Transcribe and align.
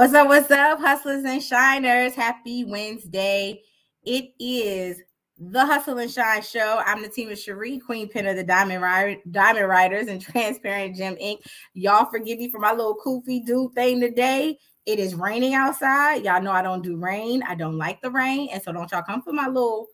What's 0.00 0.14
up? 0.14 0.28
What's 0.28 0.50
up, 0.50 0.80
hustlers 0.80 1.24
and 1.24 1.42
shiners? 1.42 2.14
Happy 2.14 2.64
Wednesday. 2.64 3.60
It 4.02 4.30
is 4.40 5.02
the 5.36 5.66
Hustle 5.66 5.98
and 5.98 6.10
Shine 6.10 6.40
Show. 6.40 6.82
I'm 6.86 7.04
Natima 7.04 7.32
Sheree, 7.32 7.82
Queen 7.84 8.08
Pen 8.08 8.26
of 8.26 8.36
the 8.36 8.42
Diamond, 8.42 9.18
Diamond 9.30 9.68
Writers 9.68 10.06
and 10.06 10.18
Transparent 10.18 10.96
Gem 10.96 11.16
Inc. 11.16 11.40
Y'all 11.74 12.08
forgive 12.10 12.38
me 12.38 12.48
for 12.48 12.58
my 12.58 12.72
little 12.72 12.96
koofy 12.96 13.44
do 13.44 13.70
thing 13.74 14.00
today. 14.00 14.56
It 14.86 14.98
is 14.98 15.14
raining 15.14 15.52
outside. 15.52 16.24
Y'all 16.24 16.40
know 16.40 16.52
I 16.52 16.62
don't 16.62 16.82
do 16.82 16.96
rain. 16.96 17.42
I 17.46 17.54
don't 17.54 17.76
like 17.76 18.00
the 18.00 18.10
rain. 18.10 18.48
And 18.54 18.62
so 18.62 18.72
don't 18.72 18.90
y'all 18.90 19.02
come 19.02 19.20
for 19.20 19.34
my 19.34 19.48
little 19.48 19.88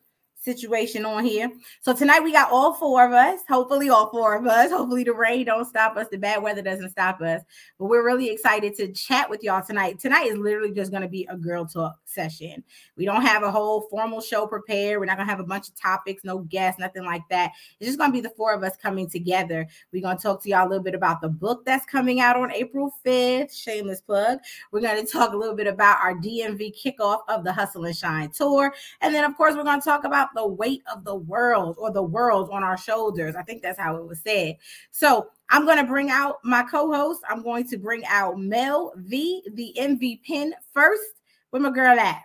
situation 0.47 1.05
on 1.05 1.25
here. 1.25 1.51
So 1.81 1.93
tonight 1.93 2.21
we 2.21 2.33
got 2.33 2.51
all 2.53 2.73
four 2.73 3.05
of 3.05 3.13
us. 3.13 3.41
Hopefully, 3.49 3.91
all 3.91 4.09
four 4.11 4.37
of 4.37 4.47
us. 4.47 4.71
Hopefully, 4.71 5.03
the 5.03 5.13
rain 5.13 5.45
don't 5.45 5.67
stop 5.67 5.97
us. 5.97 6.07
The 6.11 6.19
bad 6.19 6.43
weather 6.43 6.63
doesn't 6.63 6.91
stop 6.91 7.21
us. 7.21 7.43
But 7.79 7.87
we're 7.87 8.05
really 8.05 8.31
excited 8.31 8.75
to 8.77 8.93
chat 8.93 9.29
with 9.29 9.43
y'all 9.43 9.63
tonight. 9.63 9.99
Tonight 9.99 10.29
is 10.29 10.39
literally 10.39 10.73
just 10.73 10.93
going 10.93 11.03
to 11.03 11.09
be 11.09 11.27
a 11.29 11.37
girl 11.37 11.67
talk 11.67 11.97
session. 12.05 12.63
We 12.97 13.05
don't 13.05 13.23
have 13.23 13.43
a 13.43 13.51
whole 13.51 13.89
formal 13.91 14.21
show 14.21 14.47
prepared. 14.47 15.01
We're 15.01 15.07
not 15.07 15.17
going 15.17 15.27
to 15.27 15.31
have 15.31 15.41
a 15.41 15.45
bunch 15.45 15.69
of 15.69 15.75
topics, 15.75 16.23
no 16.25 16.39
guests, 16.39 16.81
nothing 16.81 17.05
like 17.05 17.23
that. 17.29 17.53
It's 17.81 17.89
just 17.89 17.99
going 17.99 18.11
to 18.11 18.15
be 18.15 18.21
the 18.21 18.35
four 18.37 18.55
of 18.55 18.63
us 18.63 18.77
coming 18.81 19.11
together. 19.11 19.67
We're 19.93 20.03
going 20.03 20.17
to 20.17 20.23
talk 20.23 20.43
to 20.45 20.49
y'all 20.49 20.67
a 20.67 20.71
little 20.71 20.85
bit 20.85 20.95
about 20.95 21.21
the 21.21 21.29
book 21.29 21.65
that's 21.65 21.85
coming 21.85 22.21
out 22.21 22.37
on 22.37 22.53
April 22.53 22.95
5th. 23.05 23.53
Shameless 23.53 24.01
plug. 24.01 24.39
We're 24.71 24.81
going 24.81 25.05
to 25.05 25.11
talk 25.11 25.33
a 25.33 25.37
little 25.37 25.57
bit 25.57 25.67
about 25.67 25.99
our 26.01 26.15
DMV 26.15 26.73
kickoff 26.81 27.21
of 27.29 27.43
the 27.43 27.53
Hustle 27.53 27.85
and 27.85 27.97
Shine 27.97 28.31
tour. 28.31 28.73
And 29.01 29.13
then, 29.13 29.25
of 29.25 29.37
course, 29.37 29.57
we're 29.57 29.65
going 29.65 29.81
to 29.81 29.85
talk 29.85 30.05
about 30.05 30.29
the 30.37 30.47
weight 30.47 30.83
of 30.95 31.05
the 31.05 31.17
world 31.17 31.77
or 31.81 31.91
the 31.91 32.03
world 32.03 32.51
on 32.53 32.63
our 32.63 32.79
shoulders. 32.79 33.35
I 33.35 33.43
think 33.43 33.63
that's 33.63 33.79
how 33.79 33.97
it 33.97 34.07
was 34.07 34.21
said. 34.21 34.57
So 34.93 35.29
I'm 35.51 35.65
going 35.65 35.79
to 35.79 35.85
bring 35.85 36.11
out 36.11 36.37
my 36.45 36.63
co-host. 36.63 37.23
I'm 37.29 37.43
going 37.43 37.67
to 37.69 37.79
bring 37.79 38.05
out 38.07 38.39
Mel 38.39 38.93
V, 38.97 39.43
the 39.55 39.75
MVPen 39.79 40.53
first. 40.73 41.03
Where 41.51 41.63
my 41.63 41.71
girl 41.71 41.99
at? 41.99 42.23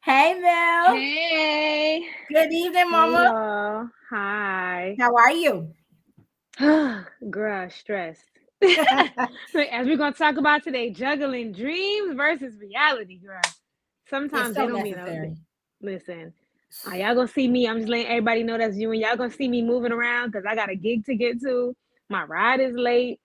Hey 0.00 0.38
Mel. 0.40 0.94
Hey. 0.94 2.06
Good 2.28 2.52
evening, 2.52 2.90
Mama. 2.90 3.24
Hello. 3.26 3.88
Hi. 4.10 4.96
How 4.98 5.14
are 5.16 5.32
you? 5.32 5.70
Girl, 7.30 7.68
stressed. 7.68 8.24
As 8.62 9.86
we're 9.86 9.96
gonna 9.96 10.12
talk 10.12 10.36
about 10.36 10.64
today, 10.64 10.90
juggling 10.90 11.52
dreams 11.52 12.14
versus 12.16 12.54
reality, 12.58 13.18
girl. 13.18 13.40
Sometimes 14.08 14.56
so 14.56 14.62
they 14.62 14.72
don't 14.72 14.84
necessary. 14.84 15.28
mean 15.28 15.44
Listen, 15.80 16.32
uh, 16.86 16.94
y'all 16.94 17.14
gonna 17.14 17.28
see 17.28 17.48
me. 17.48 17.66
I'm 17.66 17.78
just 17.78 17.88
letting 17.88 18.06
everybody 18.06 18.42
know 18.42 18.58
that's 18.58 18.76
you, 18.76 18.92
and 18.92 19.00
y'all 19.00 19.16
gonna 19.16 19.30
see 19.30 19.48
me 19.48 19.62
moving 19.62 19.92
around 19.92 20.30
because 20.30 20.44
I 20.46 20.54
got 20.54 20.70
a 20.70 20.76
gig 20.76 21.04
to 21.06 21.14
get 21.14 21.40
to. 21.42 21.74
My 22.08 22.24
ride 22.24 22.60
is 22.60 22.74
late. 22.74 23.20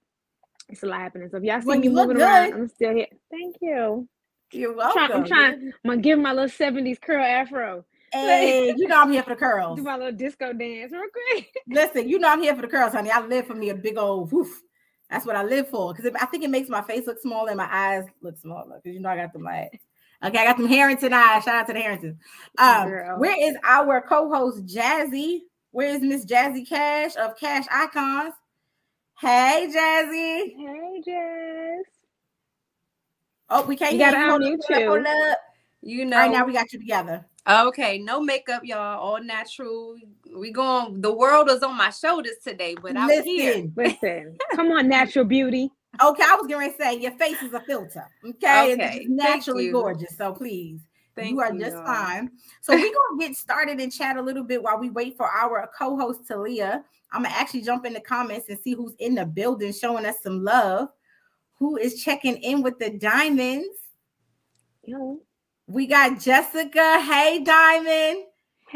It's 0.69 0.83
a 0.83 0.85
lot 0.85 1.01
happening. 1.01 1.29
So 1.29 1.37
if 1.37 1.43
y'all 1.43 1.61
see 1.61 1.67
Well, 1.67 1.79
me 1.79 1.89
moving 1.89 2.17
around. 2.17 2.53
I'm 2.53 2.67
still 2.67 2.93
here. 2.95 3.07
Thank 3.29 3.57
you. 3.61 4.07
You're 4.51 4.71
I'm 4.71 4.77
welcome. 4.77 5.07
trying, 5.07 5.11
I'm 5.11 5.25
trying. 5.25 5.73
I'm 5.83 5.89
gonna 5.89 6.01
give 6.01 6.19
my 6.19 6.31
little 6.31 6.49
70s 6.49 7.01
curl 7.01 7.23
afro. 7.23 7.85
Hey, 8.11 8.73
you 8.77 8.87
know 8.87 9.01
I'm 9.01 9.11
here 9.11 9.23
for 9.23 9.31
the 9.31 9.35
curls. 9.39 9.77
Do 9.77 9.83
my 9.83 9.97
little 9.97 10.11
disco 10.13 10.53
dance 10.53 10.91
real 10.91 11.01
quick. 11.31 11.51
Listen, 11.67 12.07
you 12.07 12.19
know 12.19 12.29
I'm 12.29 12.41
here 12.41 12.55
for 12.55 12.61
the 12.61 12.67
curls, 12.67 12.93
honey. 12.93 13.09
I 13.09 13.25
live 13.25 13.47
for 13.47 13.55
me 13.55 13.69
a 13.69 13.75
big 13.75 13.97
old 13.97 14.31
woof. 14.31 14.61
That's 15.09 15.25
what 15.25 15.35
I 15.35 15.43
live 15.43 15.69
for. 15.69 15.93
Because 15.93 16.11
I 16.19 16.25
think 16.27 16.43
it 16.43 16.49
makes 16.49 16.69
my 16.69 16.81
face 16.81 17.07
look 17.07 17.19
smaller 17.21 17.49
and 17.49 17.57
my 17.57 17.69
eyes 17.71 18.05
look 18.21 18.37
smaller. 18.37 18.79
Because 18.81 18.93
you 18.95 18.99
know 18.99 19.09
I 19.09 19.17
got 19.17 19.33
the 19.33 19.39
like 19.39 19.81
okay, 20.23 20.37
I 20.39 20.45
got 20.45 20.57
some 20.57 20.67
Harrington 20.67 21.13
eyes. 21.13 21.43
Shout 21.43 21.55
out 21.55 21.67
to 21.67 21.73
the 21.73 21.79
Harringtons. 21.79 22.17
Um, 22.57 22.89
Girl. 22.89 23.19
where 23.19 23.35
is 23.39 23.55
our 23.63 24.01
co-host 24.01 24.65
Jazzy? 24.65 25.41
Where 25.71 25.89
is 25.89 26.01
Miss 26.01 26.25
Jazzy 26.25 26.67
Kash 26.67 27.15
of 27.17 27.37
Cash 27.37 27.65
Icons? 27.71 28.33
Hey 29.19 29.67
Jazzy. 29.73 30.55
Hey, 30.57 31.01
Jess. 31.05 31.85
Oh, 33.49 33.65
we 33.65 33.75
can't 33.75 33.93
You 33.93 33.99
gotta 33.99 34.17
you. 34.17 34.57
Unmute 34.57 34.75
up, 34.75 34.83
hold 34.83 35.05
up, 35.05 35.37
you. 35.81 35.97
You 35.97 36.03
All 36.05 36.09
right, 36.11 36.31
now 36.31 36.45
we 36.45 36.53
got 36.53 36.71
you 36.73 36.79
together. 36.79 37.25
okay, 37.47 37.97
no 37.97 38.21
makeup, 38.21 38.63
y'all, 38.63 38.99
all 38.99 39.21
natural. 39.23 39.95
We 40.35 40.51
going. 40.51 41.01
The 41.01 41.13
world 41.13 41.49
is 41.49 41.61
on 41.61 41.77
my 41.77 41.89
shoulders 41.89 42.37
today, 42.43 42.75
but 42.81 42.97
I'm 42.97 43.09
here. 43.23 43.53
Listen. 43.53 43.73
Listen, 44.01 44.37
come 44.55 44.71
on, 44.71 44.87
natural 44.87 45.25
beauty. 45.25 45.69
Okay, 46.01 46.23
I 46.23 46.35
was 46.35 46.47
going 46.47 46.71
to 46.71 46.77
say 46.77 46.95
your 46.95 47.11
face 47.11 47.41
is 47.43 47.53
a 47.53 47.59
filter. 47.61 48.05
Okay, 48.25 48.71
it's 48.71 48.81
Okay, 48.81 48.95
just 48.95 49.07
thank 49.21 49.47
naturally 49.47 49.65
you. 49.65 49.71
gorgeous. 49.71 50.17
So 50.17 50.33
please, 50.33 50.81
Thank 51.15 51.31
you 51.31 51.39
are 51.41 51.51
just 51.51 51.75
y'all. 51.75 51.85
fine. 51.85 52.31
So 52.61 52.73
we're 52.73 52.81
gonna 52.93 53.19
get 53.19 53.35
started 53.37 53.79
and 53.79 53.91
chat 53.91 54.17
a 54.17 54.21
little 54.21 54.43
bit 54.43 54.63
while 54.63 54.79
we 54.79 54.89
wait 54.89 55.15
for 55.15 55.27
our 55.27 55.69
co-host 55.77 56.27
Talia. 56.27 56.83
I'm 57.11 57.23
gonna 57.23 57.35
actually 57.35 57.61
jump 57.61 57.85
in 57.85 57.93
the 57.93 57.99
comments 58.01 58.49
and 58.49 58.57
see 58.59 58.73
who's 58.73 58.95
in 58.97 59.13
the 59.15 59.25
building 59.25 59.71
showing 59.71 60.05
us 60.05 60.15
some 60.23 60.43
love. 60.43 60.89
Who 61.59 61.77
is 61.77 62.03
checking 62.03 62.37
in 62.37 62.63
with 62.63 62.79
the 62.79 62.89
diamonds? 62.97 63.77
Yo. 64.83 65.19
We 65.67 65.85
got 65.85 66.19
Jessica. 66.19 66.99
Hey, 67.01 67.43
Diamond. 67.43 68.25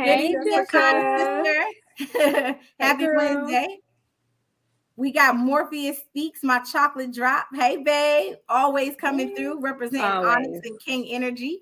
Good 0.04 0.20
Hey, 0.20 0.30
evening, 0.30 0.66
Jessica. 0.68 0.68
kind 0.68 1.08
sister. 1.18 2.60
Happy 2.80 3.06
girl. 3.06 3.16
Wednesday. 3.16 3.80
We 4.98 5.12
got 5.12 5.36
Morpheus 5.36 6.00
Speaks, 6.00 6.44
my 6.44 6.60
chocolate 6.60 7.14
drop. 7.14 7.48
Hey, 7.54 7.78
babe. 7.78 8.36
Always 8.50 8.96
coming 8.96 9.36
through, 9.36 9.62
representing 9.62 10.02
Always. 10.02 10.48
Onyx 10.48 10.68
and 10.68 10.80
King 10.80 11.08
Energy. 11.10 11.62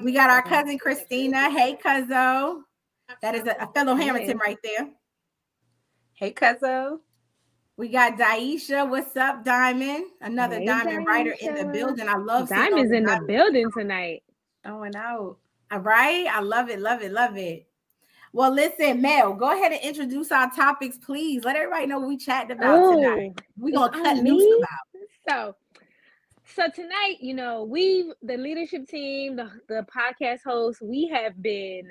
We 0.00 0.12
got 0.12 0.30
our 0.30 0.42
cousin 0.42 0.78
Christina. 0.78 1.50
Hey, 1.50 1.76
Cuzzo. 1.76 2.62
That 3.20 3.34
is 3.34 3.46
a, 3.46 3.56
a 3.60 3.70
fellow 3.74 3.94
Hamilton 3.94 4.38
right 4.38 4.56
there. 4.64 4.88
Hey, 6.14 6.32
Cuzzo. 6.32 7.00
We 7.76 7.88
got 7.88 8.16
Daisha. 8.16 8.88
What's 8.88 9.14
up, 9.16 9.44
Diamond? 9.44 10.06
Another 10.22 10.60
Hey, 10.60 10.66
diamond 10.66 11.06
writer 11.06 11.36
in 11.38 11.54
the 11.54 11.66
building. 11.66 12.08
I 12.08 12.16
love 12.16 12.48
seeing 12.48 12.60
all 12.60 12.70
Diamond's 12.70 12.92
in 12.92 13.04
the 13.04 13.22
building 13.26 13.70
tonight. 13.76 14.22
Going 14.64 14.96
out. 14.96 15.36
All 15.70 15.80
right. 15.80 16.26
I 16.26 16.40
love 16.40 16.70
it, 16.70 16.80
love 16.80 17.02
it, 17.02 17.12
love 17.12 17.36
it. 17.36 17.67
Well, 18.32 18.52
listen, 18.52 19.00
Mel, 19.00 19.34
go 19.34 19.52
ahead 19.52 19.72
and 19.72 19.80
introduce 19.82 20.30
our 20.30 20.50
topics, 20.50 20.98
please. 20.98 21.44
Let 21.44 21.56
everybody 21.56 21.86
know 21.86 21.98
what 21.98 22.08
we 22.08 22.16
chatting 22.16 22.56
about 22.56 22.94
tonight. 22.94 23.32
Oh, 23.38 23.42
We're 23.56 23.74
gonna 23.74 23.92
cut 23.92 24.18
on 24.18 24.24
loose 24.24 24.64
about. 24.64 25.08
so 25.28 25.56
so 26.54 26.68
tonight, 26.74 27.16
you 27.20 27.34
know, 27.34 27.64
we 27.64 28.12
the 28.22 28.36
leadership 28.36 28.88
team, 28.88 29.36
the, 29.36 29.50
the 29.68 29.86
podcast 29.94 30.40
hosts, 30.44 30.82
we 30.82 31.08
have 31.08 31.40
been 31.40 31.90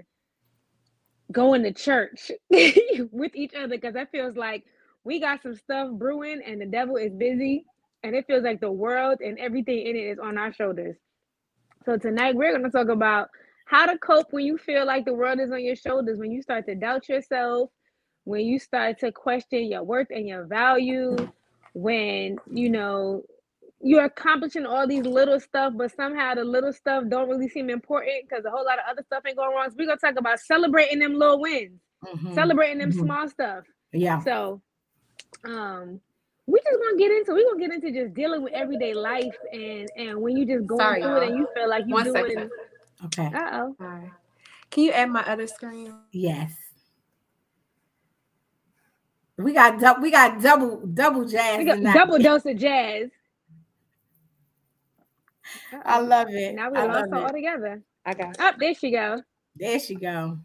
going 1.31 1.63
to 1.63 1.71
church 1.73 2.31
with 2.49 3.35
each 3.35 3.53
other 3.53 3.67
because 3.67 3.93
that 3.93 4.11
feels 4.11 4.35
like 4.35 4.63
we 5.03 5.19
got 5.19 5.41
some 5.41 5.55
stuff 5.55 5.89
brewing 5.93 6.41
and 6.45 6.59
the 6.59 6.65
devil 6.65 6.97
is 6.97 7.13
busy 7.13 7.65
and 8.03 8.15
it 8.15 8.25
feels 8.27 8.43
like 8.43 8.59
the 8.59 8.71
world 8.71 9.19
and 9.21 9.37
everything 9.39 9.85
in 9.85 9.95
it 9.95 9.99
is 9.99 10.19
on 10.19 10.37
our 10.37 10.53
shoulders. 10.53 10.97
So 11.85 11.97
tonight 11.97 12.35
we're 12.35 12.51
going 12.51 12.63
to 12.63 12.69
talk 12.69 12.89
about 12.89 13.29
how 13.67 13.85
to 13.85 13.97
cope 13.97 14.27
when 14.31 14.45
you 14.45 14.57
feel 14.57 14.85
like 14.85 15.05
the 15.05 15.13
world 15.13 15.39
is 15.39 15.51
on 15.51 15.63
your 15.63 15.75
shoulders, 15.75 16.17
when 16.17 16.31
you 16.31 16.41
start 16.41 16.65
to 16.67 16.75
doubt 16.75 17.09
yourself, 17.09 17.69
when 18.23 18.41
you 18.41 18.59
start 18.59 18.99
to 18.99 19.11
question 19.11 19.65
your 19.65 19.83
worth 19.83 20.07
and 20.09 20.27
your 20.27 20.45
value, 20.45 21.15
when 21.73 22.37
you 22.51 22.69
know 22.69 23.23
you're 23.81 24.05
accomplishing 24.05 24.65
all 24.65 24.87
these 24.87 25.05
little 25.05 25.39
stuff, 25.39 25.73
but 25.75 25.93
somehow 25.95 26.33
the 26.33 26.43
little 26.43 26.73
stuff 26.73 27.03
don't 27.09 27.29
really 27.29 27.47
seem 27.47 27.69
important 27.69 28.27
because 28.27 28.43
a 28.45 28.49
whole 28.49 28.65
lot 28.65 28.79
of 28.79 28.85
other 28.89 29.03
stuff 29.05 29.23
ain't 29.27 29.37
going 29.37 29.53
wrong. 29.55 29.69
So 29.69 29.75
we're 29.77 29.85
gonna 29.85 29.97
talk 29.97 30.17
about 30.17 30.39
celebrating 30.39 30.99
them 30.99 31.13
little 31.13 31.39
wins, 31.39 31.79
Mhm. 32.03 32.33
celebrating 32.33 32.79
them 32.79 32.91
Mhm. 32.91 33.03
small 33.05 33.29
stuff. 33.29 33.65
Yeah. 33.91 34.19
So 34.21 34.61
um 35.43 35.99
we 36.47 36.59
just 36.61 36.79
gonna 36.79 36.97
get 36.97 37.11
into 37.11 37.33
we're 37.33 37.43
gonna 37.45 37.59
get 37.59 37.71
into 37.73 37.91
just 37.91 38.13
dealing 38.15 38.41
with 38.41 38.53
everyday 38.53 38.93
life 38.93 39.35
and 39.51 39.89
and 39.97 40.19
when 40.21 40.37
you 40.37 40.45
just 40.45 40.65
going 40.65 40.79
Sorry, 40.79 41.01
through 41.01 41.17
it 41.17 41.27
and 41.27 41.37
y'all. 41.37 41.47
feel 41.53 41.69
like 41.69 41.85
you 41.85 41.93
One 41.93 42.03
doing 42.05 42.25
second. 42.25 42.49
Okay. 43.05 43.27
uh 43.33 43.49
oh. 43.53 43.75
Hi. 43.79 44.11
Can 44.71 44.83
you 44.83 44.91
add 44.91 45.09
my 45.09 45.23
other 45.25 45.47
screen? 45.47 45.93
Yes. 46.11 46.51
We 49.37 49.53
got 49.53 49.79
dou- 49.79 50.01
we 50.01 50.09
got 50.09 50.41
double 50.41 50.77
double 50.87 51.23
jazz 51.25 51.59
We 51.59 51.65
got 51.65 51.81
double 51.93 52.17
dose 52.17 52.45
of 52.45 52.57
jazz. 52.57 53.09
I 55.85 55.99
Uh-oh. 55.99 56.03
love 56.05 56.27
it. 56.29 56.55
Now 56.55 56.71
we 56.71 56.77
I 56.77 56.85
lost 56.85 57.11
love 57.11 57.11
her 57.11 57.17
it. 57.17 57.23
altogether. 57.27 57.81
I 58.05 58.13
got. 58.13 58.39
Up 58.39 58.55
there 58.57 58.73
she 58.73 58.91
go. 58.91 59.21
There 59.55 59.79
she 59.79 59.95
go. 59.95 60.37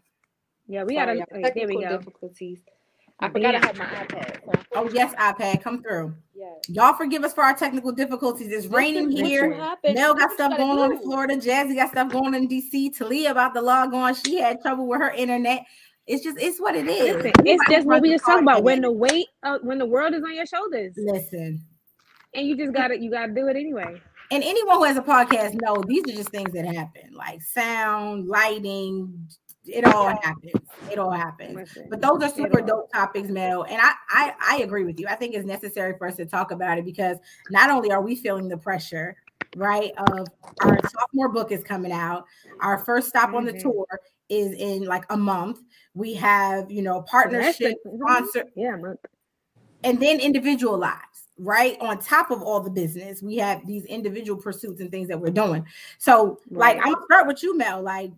Yeah, 0.67 0.83
we 0.83 0.95
Sorry, 0.95 1.17
gotta. 1.17 1.31
y'all. 1.31 1.41
wait, 1.41 1.53
there 1.55 1.67
we 1.67 1.73
Technical 1.75 1.81
go. 1.81 1.97
difficulties. 1.97 2.59
I 3.19 3.29
forgot 3.29 3.55
I 3.55 3.59
Yeah. 3.59 3.65
had 3.65 3.77
my 3.77 3.85
iPad. 3.85 4.45
So 4.45 4.59
Oh 4.75 4.89
yes, 4.93 5.13
iPad, 5.15 5.61
come 5.63 5.81
through. 5.81 6.15
Yeah. 6.43 6.53
Y'all 6.67 6.93
forgive 6.93 7.23
us 7.23 7.33
for 7.33 7.43
our 7.43 7.55
technical 7.55 7.91
difficulties. 7.91 8.51
It's 8.51 8.67
raining 8.67 9.09
This 9.09 9.15
is 9.15 9.21
what 9.21 9.29
here. 9.29 9.93
Mel 9.93 10.13
got 10.13 10.31
stuff 10.31 10.57
going 10.57 10.79
on 10.79 10.91
in. 10.93 10.99
Florida. 10.99 11.35
Jazzy 11.35 11.75
got 11.75 11.91
stuff 11.91 12.11
going 12.11 12.33
in 12.33 12.47
DC. 12.47 12.97
Talia 12.97 13.31
about 13.31 13.53
to 13.53 13.61
log 13.61 13.93
on. 13.93 14.13
She 14.15 14.39
had 14.39 14.61
trouble 14.61 14.87
with 14.87 14.99
her 14.99 15.11
internet. 15.11 15.65
It's 16.05 16.23
just 16.23 16.37
it's 16.39 16.59
what 16.59 16.75
it 16.75 16.87
is. 16.87 17.15
Listen, 17.15 17.31
it's 17.45 17.63
just 17.69 17.87
what 17.87 18.01
we 18.01 18.11
just 18.11 18.25
talked 18.25 18.41
about. 18.41 18.63
When 18.63 18.79
podcast. 18.79 18.81
the 18.81 18.91
weight, 18.91 19.27
of, 19.43 19.61
when 19.63 19.77
the 19.77 19.85
world 19.85 20.13
is 20.13 20.23
on 20.23 20.35
your 20.35 20.45
shoulders, 20.45 20.93
listen. 20.97 21.63
and 22.33 22.47
you 22.47 22.57
just 22.57 22.73
gotta, 22.73 22.99
you 22.99 23.09
gotta 23.09 23.33
do 23.33 23.47
it 23.47 23.55
anyway. 23.55 24.01
And 24.31 24.43
anyone 24.43 24.77
who 24.77 24.83
has 24.83 24.97
a 24.97 25.01
podcast 25.01 25.61
know 25.61 25.81
these 25.87 26.03
are 26.05 26.15
just 26.15 26.29
things 26.29 26.51
that 26.53 26.65
happen, 26.65 27.13
like 27.13 27.41
sound, 27.41 28.27
lighting, 28.27 29.29
it 29.65 29.85
all 29.85 30.09
happens. 30.09 30.53
It 30.91 30.99
all 30.99 31.11
happens. 31.11 31.77
But 31.89 32.01
those 32.01 32.21
are 32.21 32.29
super 32.29 32.61
dope 32.61 32.91
topics, 32.91 33.29
Mel. 33.29 33.63
And 33.63 33.79
I, 33.81 33.93
I 34.09 34.33
I 34.41 34.57
agree 34.57 34.83
with 34.83 34.99
you. 34.99 35.07
I 35.07 35.15
think 35.15 35.35
it's 35.35 35.45
necessary 35.45 35.97
for 35.97 36.07
us 36.07 36.15
to 36.17 36.25
talk 36.25 36.51
about 36.51 36.77
it 36.77 36.85
because 36.85 37.17
not 37.49 37.69
only 37.69 37.91
are 37.91 38.01
we 38.01 38.15
feeling 38.15 38.49
the 38.49 38.57
pressure, 38.57 39.15
right, 39.55 39.91
of 40.09 40.27
our 40.61 40.77
sophomore 40.89 41.29
book 41.29 41.51
is 41.51 41.63
coming 41.63 41.91
out, 41.91 42.25
our 42.61 42.79
first 42.79 43.07
stop 43.09 43.27
mm-hmm. 43.27 43.37
on 43.37 43.45
the 43.45 43.53
mm-hmm. 43.53 43.69
tour 43.69 43.85
is 44.29 44.53
in 44.53 44.85
like 44.85 45.05
a 45.09 45.17
month. 45.17 45.59
We 45.93 46.13
have, 46.15 46.71
you 46.71 46.81
know, 46.81 47.01
partnership, 47.03 47.75
sponsor, 47.95 48.45
yeah, 48.55 48.75
month. 48.75 48.99
and 49.83 49.99
then 49.99 50.19
individual 50.19 50.77
lives, 50.77 51.27
right? 51.37 51.77
On 51.79 51.99
top 51.99 52.31
of 52.31 52.41
all 52.41 52.59
the 52.59 52.71
business, 52.71 53.21
we 53.21 53.37
have 53.37 53.65
these 53.67 53.85
individual 53.85 54.41
pursuits 54.41 54.81
and 54.81 54.89
things 54.89 55.07
that 55.09 55.19
we're 55.19 55.29
doing. 55.29 55.65
So, 55.99 56.39
right. 56.49 56.77
like, 56.77 56.85
I'm 56.85 56.93
gonna 56.93 57.05
start 57.05 57.27
with 57.27 57.43
you, 57.43 57.55
Mel. 57.57 57.81
Like, 57.81 58.11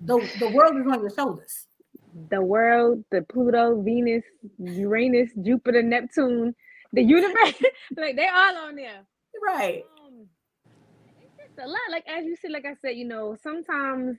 the 0.00 0.18
the 0.38 0.48
world 0.48 0.76
is 0.76 0.86
on 0.86 1.00
your 1.00 1.10
shoulders. 1.10 1.66
The 2.30 2.40
world, 2.40 3.04
the 3.10 3.22
Pluto, 3.22 3.80
Venus, 3.82 4.24
Uranus, 4.58 5.30
Jupiter, 5.42 5.82
Neptune, 5.82 6.54
the 6.92 7.02
universe, 7.02 7.54
like 7.96 8.16
they 8.16 8.28
all 8.28 8.56
on 8.56 8.76
there. 8.76 9.04
Right. 9.44 9.84
Um, 10.04 10.26
it's 11.38 11.58
a 11.58 11.66
lot. 11.66 11.78
Like 11.90 12.04
as 12.08 12.24
you 12.24 12.36
said, 12.40 12.50
like 12.50 12.64
I 12.64 12.74
said, 12.80 12.96
you 12.96 13.04
know, 13.06 13.36
sometimes 13.42 14.18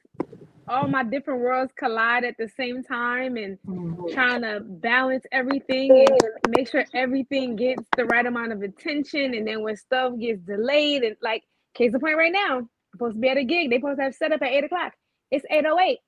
all 0.70 0.88
my 0.88 1.04
different 1.04 1.42
worlds 1.42 1.74
collide 1.78 2.24
at 2.24 2.36
the 2.38 2.48
same 2.48 2.84
time 2.84 3.38
and 3.38 3.58
mm-hmm. 3.68 4.14
trying 4.14 4.44
to 4.44 4.60
balance 4.62 5.26
everything 5.32 6.06
and 6.08 6.32
make 6.56 6.70
sure 6.70 6.86
everything 6.94 7.56
gets 7.56 7.84
the 7.98 8.06
right 8.06 8.26
amount 8.26 8.52
of 8.52 8.62
attention. 8.62 9.34
And 9.34 9.48
then 9.48 9.64
when 9.64 9.76
stuff 9.76 10.14
gets 10.20 10.42
delayed, 10.42 11.04
and 11.04 11.16
like 11.22 11.44
case 11.74 11.94
of 11.94 12.02
point 12.02 12.18
right 12.18 12.32
now, 12.32 12.60
I'm 12.60 12.70
supposed 12.94 13.16
to 13.16 13.20
be 13.20 13.30
at 13.30 13.38
a 13.38 13.44
gig. 13.44 13.72
They 13.72 13.78
supposed 13.78 13.98
to 13.98 14.04
have 14.04 14.16
set 14.16 14.32
up 14.32 14.42
at 14.42 14.50
eight 14.50 14.64
o'clock. 14.64 14.94
It's 15.32 15.46
808. 15.50 16.00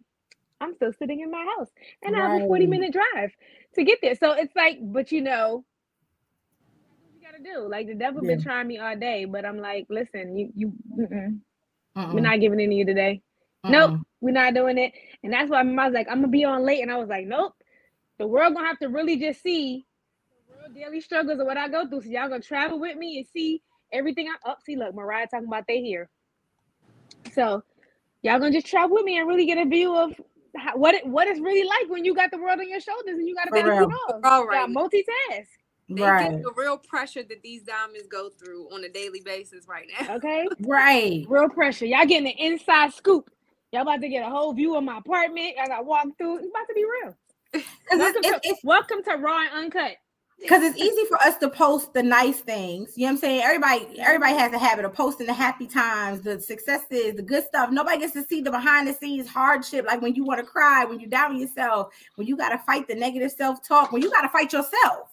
I'm 0.61 0.75
still 0.75 0.93
sitting 0.93 1.21
in 1.21 1.31
my 1.31 1.45
house 1.57 1.69
and 2.03 2.13
right. 2.13 2.23
I 2.23 2.33
have 2.33 2.43
a 2.43 2.47
40 2.47 2.67
minute 2.67 2.93
drive 2.93 3.31
to 3.75 3.83
get 3.83 3.99
there. 4.01 4.15
So 4.15 4.33
it's 4.33 4.55
like, 4.55 4.77
but 4.81 5.11
you 5.11 5.21
know, 5.21 5.65
you 7.13 7.25
gotta 7.25 7.43
do. 7.43 7.67
Like 7.67 7.87
the 7.87 7.95
devil 7.95 8.23
yeah. 8.23 8.35
been 8.35 8.43
trying 8.43 8.67
me 8.67 8.77
all 8.77 8.95
day, 8.95 9.25
but 9.25 9.45
I'm 9.45 9.57
like, 9.57 9.87
listen, 9.89 10.37
you 10.37 10.51
you 10.55 10.73
we're 11.95 12.21
not 12.21 12.39
giving 12.39 12.59
any 12.59 12.75
you 12.77 12.85
today. 12.85 13.21
Nope, 13.63 13.99
we're 14.21 14.31
not 14.31 14.53
doing 14.53 14.77
it. 14.77 14.93
And 15.23 15.33
that's 15.33 15.49
why 15.49 15.61
I 15.61 15.63
was 15.63 15.93
like, 15.93 16.07
I'm 16.09 16.17
gonna 16.17 16.29
be 16.29 16.45
on 16.45 16.63
late. 16.63 16.81
And 16.81 16.91
I 16.91 16.97
was 16.97 17.09
like, 17.09 17.27
nope. 17.27 17.53
The 18.17 18.27
world 18.27 18.53
gonna 18.53 18.67
have 18.67 18.79
to 18.79 18.87
really 18.87 19.17
just 19.17 19.41
see 19.41 19.85
the 20.47 20.55
real 20.55 20.73
daily 20.73 21.01
struggles 21.01 21.39
of 21.39 21.45
what 21.45 21.57
I 21.57 21.67
go 21.67 21.87
through. 21.87 22.01
So 22.01 22.09
y'all 22.09 22.29
gonna 22.29 22.41
travel 22.41 22.79
with 22.79 22.97
me 22.97 23.17
and 23.17 23.27
see 23.27 23.61
everything 23.91 24.27
I 24.27 24.49
up. 24.49 24.57
Oh, 24.59 24.61
see, 24.65 24.75
look, 24.75 24.93
Mariah 24.93 25.27
talking 25.27 25.47
about 25.47 25.65
they 25.67 25.81
here. 25.81 26.09
So 27.33 27.63
y'all 28.21 28.39
gonna 28.39 28.51
just 28.51 28.67
travel 28.67 28.95
with 28.95 29.05
me 29.05 29.17
and 29.17 29.27
really 29.27 29.45
get 29.45 29.57
a 29.57 29.65
view 29.65 29.95
of 29.95 30.13
how, 30.57 30.77
what 30.77 30.95
it, 30.95 31.05
what 31.05 31.27
it's 31.27 31.39
really 31.39 31.67
like 31.67 31.89
when 31.89 32.05
you 32.05 32.13
got 32.13 32.31
the 32.31 32.37
world 32.37 32.59
on 32.59 32.69
your 32.69 32.79
shoulders 32.79 33.17
and 33.17 33.27
you 33.27 33.35
got 33.35 33.45
to 33.45 33.51
be 33.51 33.59
able 33.59 33.89
to 33.89 34.27
All 34.27 34.45
right. 34.45 34.69
multitask. 34.69 35.47
They 35.89 36.01
right. 36.01 36.31
get 36.31 36.43
the 36.43 36.53
real 36.55 36.77
pressure 36.77 37.23
that 37.23 37.41
these 37.41 37.63
diamonds 37.63 38.07
go 38.07 38.29
through 38.29 38.73
on 38.73 38.83
a 38.83 38.89
daily 38.89 39.21
basis 39.21 39.67
right 39.67 39.87
now. 39.99 40.15
Okay. 40.21 40.47
right. 40.61 41.25
Real 41.27 41.49
pressure. 41.49 41.85
Y'all 41.85 42.05
getting 42.05 42.25
the 42.25 42.45
inside 42.45 42.93
scoop. 42.93 43.29
Y'all 43.71 43.81
about 43.81 44.01
to 44.01 44.09
get 44.09 44.25
a 44.25 44.29
whole 44.29 44.53
view 44.53 44.75
of 44.75 44.83
my 44.83 44.97
apartment 44.97 45.55
as 45.61 45.69
I 45.69 45.81
walk 45.81 46.07
through. 46.17 46.37
It's 46.37 46.47
about 46.47 46.67
to 46.67 46.73
be 46.73 46.85
real. 46.85 47.15
welcome, 47.97 48.21
it's, 48.23 48.47
to, 48.47 48.55
welcome 48.63 49.03
to 49.03 49.15
Raw 49.15 49.41
and 49.41 49.65
Uncut 49.65 49.95
because 50.41 50.63
it's 50.63 50.77
easy 50.77 51.05
for 51.07 51.17
us 51.21 51.37
to 51.37 51.49
post 51.49 51.93
the 51.93 52.01
nice 52.01 52.39
things. 52.39 52.97
You 52.97 53.03
know 53.03 53.09
what 53.09 53.11
I'm 53.11 53.17
saying? 53.19 53.41
Everybody, 53.41 53.99
everybody 53.99 54.33
has 54.33 54.51
a 54.53 54.57
habit 54.57 54.85
of 54.85 54.93
posting 54.93 55.27
the 55.27 55.33
happy 55.33 55.67
times, 55.67 56.21
the 56.21 56.41
successes, 56.41 57.15
the 57.15 57.21
good 57.21 57.45
stuff. 57.45 57.69
Nobody 57.71 57.99
gets 57.99 58.13
to 58.13 58.23
see 58.23 58.41
the 58.41 58.49
behind 58.49 58.87
the 58.87 58.93
scenes 58.93 59.27
hardship, 59.27 59.85
like 59.85 60.01
when 60.01 60.15
you 60.15 60.23
want 60.23 60.39
to 60.39 60.45
cry, 60.45 60.83
when 60.83 60.99
you 60.99 61.07
doubt 61.07 61.35
yourself, 61.35 61.93
when 62.15 62.27
you 62.27 62.35
got 62.35 62.49
to 62.49 62.57
fight 62.59 62.87
the 62.87 62.95
negative 62.95 63.31
self 63.31 63.65
talk, 63.65 63.91
when 63.91 64.01
you 64.01 64.09
got 64.09 64.21
to 64.21 64.29
fight 64.29 64.51
yourself. 64.51 65.11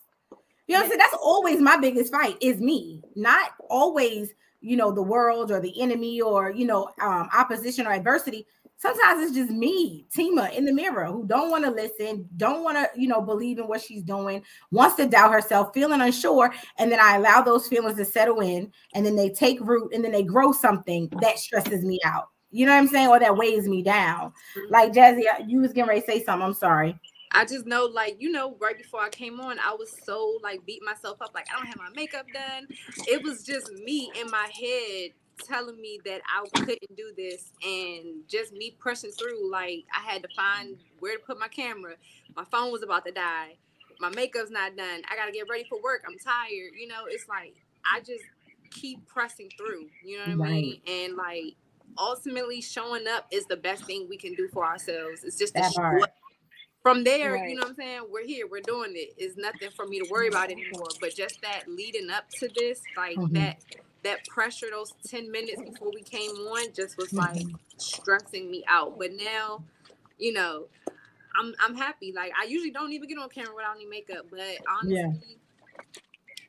You 0.66 0.75
know 0.75 0.80
what 0.80 0.84
I'm 0.84 0.88
saying? 0.88 0.98
That's 0.98 1.16
always 1.22 1.60
my 1.60 1.76
biggest 1.76 2.12
fight 2.12 2.36
is 2.40 2.60
me, 2.60 3.02
not 3.14 3.52
always, 3.69 4.34
you 4.60 4.76
know, 4.76 4.90
the 4.90 5.02
world 5.02 5.50
or 5.50 5.60
the 5.60 5.80
enemy 5.80 6.20
or, 6.20 6.50
you 6.50 6.66
know, 6.66 6.90
um, 7.00 7.28
opposition 7.34 7.86
or 7.86 7.92
adversity 7.92 8.46
sometimes 8.78 9.22
it's 9.22 9.34
just 9.34 9.50
me, 9.50 10.06
Tima, 10.14 10.52
in 10.54 10.64
the 10.64 10.72
mirror, 10.72 11.06
who 11.06 11.26
don't 11.26 11.50
want 11.50 11.64
to 11.64 11.70
listen, 11.70 12.28
don't 12.36 12.62
want 12.62 12.76
to, 12.76 13.00
you 13.00 13.08
know, 13.08 13.20
believe 13.20 13.58
in 13.58 13.69
what 13.69 13.82
she's 13.82 14.02
doing, 14.02 14.42
wants 14.70 14.96
to 14.96 15.06
doubt 15.06 15.32
herself, 15.32 15.75
feeling 15.75 16.00
unsure, 16.00 16.54
and 16.78 16.90
then 16.90 17.00
I 17.00 17.16
allow 17.16 17.42
those 17.42 17.69
feelings 17.69 17.96
to 17.96 18.04
settle 18.04 18.40
in, 18.40 18.72
and 18.94 19.04
then 19.04 19.16
they 19.16 19.30
take 19.30 19.60
root, 19.60 19.92
and 19.92 20.04
then 20.04 20.12
they 20.12 20.22
grow 20.22 20.52
something 20.52 21.08
that 21.20 21.38
stresses 21.38 21.84
me 21.84 21.98
out. 22.04 22.28
You 22.50 22.64
know 22.64 22.72
what 22.72 22.78
I'm 22.78 22.88
saying, 22.88 23.08
or 23.08 23.20
that 23.20 23.36
weighs 23.36 23.69
me 23.69 23.82
down. 23.82 24.32
Mm-hmm. 24.56 24.72
Like 24.72 24.92
Jazzy, 24.92 25.22
uh, 25.30 25.44
you 25.46 25.60
was 25.60 25.72
getting 25.72 25.88
ready 25.88 26.00
to 26.00 26.06
say 26.06 26.25
something. 26.25 26.46
I'm 26.46 26.54
sorry. 26.54 26.98
I 27.32 27.44
just 27.44 27.66
know, 27.66 27.84
like, 27.84 28.16
you 28.19 28.32
know, 28.32 28.56
right 28.58 28.78
before 28.78 29.00
I 29.00 29.10
came 29.10 29.38
on, 29.38 29.58
I 29.58 29.75
was 29.75 29.94
so 30.04 30.38
like 30.42 30.64
beat 30.64 30.82
myself 30.82 31.20
up, 31.20 31.32
like 31.34 31.46
I 31.52 31.58
don't 31.58 31.66
have 31.66 31.76
my 31.76 31.90
makeup 31.94 32.25
done. 32.32 32.66
It 33.06 33.22
was 33.22 33.44
just 33.44 33.70
me 33.72 34.10
in 34.19 34.30
my 34.30 34.48
head 34.58 35.10
telling 35.46 35.81
me 35.81 36.00
that 36.05 36.20
I 36.26 36.46
couldn't 36.61 36.96
do 36.96 37.12
this 37.17 37.52
and 37.64 38.29
just 38.29 38.52
me 38.52 38.76
pressing 38.79 39.11
through. 39.11 39.50
Like 39.50 39.85
I 39.94 40.00
had 40.11 40.23
to 40.23 40.29
find 40.35 40.76
where 41.00 41.17
to 41.17 41.23
put 41.23 41.38
my 41.38 41.49
camera. 41.49 41.94
My 42.37 42.44
phone 42.50 42.73
was 42.73 42.82
about 42.82 43.05
to 43.06 43.12
die. 43.12 43.56
My 44.00 44.11
makeup's 44.11 44.50
not 44.50 44.76
done. 44.76 45.02
I 45.11 45.17
gotta 45.17 45.32
get 45.32 45.49
ready 45.49 45.64
for 45.69 45.81
work. 45.82 46.05
I'm 46.06 46.19
tired. 46.19 46.73
You 46.79 46.88
know, 46.88 47.06
it's 47.08 47.29
like 47.29 47.55
I 47.85 48.00
just 48.00 48.25
keep 48.70 49.06
pressing 49.06 49.50
through. 49.56 49.87
You 50.05 50.19
know 50.19 50.37
what 50.37 50.49
right. 50.49 50.49
I 50.49 50.52
mean? 50.52 50.81
And 50.87 51.17
like 51.17 51.55
ultimately 51.96 52.61
showing 52.61 53.06
up 53.08 53.26
is 53.31 53.46
the 53.46 53.56
best 53.56 53.85
thing 53.85 54.06
we 54.08 54.17
can 54.17 54.35
do 54.35 54.49
for 54.49 54.64
ourselves. 54.64 55.25
It's 55.25 55.38
just 55.38 55.55
that 55.55 55.73
from 56.82 57.05
there, 57.05 57.35
right. 57.35 57.50
you 57.50 57.56
know 57.56 57.62
what 57.62 57.70
I'm 57.70 57.75
saying? 57.75 58.00
We're 58.08 58.25
here, 58.25 58.46
we're 58.46 58.61
doing 58.61 58.93
it. 58.94 59.12
It's 59.19 59.37
nothing 59.37 59.69
for 59.75 59.87
me 59.87 60.00
to 60.00 60.06
worry 60.11 60.29
about 60.29 60.50
anymore. 60.50 60.87
But 61.00 61.14
just 61.14 61.43
that 61.43 61.64
leading 61.67 62.08
up 62.08 62.31
to 62.38 62.49
this, 62.56 62.81
like 62.96 63.17
mm-hmm. 63.17 63.35
that 63.35 63.62
that 64.05 64.27
pressure 64.27 64.67
those 64.71 64.93
10 65.09 65.31
minutes 65.31 65.61
before 65.62 65.91
we 65.93 66.03
came 66.03 66.31
on 66.31 66.73
just 66.75 66.97
was 66.97 67.12
like 67.12 67.35
mm-hmm. 67.35 67.56
stressing 67.77 68.50
me 68.50 68.65
out. 68.69 68.99
But 68.99 69.12
now, 69.12 69.62
you 70.19 70.33
know, 70.33 70.67
I'm 71.38 71.55
I'm 71.61 71.75
happy. 71.75 72.12
Like 72.14 72.33
I 72.40 72.45
usually 72.45 72.71
don't 72.71 72.93
even 72.93 73.09
get 73.09 73.19
on 73.19 73.28
camera 73.28 73.55
without 73.55 73.76
any 73.76 73.87
makeup, 73.87 74.26
but 74.31 74.40
honestly, 74.69 74.97
yeah. 74.97 75.12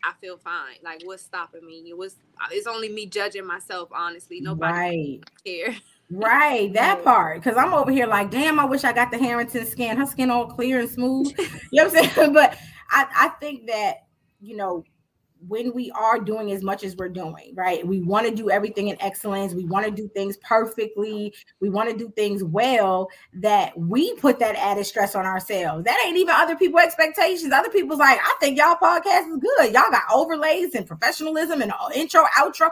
I 0.03 0.13
feel 0.21 0.37
fine. 0.37 0.77
Like 0.83 1.01
what's 1.03 1.23
stopping 1.23 1.65
me? 1.65 1.83
It 1.89 1.97
was 1.97 2.15
it's 2.51 2.67
only 2.67 2.89
me 2.89 3.05
judging 3.05 3.45
myself, 3.45 3.89
honestly. 3.91 4.41
Nobody 4.41 4.73
right. 4.73 5.43
care. 5.45 5.75
Right, 6.11 6.73
that 6.73 7.03
part. 7.03 7.43
Because 7.43 7.57
I'm 7.57 7.73
over 7.73 7.91
here 7.91 8.07
like, 8.07 8.31
damn, 8.31 8.59
I 8.59 8.65
wish 8.65 8.83
I 8.83 8.93
got 8.93 9.11
the 9.11 9.17
Harrington 9.17 9.65
skin. 9.65 9.97
Her 9.97 10.05
skin 10.05 10.31
all 10.31 10.47
clear 10.47 10.79
and 10.79 10.89
smooth. 10.89 11.33
You 11.71 11.83
know 11.83 11.89
what 11.89 11.97
I'm 11.97 12.09
saying? 12.09 12.33
But 12.33 12.57
I, 12.89 13.05
I 13.15 13.29
think 13.39 13.67
that, 13.67 14.05
you 14.41 14.57
know, 14.57 14.83
when 15.47 15.73
we 15.73 15.91
are 15.91 16.19
doing 16.19 16.51
as 16.51 16.63
much 16.63 16.83
as 16.83 16.95
we're 16.95 17.09
doing, 17.09 17.53
right? 17.55 17.85
We 17.85 18.01
want 18.01 18.27
to 18.27 18.35
do 18.35 18.49
everything 18.49 18.89
in 18.89 19.01
excellence. 19.01 19.53
We 19.53 19.65
want 19.65 19.85
to 19.85 19.91
do 19.91 20.09
things 20.09 20.37
perfectly. 20.37 21.33
We 21.59 21.69
want 21.69 21.89
to 21.89 21.97
do 21.97 22.11
things 22.15 22.43
well 22.43 23.09
that 23.33 23.77
we 23.77 24.15
put 24.15 24.39
that 24.39 24.55
added 24.55 24.85
stress 24.85 25.15
on 25.15 25.25
ourselves. 25.25 25.85
That 25.85 26.01
ain't 26.05 26.17
even 26.17 26.35
other 26.35 26.55
people's 26.55 26.83
expectations. 26.83 27.53
Other 27.53 27.69
people's 27.69 27.99
like, 27.99 28.19
I 28.21 28.35
think 28.39 28.57
y'all 28.57 28.75
podcast 28.75 29.31
is 29.31 29.37
good. 29.37 29.73
Y'all 29.73 29.91
got 29.91 30.03
overlays 30.13 30.75
and 30.75 30.85
professionalism 30.85 31.61
and 31.61 31.71
intro, 31.95 32.23
outro. 32.37 32.69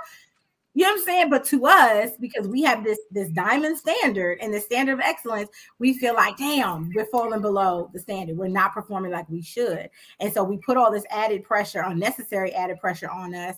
You 0.77 0.83
know 0.83 0.91
what 0.91 0.99
I'm 0.99 1.05
saying? 1.05 1.29
But 1.31 1.43
to 1.45 1.65
us, 1.65 2.11
because 2.19 2.47
we 2.47 2.61
have 2.61 2.83
this 2.83 2.99
this 3.09 3.29
diamond 3.29 3.79
standard 3.79 4.37
and 4.43 4.53
the 4.53 4.59
standard 4.59 4.93
of 4.93 4.99
excellence, 4.99 5.49
we 5.79 5.97
feel 5.97 6.13
like, 6.13 6.37
damn, 6.37 6.91
we're 6.93 7.07
falling 7.07 7.41
below 7.41 7.89
the 7.93 7.99
standard. 7.99 8.37
We're 8.37 8.47
not 8.47 8.75
performing 8.75 9.11
like 9.11 9.27
we 9.27 9.41
should. 9.41 9.89
And 10.19 10.31
so 10.31 10.43
we 10.43 10.57
put 10.57 10.77
all 10.77 10.91
this 10.91 11.03
added 11.09 11.43
pressure, 11.43 11.81
unnecessary 11.83 12.53
added 12.53 12.77
pressure 12.77 13.09
on 13.09 13.33
us. 13.33 13.55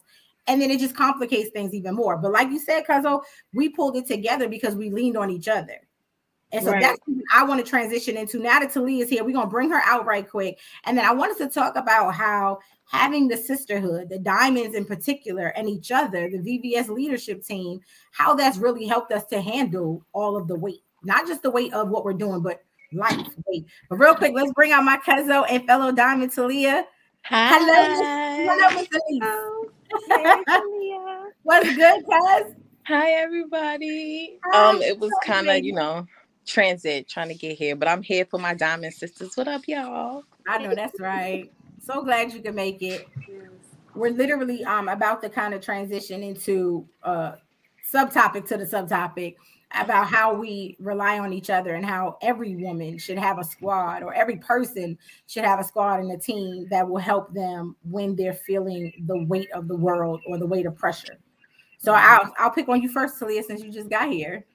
And 0.48 0.62
then 0.62 0.72
it 0.72 0.80
just 0.80 0.96
complicates 0.96 1.50
things 1.50 1.74
even 1.74 1.94
more. 1.94 2.16
But 2.16 2.32
like 2.32 2.52
you 2.52 2.58
said, 2.58 2.86
Cuzzo, 2.86 3.22
we 3.54 3.68
pulled 3.68 3.98
it 3.98 4.08
together 4.08 4.48
because 4.48 4.76
we 4.76 4.90
leaned 4.90 5.18
on 5.18 5.30
each 5.30 5.50
other. 5.50 5.89
And 6.52 6.64
so 6.64 6.72
right. 6.72 6.82
that's 6.82 7.00
I 7.34 7.44
want 7.44 7.64
to 7.64 7.70
transition 7.70 8.18
into. 8.18 8.40
Now 8.40 8.60
that 8.60 8.74
Talia 8.74 9.04
is 9.04 9.10
here, 9.10 9.24
we're 9.24 9.34
gonna 9.34 9.50
bring 9.50 9.70
her 9.70 9.82
out 9.86 10.06
right 10.06 10.28
quick. 10.28 10.60
And 10.86 10.98
then 10.98 11.06
I 11.06 11.14
wanted 11.14 11.38
to 11.38 11.50
talk 11.50 11.76
about 11.76 12.16
how 12.16 12.60
having 12.86 13.28
the 13.28 13.38
sisterhood, 13.38 14.10
the 14.10 14.18
diamonds 14.18 14.76
in 14.76 14.84
particular, 14.86 15.48
and 15.50 15.70
each 15.70 15.92
other, 15.92 16.30
the 16.30 16.40
VVS 16.40 16.90
leadership 16.90 17.44
team, 17.44 17.82
how 18.12 18.34
that's 18.34 18.58
really 18.58 18.88
helped 18.88 19.12
us 19.12 19.26
to 19.28 19.42
handle 19.42 20.04
all 20.12 20.36
of 20.36 20.48
the 20.48 20.56
weight, 20.56 20.82
not 21.04 21.28
just 21.28 21.44
the 21.44 21.52
weight 21.52 21.72
of 21.74 21.90
what 21.90 22.04
we're 22.04 22.14
doing, 22.14 22.42
but 22.42 22.64
life 22.94 23.28
weight. 23.46 23.66
But 23.90 24.00
real 24.00 24.16
quick, 24.16 24.34
let's 24.34 24.52
bring 24.54 24.72
out 24.72 24.84
my 24.84 24.98
cousin 24.98 25.44
and 25.50 25.66
fellow 25.68 25.92
diamond 25.92 26.34
Talia. 26.34 26.86
Hi. 27.26 27.50
Hello, 27.60 28.58
hello, 28.58 28.86
Talia. 28.92 30.62
What's 31.44 31.76
good, 31.76 32.04
cuz? 32.06 32.56
Hi, 32.88 33.12
everybody. 33.12 34.40
Hi, 34.46 34.70
um, 34.70 34.82
it 34.82 34.98
was 34.98 35.12
kind 35.24 35.48
of, 35.48 35.64
you 35.64 35.74
know, 35.74 36.08
transit 36.50 37.08
trying 37.08 37.30
to 37.30 37.36
get 37.36 37.58
here, 37.58 37.76
but 37.76 37.88
I'm 37.88 38.02
here 38.02 38.26
for 38.26 38.40
my 38.40 38.54
diamond 38.54 38.94
sisters. 38.94 39.38
What 39.38 39.48
up, 39.48 39.62
y'all? 39.68 40.24
I 40.48 40.58
know 40.58 40.76
that's 40.76 41.00
right. 41.00 41.52
So 41.82 42.04
glad 42.04 42.34
you 42.34 42.42
could 42.42 42.56
make 42.56 42.82
it. 42.82 43.08
We're 43.96 44.12
literally 44.12 44.64
um 44.66 44.88
about 44.90 45.22
to 45.22 45.30
kind 45.30 45.54
of 45.54 45.62
transition 45.62 46.24
into 46.24 46.88
uh 47.04 47.34
subtopic 47.92 48.48
to 48.48 48.58
the 48.58 48.66
subtopic 48.66 49.36
about 49.80 50.08
how 50.08 50.34
we 50.34 50.76
rely 50.80 51.20
on 51.20 51.32
each 51.32 51.52
other 51.52 51.76
and 51.76 51.86
how 51.86 52.18
every 52.24 52.56
woman 52.56 52.98
should 52.98 53.20
have 53.20 53.38
a 53.38 53.44
squad 53.44 54.02
or 54.02 54.14
every 54.16 54.38
person 54.38 54.98
should 55.28 55.46
have 55.46 55.60
a 55.60 55.64
squad 55.64 56.00
and 56.00 56.12
a 56.12 56.18
team 56.18 56.68
that 56.72 56.88
will 56.88 56.98
help 56.98 57.32
them 57.34 57.76
when 57.84 58.16
they're 58.16 58.34
feeling 58.34 58.92
the 59.06 59.24
weight 59.26 59.52
of 59.52 59.68
the 59.68 59.76
world 59.76 60.22
or 60.28 60.40
the 60.40 60.46
weight 60.46 60.66
of 60.66 60.76
pressure. 60.76 61.18
So 61.78 61.94
mm-hmm. 61.94 62.06
I'll 62.08 62.34
I'll 62.40 62.52
pick 62.52 62.68
on 62.68 62.82
you 62.82 62.90
first, 62.90 63.20
Talia, 63.20 63.44
since 63.44 63.62
you 63.64 63.72
just 63.72 63.90
got 63.90 64.12
here. 64.12 64.46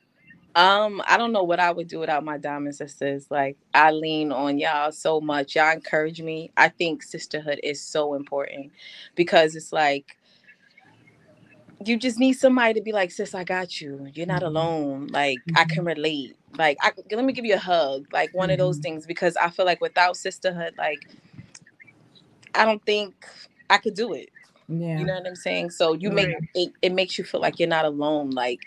Um, 0.56 1.02
I 1.06 1.16
don't 1.16 1.32
know 1.32 1.42
what 1.42 1.58
I 1.58 1.72
would 1.72 1.88
do 1.88 1.98
without 1.98 2.24
my 2.24 2.38
diamond 2.38 2.76
sisters. 2.76 3.26
Like 3.30 3.56
I 3.72 3.90
lean 3.90 4.30
on 4.30 4.58
y'all 4.58 4.92
so 4.92 5.20
much. 5.20 5.56
Y'all 5.56 5.72
encourage 5.72 6.20
me. 6.20 6.50
I 6.56 6.68
think 6.68 7.02
sisterhood 7.02 7.58
is 7.62 7.80
so 7.82 8.14
important 8.14 8.70
because 9.16 9.56
it's 9.56 9.72
like 9.72 10.16
you 11.84 11.96
just 11.96 12.18
need 12.18 12.34
somebody 12.34 12.74
to 12.74 12.80
be 12.80 12.92
like, 12.92 13.10
sis, 13.10 13.34
I 13.34 13.44
got 13.44 13.80
you. 13.80 14.08
You're 14.14 14.26
not 14.26 14.42
mm-hmm. 14.42 14.56
alone. 14.56 15.06
Like 15.08 15.38
mm-hmm. 15.38 15.58
I 15.58 15.64
can 15.64 15.84
relate. 15.84 16.36
Like 16.56 16.78
I 16.80 16.92
let 17.10 17.24
me 17.24 17.32
give 17.32 17.44
you 17.44 17.54
a 17.54 17.58
hug. 17.58 18.06
Like 18.12 18.32
one 18.32 18.48
mm-hmm. 18.48 18.52
of 18.52 18.58
those 18.58 18.76
mm-hmm. 18.76 18.82
things 18.82 19.06
because 19.06 19.36
I 19.36 19.50
feel 19.50 19.66
like 19.66 19.80
without 19.80 20.16
sisterhood, 20.16 20.74
like 20.78 21.08
I 22.54 22.64
don't 22.64 22.84
think 22.86 23.26
I 23.68 23.78
could 23.78 23.94
do 23.94 24.12
it. 24.12 24.30
Yeah. 24.68 24.98
You 24.98 25.04
know 25.04 25.14
what 25.14 25.26
I'm 25.26 25.36
saying? 25.36 25.70
So 25.70 25.94
you 25.94 26.10
right. 26.10 26.28
make 26.28 26.36
it, 26.54 26.72
it 26.80 26.92
makes 26.92 27.18
you 27.18 27.24
feel 27.24 27.40
like 27.40 27.58
you're 27.58 27.68
not 27.68 27.84
alone. 27.84 28.30
Like 28.30 28.60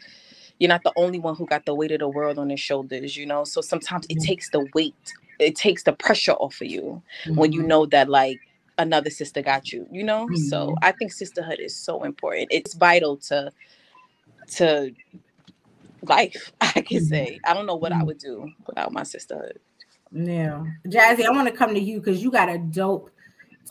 you're 0.60 0.70
not 0.70 0.84
the 0.84 0.94
only 0.96 1.20
one 1.20 1.36
who 1.36 1.46
got 1.46 1.66
the 1.66 1.74
weight 1.74 1.92
of 1.92 2.00
the 2.00 2.10
world 2.10 2.40
on 2.40 2.50
his 2.50 2.60
shoulders, 2.60 3.16
you 3.16 3.26
know? 3.26 3.44
So 3.44 3.62
sometimes 3.62 4.06
it 4.10 4.18
mm-hmm. 4.18 4.26
takes 4.26 4.50
the 4.50 4.68
weight, 4.74 5.14
it 5.40 5.56
takes 5.56 5.84
the 5.84 5.94
pressure 5.94 6.34
off 6.34 6.62
of 6.62 6.68
you 6.68 7.02
when 7.28 7.52
you 7.52 7.62
know 7.62 7.86
that 7.86 8.10
like 8.10 8.40
another 8.78 9.10
sister 9.10 9.42
got 9.42 9.72
you 9.72 9.88
you 9.92 10.04
know 10.04 10.26
mm-hmm. 10.26 10.36
so 10.36 10.76
i 10.82 10.92
think 10.92 11.12
sisterhood 11.12 11.60
is 11.60 11.76
so 11.76 12.04
important 12.04 12.48
it's 12.52 12.76
vital 12.76 13.18
to 13.18 13.52
to 14.48 14.94
life 16.04 16.52
i 16.62 16.72
can 16.74 16.98
mm-hmm. 16.98 17.06
say 17.06 17.40
i 17.46 17.54
don't 17.54 17.66
know 17.66 17.76
what 17.76 17.92
i 17.92 17.96
mm-hmm. 17.96 18.08
would 18.08 18.18
do 18.18 18.50
without 18.68 18.92
my 18.92 19.04
sisterhood 19.04 19.60
yeah 20.12 20.64
jazzy 20.88 21.26
i 21.26 21.32
want 21.32 21.48
to 21.48 21.54
come 21.54 21.74
to 21.74 21.82
you 21.82 22.00
because 22.00 22.22
you 22.24 22.32
got 22.32 22.50
a 22.50 22.58
dope 22.58 23.10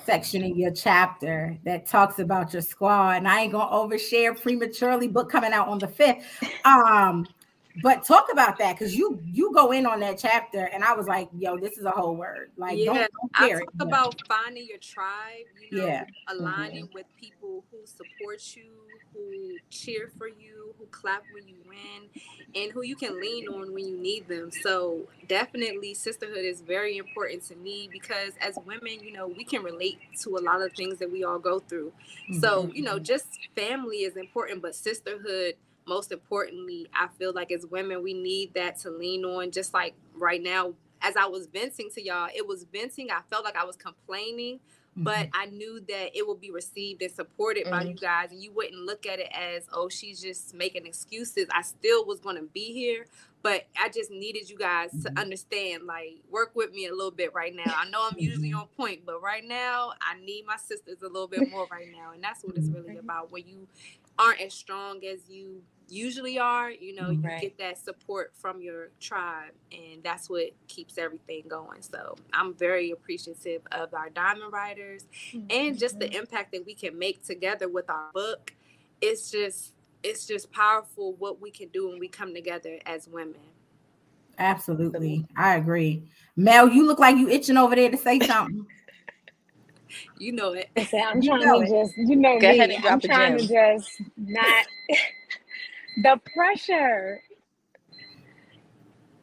section 0.04 0.42
in 0.42 0.58
your 0.58 0.70
chapter 0.70 1.56
that 1.64 1.86
talks 1.86 2.18
about 2.18 2.52
your 2.52 2.62
squad 2.62 3.16
and 3.16 3.28
i 3.28 3.42
ain't 3.42 3.52
gonna 3.52 3.70
overshare 3.70 4.40
prematurely 4.40 5.08
book 5.08 5.30
coming 5.30 5.52
out 5.52 5.68
on 5.68 5.78
the 5.78 5.86
5th 5.86 6.22
um 6.64 7.26
but 7.82 8.04
talk 8.04 8.28
about 8.32 8.58
that 8.58 8.78
because 8.78 8.94
you 8.94 9.20
you 9.24 9.52
go 9.52 9.72
in 9.72 9.86
on 9.86 10.00
that 10.00 10.18
chapter 10.18 10.64
and 10.72 10.84
i 10.84 10.94
was 10.94 11.06
like 11.06 11.28
yo 11.36 11.56
this 11.58 11.76
is 11.78 11.84
a 11.84 11.90
whole 11.90 12.16
word 12.16 12.50
like 12.56 12.78
yeah, 12.78 12.84
don't, 12.86 12.96
don't 12.96 13.34
care 13.34 13.56
I 13.56 13.60
talk 13.60 13.74
it, 13.74 13.82
about 13.82 14.22
finding 14.28 14.66
your 14.66 14.78
tribe 14.78 15.44
you 15.70 15.78
know 15.78 15.86
yeah. 15.86 16.04
aligning 16.28 16.86
mm-hmm. 16.86 16.94
with 16.94 17.06
people 17.20 17.64
who 17.70 17.78
support 17.84 18.42
you 18.54 18.72
who 19.12 19.56
cheer 19.70 20.10
for 20.16 20.28
you 20.28 20.74
who 20.78 20.86
clap 20.86 21.22
when 21.32 21.48
you 21.48 21.56
win 21.68 22.22
and 22.54 22.72
who 22.72 22.82
you 22.82 22.96
can 22.96 23.20
lean 23.20 23.48
on 23.48 23.72
when 23.72 23.86
you 23.86 23.96
need 23.96 24.26
them 24.28 24.50
so 24.50 25.00
definitely 25.28 25.94
sisterhood 25.94 26.44
is 26.44 26.60
very 26.60 26.96
important 26.98 27.42
to 27.42 27.56
me 27.56 27.88
because 27.90 28.32
as 28.40 28.56
women 28.64 29.00
you 29.02 29.12
know 29.12 29.26
we 29.26 29.44
can 29.44 29.62
relate 29.62 29.98
to 30.20 30.36
a 30.36 30.40
lot 30.40 30.62
of 30.62 30.72
things 30.72 30.98
that 30.98 31.10
we 31.10 31.24
all 31.24 31.38
go 31.38 31.58
through 31.58 31.92
mm-hmm. 32.30 32.40
so 32.40 32.70
you 32.72 32.82
know 32.82 32.98
just 32.98 33.26
family 33.54 33.98
is 33.98 34.16
important 34.16 34.62
but 34.62 34.74
sisterhood 34.74 35.54
most 35.86 36.12
importantly, 36.12 36.88
I 36.92 37.08
feel 37.18 37.32
like 37.32 37.52
as 37.52 37.66
women, 37.66 38.02
we 38.02 38.14
need 38.14 38.54
that 38.54 38.78
to 38.80 38.90
lean 38.90 39.24
on. 39.24 39.50
Just 39.50 39.72
like 39.72 39.94
right 40.14 40.42
now, 40.42 40.74
as 41.02 41.16
I 41.16 41.26
was 41.26 41.46
venting 41.46 41.90
to 41.94 42.02
y'all, 42.02 42.28
it 42.34 42.46
was 42.46 42.64
venting. 42.72 43.10
I 43.10 43.20
felt 43.30 43.44
like 43.44 43.56
I 43.56 43.64
was 43.64 43.76
complaining, 43.76 44.56
mm-hmm. 44.56 45.04
but 45.04 45.28
I 45.32 45.46
knew 45.46 45.80
that 45.88 46.16
it 46.16 46.26
would 46.26 46.40
be 46.40 46.50
received 46.50 47.02
and 47.02 47.12
supported 47.12 47.66
mm-hmm. 47.66 47.78
by 47.78 47.82
you 47.82 47.94
guys. 47.94 48.32
And 48.32 48.42
you 48.42 48.52
wouldn't 48.52 48.84
look 48.84 49.06
at 49.06 49.20
it 49.20 49.28
as, 49.32 49.66
oh, 49.72 49.88
she's 49.88 50.20
just 50.20 50.54
making 50.54 50.86
excuses. 50.86 51.46
I 51.52 51.62
still 51.62 52.04
was 52.04 52.18
going 52.18 52.36
to 52.36 52.48
be 52.52 52.72
here, 52.72 53.06
but 53.42 53.66
I 53.78 53.88
just 53.88 54.10
needed 54.10 54.50
you 54.50 54.58
guys 54.58 54.90
to 54.90 54.96
mm-hmm. 54.96 55.18
understand, 55.18 55.84
like, 55.84 56.16
work 56.30 56.52
with 56.54 56.72
me 56.72 56.86
a 56.86 56.92
little 56.92 57.12
bit 57.12 57.32
right 57.34 57.54
now. 57.54 57.74
I 57.76 57.88
know 57.88 58.08
I'm 58.10 58.18
usually 58.18 58.50
mm-hmm. 58.50 58.60
on 58.60 58.68
point, 58.76 59.02
but 59.06 59.22
right 59.22 59.44
now, 59.46 59.92
I 60.00 60.18
need 60.18 60.44
my 60.46 60.56
sisters 60.56 61.02
a 61.02 61.06
little 61.06 61.28
bit 61.28 61.50
more 61.52 61.68
right 61.70 61.88
now. 61.92 62.12
And 62.12 62.24
that's 62.24 62.42
what 62.42 62.56
it's 62.56 62.68
really 62.68 62.96
about. 62.96 63.30
When 63.30 63.46
you 63.46 63.68
aren't 64.18 64.40
as 64.40 64.54
strong 64.54 65.04
as 65.04 65.28
you 65.28 65.62
usually 65.88 66.38
are 66.38 66.70
you 66.70 66.94
know 66.94 67.10
you 67.10 67.20
right. 67.20 67.40
get 67.40 67.58
that 67.58 67.78
support 67.78 68.32
from 68.34 68.60
your 68.60 68.88
tribe 69.00 69.52
and 69.72 70.02
that's 70.02 70.28
what 70.28 70.50
keeps 70.68 70.98
everything 70.98 71.42
going. 71.48 71.82
So 71.82 72.16
i'm 72.32 72.54
very 72.54 72.90
appreciative 72.90 73.62
of 73.72 73.94
our 73.94 74.10
diamond 74.10 74.52
writers 74.52 75.04
mm-hmm. 75.32 75.46
and 75.50 75.78
just 75.78 75.98
the 75.98 76.14
impact 76.16 76.52
that 76.52 76.64
we 76.66 76.74
can 76.74 76.98
make 76.98 77.24
together 77.24 77.68
with 77.68 77.88
our 77.90 78.10
book. 78.12 78.52
It's 79.00 79.30
just 79.30 79.74
it's 80.02 80.26
just 80.26 80.52
powerful 80.52 81.14
what 81.14 81.40
we 81.40 81.50
can 81.50 81.68
do 81.68 81.88
when 81.88 81.98
we 81.98 82.08
come 82.08 82.34
together 82.34 82.78
as 82.86 83.08
women. 83.08 83.40
Absolutely. 84.38 85.26
I 85.36 85.56
agree. 85.56 86.02
Mel 86.36 86.68
you 86.68 86.86
look 86.86 86.98
like 86.98 87.16
you 87.16 87.28
itching 87.28 87.56
over 87.56 87.74
there 87.74 87.90
to 87.90 87.96
say 87.96 88.20
something. 88.20 88.66
You 90.18 90.32
know 90.32 90.52
it. 90.52 90.68
I'm 90.76 91.22
you 91.22 91.28
trying 91.30 91.42
to 91.42 91.62
it. 91.62 91.86
just 91.86 91.96
you 91.96 92.16
know 92.16 92.38
Go 92.38 92.52
me. 92.52 92.78
i'm 92.88 93.00
trying 93.00 93.38
to 93.38 93.46
just 93.46 93.90
not 94.16 94.66
the 95.96 96.20
pressure. 96.34 97.20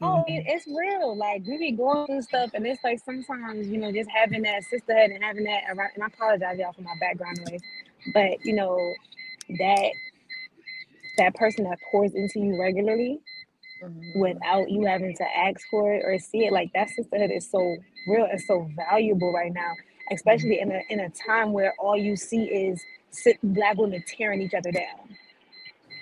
Oh, 0.01 0.05
mm-hmm. 0.05 0.33
it, 0.33 0.43
it's 0.47 0.67
real. 0.67 1.15
Like 1.15 1.43
we 1.47 1.57
be 1.57 1.71
going 1.71 2.07
through 2.07 2.21
stuff, 2.23 2.51
and 2.53 2.65
it's 2.65 2.83
like 2.83 2.99
sometimes 3.03 3.67
you 3.67 3.77
know 3.77 3.91
just 3.91 4.09
having 4.09 4.41
that 4.43 4.63
sisterhood 4.63 5.11
and 5.11 5.23
having 5.23 5.45
that 5.45 5.63
around. 5.69 5.91
And 5.95 6.03
I 6.03 6.07
apologize 6.07 6.57
y'all 6.59 6.73
for 6.73 6.81
my 6.81 6.95
background 6.99 7.37
noise, 7.49 7.61
but 8.13 8.43
you 8.45 8.53
know 8.53 8.77
that 9.59 9.91
that 11.17 11.35
person 11.35 11.65
that 11.65 11.77
pours 11.91 12.13
into 12.13 12.39
you 12.39 12.59
regularly 12.59 13.21
mm-hmm. 13.83 14.19
without 14.19 14.69
you 14.69 14.85
having 14.85 15.15
to 15.15 15.23
ask 15.37 15.61
for 15.69 15.93
it 15.93 16.03
or 16.05 16.17
see 16.17 16.45
it 16.45 16.53
like 16.53 16.71
that 16.73 16.89
sisterhood 16.89 17.31
is 17.31 17.49
so 17.49 17.77
real 18.07 18.27
and 18.29 18.41
so 18.41 18.69
valuable 18.75 19.31
right 19.33 19.53
now 19.53 19.71
especially 20.11 20.59
in 20.59 20.71
a 20.71 20.81
in 20.89 20.99
a 21.01 21.09
time 21.09 21.53
where 21.53 21.73
all 21.79 21.97
you 21.97 22.15
see 22.15 22.43
is 22.45 22.81
sit, 23.11 23.37
black 23.43 23.77
women 23.77 24.03
tearing 24.07 24.41
each 24.41 24.53
other 24.53 24.71
down 24.71 25.15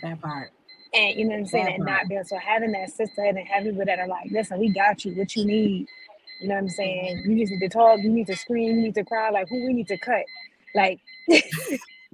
that 0.02 0.20
part 0.22 0.52
and 0.94 1.18
you 1.18 1.26
know 1.26 1.32
what 1.32 1.40
I'm 1.40 1.46
saying, 1.46 1.76
and 1.76 1.86
not 1.86 2.08
build. 2.10 2.28
So 2.28 2.38
having 2.38 2.72
that 2.74 2.90
sisterhood 2.90 3.36
and 3.36 3.48
having 3.48 3.72
people 3.72 3.86
that 3.86 4.00
are 4.00 4.08
like, 4.08 4.30
listen, 4.32 4.60
we 4.60 4.70
got 4.70 5.06
you, 5.06 5.14
what 5.16 5.36
you 5.36 5.46
need. 5.46 5.88
You 6.42 6.48
know 6.48 6.56
what 6.56 6.62
I'm 6.62 6.70
saying? 6.70 7.24
You 7.24 7.36
need 7.36 7.48
to 7.48 7.70
talk, 7.70 8.00
you 8.00 8.10
need 8.10 8.28
to 8.28 8.36
scream, 8.36 8.76
you 8.76 8.82
need 8.82 8.96
to 8.96 9.04
cry, 9.04 9.30
like 9.30 9.48
who 9.50 9.66
we 9.66 9.74
need 9.74 9.88
to 9.88 9.98
cut. 9.98 10.24
Like 10.74 11.00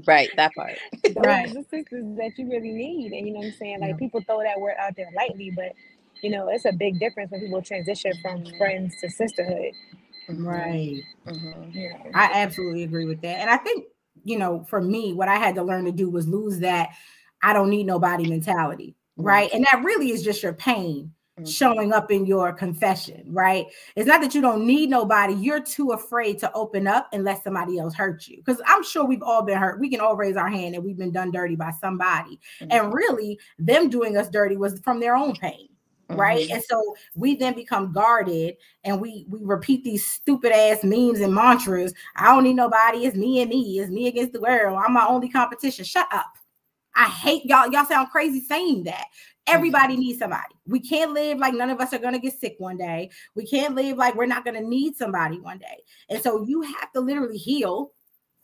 Right, 0.05 0.29
that 0.35 0.53
part. 0.53 0.77
right. 1.15 1.51
the 1.51 1.63
sisters 1.71 2.03
that 2.17 2.31
you 2.37 2.49
really 2.49 2.71
need. 2.71 3.13
And 3.13 3.27
you 3.27 3.33
know 3.33 3.39
what 3.39 3.47
I'm 3.47 3.53
saying? 3.53 3.79
Like 3.79 3.91
yeah. 3.91 3.97
people 3.97 4.21
throw 4.21 4.43
that 4.43 4.59
word 4.59 4.75
out 4.79 4.95
there 4.95 5.09
lightly, 5.15 5.51
but 5.55 5.73
you 6.21 6.29
know, 6.29 6.49
it's 6.49 6.65
a 6.65 6.71
big 6.71 6.99
difference 6.99 7.31
when 7.31 7.41
people 7.41 7.61
transition 7.61 8.11
from 8.21 8.45
friends 8.57 8.95
to 9.01 9.09
sisterhood. 9.09 9.73
Right. 10.29 11.01
Mm-hmm. 11.25 11.71
Yeah. 11.71 11.97
I 12.13 12.41
absolutely 12.41 12.83
agree 12.83 13.05
with 13.05 13.21
that. 13.21 13.39
And 13.39 13.49
I 13.49 13.57
think, 13.57 13.85
you 14.23 14.37
know, 14.37 14.65
for 14.69 14.81
me, 14.81 15.13
what 15.13 15.29
I 15.29 15.37
had 15.37 15.55
to 15.55 15.63
learn 15.63 15.85
to 15.85 15.91
do 15.91 16.09
was 16.09 16.27
lose 16.27 16.59
that 16.59 16.89
I 17.41 17.53
don't 17.53 17.69
need 17.69 17.85
nobody 17.85 18.27
mentality, 18.27 18.95
right? 19.17 19.49
And 19.53 19.65
that 19.71 19.83
really 19.83 20.11
is 20.11 20.23
just 20.23 20.43
your 20.43 20.53
pain 20.53 21.11
mm-hmm. 21.37 21.49
showing 21.49 21.93
up 21.93 22.11
in 22.11 22.25
your 22.25 22.53
confession, 22.53 23.23
right? 23.27 23.67
It's 23.95 24.07
not 24.07 24.21
that 24.21 24.33
you 24.35 24.41
don't 24.41 24.65
need 24.65 24.89
nobody, 24.89 25.33
you're 25.33 25.61
too 25.61 25.91
afraid 25.91 26.39
to 26.39 26.51
open 26.53 26.87
up 26.87 27.09
and 27.13 27.23
let 27.23 27.43
somebody 27.43 27.79
else 27.79 27.93
hurt 27.93 28.27
you. 28.27 28.37
Because 28.37 28.61
I'm 28.65 28.83
sure 28.83 29.05
we've 29.05 29.23
all 29.23 29.43
been 29.43 29.57
hurt. 29.57 29.79
We 29.79 29.89
can 29.89 29.99
all 29.99 30.15
raise 30.15 30.37
our 30.37 30.49
hand 30.49 30.75
and 30.75 30.83
we've 30.83 30.97
been 30.97 31.11
done 31.11 31.31
dirty 31.31 31.55
by 31.55 31.71
somebody. 31.71 32.39
Mm-hmm. 32.61 32.71
And 32.71 32.93
really, 32.93 33.39
them 33.59 33.89
doing 33.89 34.17
us 34.17 34.29
dirty 34.29 34.57
was 34.57 34.79
from 34.79 34.99
their 34.99 35.15
own 35.15 35.35
pain 35.35 35.69
right 36.09 36.45
mm-hmm. 36.45 36.55
and 36.55 36.63
so 36.63 36.95
we 37.15 37.35
then 37.35 37.53
become 37.53 37.91
guarded 37.91 38.55
and 38.83 39.01
we 39.01 39.25
we 39.27 39.39
repeat 39.41 39.83
these 39.83 40.05
stupid 40.05 40.53
ass 40.53 40.83
memes 40.83 41.19
and 41.19 41.33
mantras 41.33 41.93
i 42.15 42.27
don't 42.27 42.43
need 42.43 42.53
nobody 42.53 43.05
it's 43.05 43.17
me 43.17 43.41
and 43.41 43.49
me 43.49 43.79
it's 43.79 43.89
me 43.89 44.07
against 44.07 44.31
the 44.31 44.39
world 44.39 44.79
i'm 44.85 44.93
my 44.93 45.05
only 45.05 45.27
competition 45.27 45.83
shut 45.83 46.07
up 46.13 46.36
I 46.97 47.05
hate 47.05 47.45
y'all. 47.45 47.71
Y'all 47.71 47.85
sound 47.85 48.09
crazy 48.09 48.41
saying 48.41 48.83
that. 48.85 49.05
Everybody 49.45 49.93
mm-hmm. 49.93 50.01
needs 50.01 50.19
somebody. 50.19 50.55
We 50.65 50.79
can't 50.79 51.13
live 51.13 51.37
like 51.37 51.53
none 51.53 51.69
of 51.69 51.79
us 51.79 51.93
are 51.93 51.99
going 51.99 52.15
to 52.15 52.19
get 52.19 52.39
sick 52.39 52.55
one 52.57 52.77
day. 52.77 53.11
We 53.35 53.45
can't 53.45 53.75
live 53.75 53.97
like 53.97 54.15
we're 54.15 54.25
not 54.25 54.43
going 54.43 54.61
to 54.61 54.67
need 54.67 54.97
somebody 54.97 55.39
one 55.39 55.59
day. 55.59 55.83
And 56.09 56.21
so 56.21 56.43
you 56.43 56.63
have 56.63 56.91
to 56.93 56.99
literally 56.99 57.37
heal, 57.37 57.91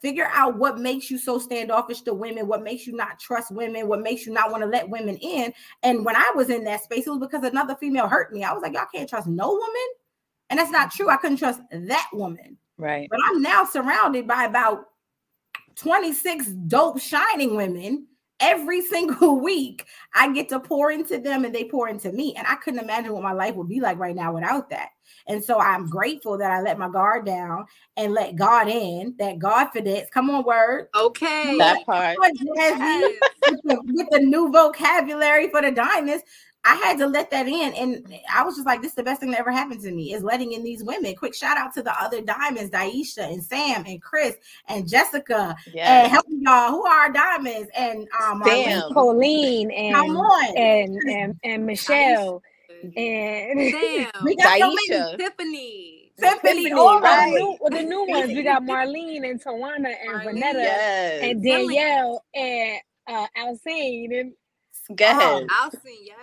figure 0.02 0.30
out 0.32 0.58
what 0.58 0.80
makes 0.80 1.10
you 1.10 1.18
so 1.18 1.40
standoffish 1.40 2.02
to 2.02 2.14
women, 2.14 2.48
what 2.48 2.64
makes 2.64 2.86
you 2.86 2.96
not 2.96 3.20
trust 3.20 3.52
women, 3.52 3.88
what 3.88 4.02
makes 4.02 4.26
you 4.26 4.32
not 4.32 4.52
want 4.52 4.64
to 4.64 4.70
let 4.70 4.88
women 4.88 5.18
in. 5.18 5.52
And 5.82 6.06
when 6.06 6.16
I 6.16 6.32
was 6.36 6.50
in 6.50 6.64
that 6.66 6.84
space, 6.84 7.08
it 7.08 7.10
was 7.10 7.20
because 7.20 7.44
another 7.44 7.76
female 7.76 8.08
hurt 8.08 8.32
me. 8.32 8.44
I 8.44 8.54
was 8.54 8.62
like, 8.62 8.74
y'all 8.74 8.86
can't 8.94 9.10
trust 9.10 9.28
no 9.28 9.50
woman. 9.50 9.88
And 10.52 10.60
that's 10.60 10.72
not 10.72 10.92
true. 10.92 11.10
I 11.10 11.18
couldn't 11.18 11.38
trust 11.38 11.60
that 11.72 12.10
woman. 12.14 12.58
Right. 12.78 13.08
But 13.10 13.20
I'm 13.26 13.42
now 13.42 13.66
surrounded 13.66 14.28
by 14.28 14.44
about 14.44 14.86
26 15.76 16.48
dope 16.68 17.00
shining 17.00 17.56
women 17.56 18.08
every 18.40 18.82
single 18.94 19.40
week 19.40 19.86
I 20.13 20.32
get 20.34 20.50
to 20.50 20.60
pour 20.60 20.92
into 20.92 21.20
them 21.20 21.46
and 21.46 21.54
they 21.54 21.66
pour 21.66 21.90
into 21.90 22.12
me. 22.12 22.36
And 22.38 22.48
I 22.48 22.56
couldn't 22.56 22.84
imagine 22.84 23.13
what 23.13 23.24
my 23.24 23.34
life 23.34 23.56
would 23.56 23.70
be 23.70 23.80
like 23.80 23.98
right 23.98 24.16
now 24.16 24.34
without 24.34 24.70
that. 24.70 24.90
And 25.28 25.44
so 25.44 25.60
I'm 25.60 25.90
grateful 25.90 26.38
that 26.38 26.52
I 26.52 26.62
let 26.62 26.78
my 26.78 26.90
guard 26.90 27.25
down 27.25 27.66
and 27.98 28.13
let 28.13 28.36
God 28.36 28.68
in, 28.68 29.16
that 29.20 29.40
Godfidence. 29.40 30.10
Come 30.12 30.30
on, 30.30 30.44
word. 30.44 30.88
Okay. 30.96 31.58
That 31.58 31.86
part. 31.86 32.18
With, 32.20 33.60
the, 33.63 33.82
with 33.86 34.08
the 34.12 34.20
new 34.20 34.52
vocabulary 34.52 35.50
for 35.50 35.62
the 35.62 35.72
diamonds. 35.72 36.24
I 36.65 36.75
had 36.75 36.98
to 37.00 37.08
let 37.08 37.29
that 37.32 37.48
in, 37.48 37.74
and 37.74 38.13
I 38.34 38.43
was 38.43 38.55
just 38.55 38.65
like, 38.65 38.82
"This 38.82 38.91
is 38.91 38.96
the 38.96 39.03
best 39.03 39.20
thing 39.20 39.32
that 39.32 39.39
ever 39.39 39.51
happened 39.51 39.82
to 39.82 39.91
me 39.91 40.13
is 40.13 40.24
letting 40.24 40.53
in 40.53 40.63
these 40.63 40.84
women." 40.84 41.15
Quick 41.15 41.36
shout 41.36 41.58
out 41.58 41.74
to 41.74 41.84
the 41.84 41.93
other 42.01 42.22
diamonds, 42.22 42.72
Daisha 42.72 43.32
and 43.32 43.43
Sam 43.43 43.84
and 43.86 44.01
Chris 44.01 44.36
and 44.70 44.88
Jessica, 44.88 45.55
and 45.75 46.12
help 46.12 46.25
helping 46.25 46.41
y'all. 46.41 46.70
Who 46.72 46.86
are 46.86 47.00
our 47.01 47.12
diamonds? 47.12 47.70
And 47.77 48.08
um, 48.22 48.41
Damn. 48.46 48.82
Marlene. 48.82 48.93
Colleen 48.93 49.72
and 49.72 49.96
Come 49.96 50.17
on. 50.17 50.58
and 50.58 50.98
and 51.10 51.39
and 51.43 51.65
Michelle 51.65 52.41
and 52.96 53.72
Damn. 53.72 54.12
We 54.24 54.36
got 54.36 54.60
so 54.60 54.67
many. 54.70 54.89
Daisha. 54.89 55.17
Tiffany. 55.17 56.12
Tiffany, 56.20 56.63
Tiffany, 56.63 56.72
all 56.74 57.00
right? 57.01 57.17
right. 57.17 57.34
New, 57.34 57.58
well, 57.60 57.72
the 57.72 57.84
new 57.84 58.05
ones 58.08 58.27
we 58.27 58.43
got 58.43 58.62
Marlene 58.62 59.29
and 59.29 59.43
Tawana 59.43 59.93
and 60.01 60.12
Marlene. 60.22 60.41
Vanetta 60.41 60.53
Yes. 60.53 61.24
and 61.24 61.43
Danielle 61.43 62.24
and 62.36 62.79
uh 63.08 63.27
Alcine 63.38 64.20
and 64.20 64.34
Go 64.96 65.06
ahead. 65.06 65.48
I'll 65.51 65.72
sing 65.72 65.98
yes. 66.03 66.18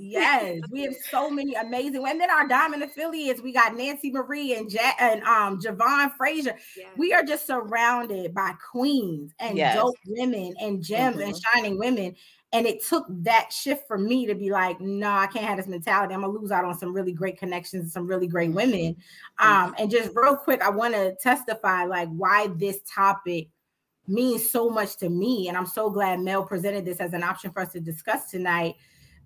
Yes, 0.00 0.60
we 0.70 0.82
have 0.82 0.94
so 1.10 1.28
many 1.28 1.54
amazing. 1.54 2.04
And 2.06 2.20
then 2.20 2.30
our 2.30 2.46
diamond 2.46 2.84
affiliates, 2.84 3.40
we 3.42 3.52
got 3.52 3.74
Nancy 3.76 4.12
Marie 4.12 4.54
and 4.54 4.72
ja- 4.72 4.92
and 5.00 5.22
um 5.24 5.60
Javon 5.60 6.14
Frazier. 6.16 6.56
Yes. 6.76 6.86
we 6.96 7.12
are 7.12 7.24
just 7.24 7.46
surrounded 7.46 8.32
by 8.32 8.52
queens 8.70 9.32
and 9.40 9.58
Yes. 9.58 9.74
dope 9.76 9.96
women 10.06 10.54
and 10.60 10.82
gems 10.82 11.18
and 11.20 11.34
shining 11.36 11.78
women. 11.78 12.14
And 12.52 12.66
it 12.66 12.82
took 12.82 13.04
that 13.10 13.52
shift 13.52 13.86
for 13.86 13.98
me 13.98 14.24
to 14.26 14.34
be 14.34 14.50
like, 14.50 14.80
no, 14.80 15.10
I 15.10 15.26
can't 15.26 15.44
have 15.44 15.58
this 15.58 15.66
mentality. 15.66 16.14
I'm 16.14 16.20
gonna 16.22 16.32
lose 16.32 16.50
out 16.52 16.64
on 16.64 16.78
some 16.78 16.94
really 16.94 17.12
great 17.12 17.36
connections 17.38 17.82
and 17.82 17.92
some 17.92 18.06
really 18.06 18.26
great 18.28 18.52
women. 18.52 18.96
Um, 19.40 19.74
and 19.78 19.90
just 19.90 20.12
real 20.14 20.36
quick, 20.36 20.62
I 20.62 20.70
want 20.70 20.94
to 20.94 21.14
testify 21.20 21.84
like 21.84 22.08
why 22.08 22.48
this 22.56 22.78
topic 22.88 23.48
means 24.08 24.50
so 24.50 24.68
much 24.70 24.96
to 24.98 25.08
me. 25.08 25.48
And 25.48 25.56
I'm 25.56 25.66
so 25.66 25.90
glad 25.90 26.20
Mel 26.20 26.44
presented 26.44 26.84
this 26.84 26.98
as 26.98 27.12
an 27.12 27.22
option 27.22 27.50
for 27.52 27.60
us 27.60 27.72
to 27.72 27.80
discuss 27.80 28.30
tonight. 28.30 28.76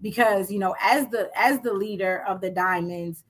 Because 0.00 0.50
you 0.50 0.58
know, 0.58 0.74
as 0.80 1.06
the 1.08 1.30
as 1.36 1.60
the 1.60 1.72
leader 1.72 2.24
of 2.26 2.40
the 2.40 2.50
diamonds, 2.50 3.24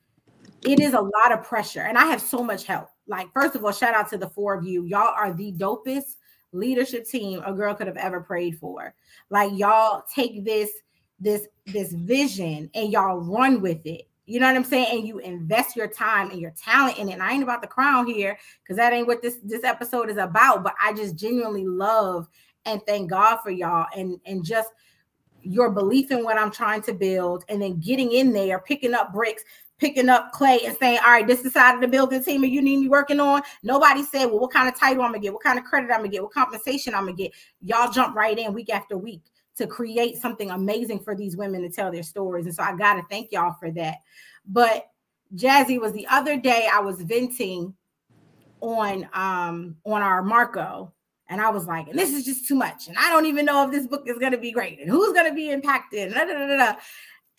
it 0.65 0.79
is 0.79 0.93
a 0.93 1.01
lot 1.01 1.31
of 1.31 1.43
pressure 1.43 1.81
and 1.81 1.97
i 1.97 2.05
have 2.05 2.21
so 2.21 2.43
much 2.43 2.65
help 2.65 2.89
like 3.07 3.27
first 3.33 3.55
of 3.55 3.63
all 3.63 3.71
shout 3.71 3.93
out 3.93 4.09
to 4.09 4.17
the 4.17 4.29
four 4.29 4.53
of 4.53 4.63
you 4.63 4.85
y'all 4.85 5.13
are 5.15 5.33
the 5.33 5.51
dopest 5.53 6.15
leadership 6.51 7.05
team 7.07 7.41
a 7.45 7.53
girl 7.53 7.73
could 7.73 7.87
have 7.87 7.97
ever 7.97 8.21
prayed 8.21 8.57
for 8.57 8.93
like 9.29 9.51
y'all 9.55 10.03
take 10.13 10.45
this 10.45 10.71
this 11.19 11.47
this 11.67 11.91
vision 11.93 12.69
and 12.73 12.91
y'all 12.91 13.19
run 13.19 13.61
with 13.61 13.85
it 13.85 14.07
you 14.25 14.39
know 14.39 14.47
what 14.47 14.55
i'm 14.55 14.63
saying? 14.63 14.87
And 14.91 15.07
you 15.07 15.19
invest 15.19 15.75
your 15.75 15.87
time 15.87 16.31
and 16.31 16.39
your 16.39 16.51
talent 16.51 16.97
in 16.97 17.09
it. 17.09 17.13
And 17.13 17.23
i 17.23 17.31
ain't 17.31 17.43
about 17.43 17.61
the 17.61 17.67
crown 17.67 18.07
here 18.07 18.37
because 18.63 18.77
that 18.77 18.93
ain't 18.93 19.07
what 19.07 19.21
this 19.21 19.37
this 19.43 19.63
episode 19.63 20.09
is 20.09 20.17
about. 20.17 20.63
But 20.63 20.75
i 20.81 20.93
just 20.93 21.15
genuinely 21.15 21.65
love 21.65 22.27
and 22.65 22.81
thank 22.87 23.09
god 23.09 23.37
for 23.37 23.51
y'all 23.51 23.87
and 23.95 24.19
and 24.25 24.43
just 24.45 24.69
your 25.41 25.71
belief 25.71 26.09
in 26.09 26.23
what 26.23 26.37
i'm 26.37 26.49
trying 26.49 26.81
to 26.81 26.93
build 26.93 27.43
and 27.49 27.61
then 27.61 27.77
getting 27.81 28.13
in 28.13 28.31
there 28.31 28.59
picking 28.59 28.93
up 28.93 29.11
bricks 29.11 29.43
picking 29.83 30.07
up 30.07 30.31
clay 30.31 30.59
and 30.65 30.77
saying, 30.77 30.99
All 31.05 31.11
right, 31.11 31.27
this 31.27 31.43
is 31.43 31.51
side 31.51 31.75
of 31.75 31.81
the 31.81 31.87
building 31.89 32.23
team 32.23 32.43
and 32.43 32.53
you 32.53 32.61
need 32.61 32.77
me 32.77 32.87
working 32.87 33.19
on. 33.19 33.41
Nobody 33.63 34.03
said, 34.03 34.27
Well, 34.27 34.39
what 34.39 34.53
kind 34.53 34.69
of 34.69 34.79
title 34.79 35.03
I'm 35.03 35.09
gonna 35.09 35.19
get, 35.19 35.33
what 35.33 35.43
kind 35.43 35.59
of 35.59 35.65
credit 35.65 35.91
I'm 35.91 35.97
gonna 35.97 36.09
get, 36.09 36.23
what 36.23 36.33
compensation 36.33 36.95
I'm 36.95 37.03
gonna 37.03 37.17
get. 37.17 37.33
Y'all 37.61 37.91
jump 37.91 38.15
right 38.15 38.37
in 38.37 38.53
week 38.53 38.69
after 38.69 38.97
week 38.97 39.23
to 39.57 39.67
create 39.67 40.17
something 40.17 40.49
amazing 40.51 40.99
for 40.99 41.15
these 41.15 41.37
women 41.37 41.61
to 41.61 41.69
tell 41.69 41.91
their 41.91 42.03
stories. 42.03 42.45
And 42.45 42.55
so 42.55 42.63
I 42.63 42.75
gotta 42.75 43.03
thank 43.09 43.31
y'all 43.31 43.55
for 43.59 43.71
that. 43.71 43.97
But 44.45 44.87
Jazzy 45.35 45.79
was 45.79 45.93
the 45.93 46.07
other 46.07 46.37
day 46.37 46.67
I 46.71 46.79
was 46.79 47.01
venting 47.01 47.73
on 48.61 49.07
um 49.13 49.75
on 49.85 50.01
our 50.01 50.23
Marco. 50.23 50.93
And 51.29 51.41
I 51.41 51.49
was 51.49 51.65
like, 51.65 51.87
and 51.87 51.97
this 51.97 52.13
is 52.13 52.25
just 52.25 52.47
too 52.47 52.55
much. 52.55 52.87
And 52.87 52.97
I 52.97 53.09
don't 53.09 53.25
even 53.25 53.45
know 53.45 53.65
if 53.65 53.71
this 53.71 53.87
book 53.87 54.03
is 54.07 54.19
going 54.19 54.33
to 54.33 54.37
be 54.37 54.51
great 54.51 54.79
and 54.79 54.89
who's 54.89 55.13
going 55.13 55.27
to 55.27 55.33
be 55.33 55.49
impacted. 55.49 56.13
Da, 56.13 56.25
da, 56.25 56.57
da. 56.57 56.75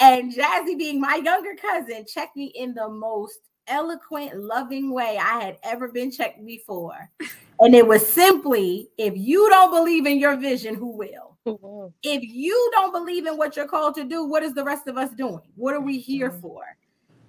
And 0.01 0.35
Jazzy, 0.35 0.77
being 0.77 1.01
my 1.01 1.21
younger 1.23 1.55
cousin, 1.55 2.05
checked 2.07 2.35
me 2.35 2.47
in 2.57 2.75
the 2.75 2.89
most 2.89 3.39
eloquent, 3.69 4.37
loving 4.37 4.93
way 4.93 5.19
I 5.19 5.41
had 5.41 5.59
ever 5.63 5.89
been 5.89 6.11
checked 6.11 6.45
before. 6.45 7.11
And 7.61 7.73
it 7.73 7.87
was 7.87 8.05
simply 8.05 8.89
if 8.99 9.17
you 9.17 9.49
don't 9.49 9.71
believe 9.71 10.07
in 10.07 10.19
your 10.19 10.37
vision, 10.37 10.75
who 10.75 10.89
will? 10.89 11.34
If 11.47 12.23
you 12.23 12.71
don't 12.73 12.93
believe 12.93 13.27
in 13.27 13.37
what 13.37 13.57
you're 13.57 13.69
called 13.69 13.95
to 13.97 14.05
do, 14.05 14.25
what 14.25 14.43
is 14.43 14.55
the 14.55 14.65
rest 14.65 14.87
of 14.89 14.97
us 14.97 15.11
doing? 15.11 15.41
What 15.57 15.75
are 15.75 15.81
we 15.81 15.99
here 15.99 16.31
Mhm. 16.31 16.41
for? 16.41 16.65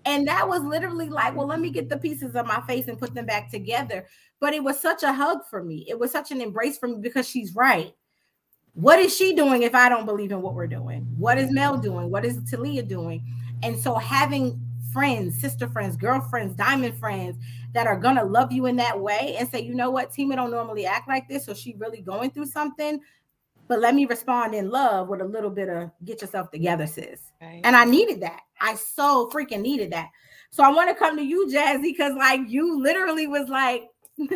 And 0.05 0.27
that 0.27 0.47
was 0.47 0.61
literally 0.63 1.09
like, 1.09 1.35
well, 1.35 1.47
let 1.47 1.59
me 1.59 1.71
get 1.71 1.89
the 1.89 1.97
pieces 1.97 2.35
of 2.35 2.45
my 2.45 2.61
face 2.61 2.87
and 2.87 2.99
put 2.99 3.13
them 3.13 3.25
back 3.25 3.49
together. 3.49 4.07
But 4.39 4.53
it 4.53 4.63
was 4.63 4.79
such 4.79 5.03
a 5.03 5.11
hug 5.11 5.39
for 5.49 5.63
me. 5.63 5.85
It 5.89 5.97
was 5.99 6.11
such 6.11 6.31
an 6.31 6.41
embrace 6.41 6.77
for 6.77 6.87
me 6.87 6.99
because 7.01 7.27
she's 7.27 7.55
right. 7.55 7.93
What 8.73 8.99
is 8.99 9.15
she 9.15 9.33
doing 9.33 9.63
if 9.63 9.73
I 9.73 9.89
don't 9.89 10.05
believe 10.05 10.31
in 10.31 10.41
what 10.41 10.53
we're 10.53 10.67
doing? 10.67 11.07
What 11.17 11.37
is 11.37 11.51
Mel 11.51 11.77
doing? 11.77 12.11
What 12.11 12.25
is 12.25 12.39
Talia 12.49 12.83
doing? 12.83 13.23
And 13.63 13.79
so 13.79 13.95
having 13.95 14.59
friends, 14.93 15.39
sister 15.41 15.67
friends, 15.67 15.97
girlfriends, 15.97 16.55
diamond 16.55 16.97
friends 16.97 17.37
that 17.73 17.87
are 17.87 17.99
gonna 17.99 18.23
love 18.23 18.51
you 18.51 18.65
in 18.67 18.75
that 18.77 18.99
way 18.99 19.35
and 19.39 19.49
say, 19.49 19.61
you 19.61 19.73
know 19.75 19.89
what, 19.89 20.11
Tima 20.11 20.35
don't 20.35 20.51
normally 20.51 20.85
act 20.85 21.07
like 21.07 21.27
this, 21.27 21.45
so 21.45 21.53
she 21.53 21.75
really 21.79 22.01
going 22.01 22.31
through 22.31 22.45
something. 22.45 23.01
But 23.67 23.79
let 23.79 23.95
me 23.95 24.05
respond 24.05 24.53
in 24.53 24.69
love 24.69 25.09
with 25.09 25.21
a 25.21 25.25
little 25.25 25.49
bit 25.49 25.69
of 25.69 25.91
get 26.03 26.21
yourself 26.21 26.51
together, 26.51 26.85
sis. 26.85 27.31
Right. 27.41 27.61
And 27.63 27.75
I 27.75 27.85
needed 27.85 28.21
that. 28.21 28.41
I 28.61 28.75
so 28.75 29.29
freaking 29.33 29.61
needed 29.61 29.91
that. 29.91 30.09
So 30.51 30.63
I 30.63 30.69
want 30.69 30.89
to 30.89 30.95
come 30.95 31.17
to 31.17 31.23
you, 31.23 31.47
Jazzy, 31.47 31.81
because 31.81 32.13
like 32.13 32.41
you 32.47 32.81
literally 32.81 33.27
was 33.27 33.49
like, 33.49 33.83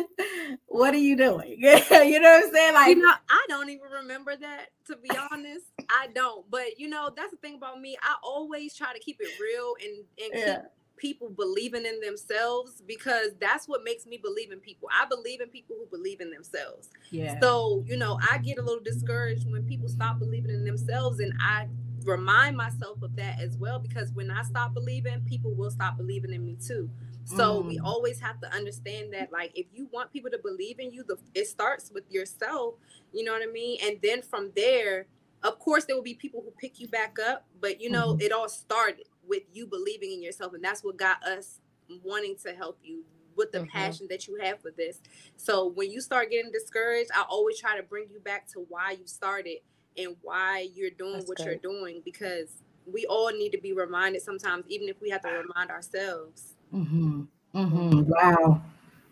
what 0.66 0.92
are 0.94 0.98
you 0.98 1.16
doing? 1.16 1.56
you 1.58 2.20
know 2.20 2.32
what 2.32 2.44
I'm 2.44 2.52
saying? 2.52 2.74
Like, 2.74 2.96
you 2.96 3.02
know, 3.02 3.12
I 3.28 3.46
don't 3.48 3.70
even 3.70 3.88
remember 3.90 4.36
that 4.36 4.66
to 4.88 4.96
be 4.96 5.10
honest. 5.32 5.66
I 5.88 6.08
don't. 6.14 6.48
But 6.50 6.78
you 6.78 6.88
know, 6.88 7.10
that's 7.16 7.30
the 7.30 7.36
thing 7.38 7.54
about 7.56 7.80
me. 7.80 7.96
I 8.02 8.16
always 8.22 8.74
try 8.74 8.92
to 8.92 8.98
keep 9.00 9.18
it 9.20 9.28
real 9.40 9.74
and 9.82 10.04
and 10.22 10.34
Yeah. 10.34 10.54
keep 10.54 10.70
people 11.00 11.30
believing 11.30 11.86
in 11.86 11.98
themselves 12.00 12.82
because 12.86 13.30
that's 13.40 13.66
what 13.66 13.82
makes 13.82 14.04
me 14.06 14.18
believe 14.18 14.52
in 14.52 14.60
people. 14.60 14.88
I 14.92 15.06
believe 15.06 15.40
in 15.40 15.48
people 15.48 15.76
who 15.78 15.86
believe 15.86 16.20
in 16.20 16.30
themselves. 16.30 16.90
yeah. 17.10 17.40
So, 17.40 17.82
you 17.86 17.96
know, 17.96 18.18
I 18.30 18.38
get 18.38 18.58
a 18.58 18.62
little 18.62 18.82
discouraged 18.82 19.50
when 19.50 19.62
people 19.64 19.88
stop 19.88 20.18
believing 20.18 20.50
in 20.50 20.64
themselves 20.64 21.18
and 21.20 21.32
I 21.40 21.66
remind 22.04 22.56
myself 22.56 23.02
of 23.02 23.16
that 23.16 23.40
as 23.40 23.56
well 23.56 23.78
because 23.78 24.12
when 24.12 24.30
I 24.30 24.42
stop 24.42 24.74
believing, 24.74 25.22
people 25.22 25.54
will 25.54 25.70
stop 25.70 25.96
believing 25.96 26.32
in 26.34 26.44
me 26.44 26.56
too. 26.56 26.90
So 27.24 27.60
we 27.60 27.78
Mm. 27.78 27.84
always 27.84 28.20
have 28.20 28.40
to 28.40 28.52
understand 28.54 29.12
that 29.14 29.32
like 29.32 29.52
if 29.54 29.66
you 29.72 29.88
want 29.92 30.12
people 30.12 30.30
to 30.30 30.38
believe 30.38 30.78
in 30.80 30.92
you, 30.92 31.02
the 31.04 31.16
it 31.34 31.46
starts 31.46 31.90
with 31.90 32.04
yourself, 32.10 32.74
you 33.12 33.24
know 33.24 33.32
what 33.32 33.42
I 33.42 33.50
mean? 33.50 33.78
And 33.82 33.98
then 34.02 34.20
from 34.22 34.50
there, 34.54 35.06
of 35.42 35.58
course 35.58 35.84
there 35.86 35.96
will 35.96 36.02
be 36.02 36.14
people 36.14 36.42
who 36.42 36.50
pick 36.60 36.78
you 36.80 36.88
back 36.88 37.18
up, 37.18 37.46
but 37.60 37.80
you 37.80 37.88
know, 37.90 38.14
Mhm. 38.14 38.22
it 38.22 38.32
all 38.32 38.48
started 38.48 39.06
with 39.30 39.44
you 39.54 39.66
believing 39.66 40.12
in 40.12 40.22
yourself 40.22 40.52
and 40.52 40.62
that's 40.62 40.84
what 40.84 40.96
got 40.98 41.22
us 41.24 41.60
wanting 42.04 42.36
to 42.44 42.52
help 42.52 42.78
you 42.82 43.02
with 43.36 43.52
the 43.52 43.60
Mhm. 43.60 43.68
passion 43.70 44.06
that 44.10 44.26
you 44.28 44.34
have 44.42 44.60
for 44.60 44.70
this. 44.72 45.00
So 45.36 45.68
when 45.68 45.90
you 45.90 46.00
start 46.02 46.30
getting 46.30 46.52
discouraged, 46.52 47.10
I 47.14 47.22
always 47.30 47.58
try 47.58 47.76
to 47.76 47.82
bring 47.82 48.08
you 48.10 48.20
back 48.20 48.46
to 48.48 48.60
why 48.68 48.90
you 49.00 49.06
started 49.06 49.58
and 49.96 50.16
why 50.20 50.68
you're 50.74 50.90
doing 50.90 51.14
That's 51.14 51.28
what 51.28 51.38
good. 51.38 51.46
you're 51.46 51.56
doing 51.56 52.02
because 52.04 52.62
we 52.86 53.06
all 53.06 53.30
need 53.32 53.52
to 53.52 53.58
be 53.58 53.72
reminded 53.72 54.20
sometimes, 54.22 54.64
even 54.68 54.88
if 54.88 55.00
we 55.00 55.08
have 55.10 55.22
to 55.22 55.28
remind 55.30 55.70
ourselves. 55.70 56.56
mm-hmm. 56.74 57.22
Mm-hmm. 57.54 58.02
Wow. 58.10 58.62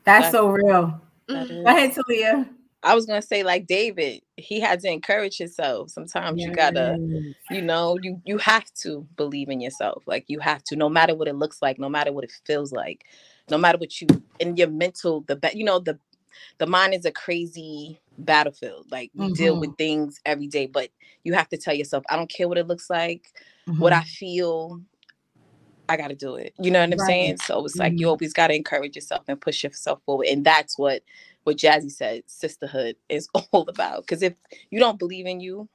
That's 0.04 0.26
That- 0.26 0.32
so 0.32 0.50
real. 0.50 1.00
That 1.26 1.48
Mhm. 1.48 1.50
is- 1.50 1.64
Go 1.64 1.70
ahead, 1.70 1.92
Talia. 1.94 2.54
I 2.88 2.94
was 2.96 3.06
gonna 3.06 3.22
say 3.22 3.42
like 3.44 3.66
David, 3.68 4.22
he 4.36 4.60
had 4.60 4.80
to 4.80 4.88
encourage 4.90 5.38
himself. 5.38 5.90
Sometimes 5.90 6.44
you 6.44 6.52
gotta, 6.52 6.98
you 7.50 7.62
know, 7.62 7.98
you 8.02 8.20
you 8.26 8.38
have 8.38 8.72
to 8.82 9.06
believe 9.16 9.50
in 9.50 9.60
yourself. 9.60 10.04
Like 10.06 10.24
you 10.28 10.40
have 10.40 10.64
to, 10.64 10.76
no 10.76 10.88
matter 10.90 11.14
what 11.14 11.28
it 11.28 11.36
looks 11.36 11.62
like, 11.62 11.78
no 11.78 11.90
matter 11.90 12.12
what 12.12 12.24
it 12.24 12.32
feels 12.46 12.72
like, 12.72 13.04
no 13.50 13.58
matter 13.58 13.78
what 13.78 14.00
you 14.00 14.08
in 14.40 14.56
your 14.56 14.70
mental, 14.70 15.22
the 15.28 15.36
be- 15.36 15.50
you 15.54 15.64
know 15.64 15.80
the 15.80 15.98
the 16.58 16.66
mind 16.66 16.94
is 16.94 17.04
a 17.06 17.12
crazy 17.12 18.00
battlefield. 18.18 18.86
Like 18.90 19.12
we 19.14 19.32
deal 19.32 19.58
with 19.60 19.76
things 19.78 20.20
every 20.26 20.48
day, 20.48 20.66
but 20.66 20.90
you 21.24 21.34
have 21.34 21.48
to 21.50 21.58
tell 21.58 21.74
yourself, 21.74 22.04
I 22.10 22.16
don't 22.16 22.30
care 22.30 22.48
what 22.48 22.58
it 22.58 22.66
looks 22.68 22.90
like, 22.90 23.28
what 23.78 23.92
I 23.92 24.02
feel. 24.04 24.80
I 25.90 25.96
got 25.96 26.08
to 26.08 26.14
do 26.16 26.36
it. 26.36 26.54
You 26.60 26.70
know 26.70 26.80
what 26.80 26.92
I'm 26.92 26.98
Right. 26.98 27.06
saying? 27.08 27.36
So 27.38 27.64
it's 27.64 27.78
like 27.78 27.98
you 27.98 28.06
Mhm. 28.06 28.10
always 28.10 28.32
got 28.34 28.48
to 28.48 28.54
encourage 28.54 28.96
yourself 28.96 29.22
and 29.28 29.40
push 29.40 29.64
yourself 29.64 30.02
forward. 30.04 30.28
And 30.28 30.44
that's 30.44 30.78
what 30.78 31.02
what 31.48 31.56
Jazzy 31.56 31.90
said 31.90 32.24
sisterhood 32.26 32.96
is 33.08 33.26
all 33.52 33.66
about. 33.68 34.02
Because 34.02 34.22
if 34.22 34.34
you 34.70 34.78
don't 34.78 34.98
believe 34.98 35.26
in 35.26 35.40
you, 35.40 35.66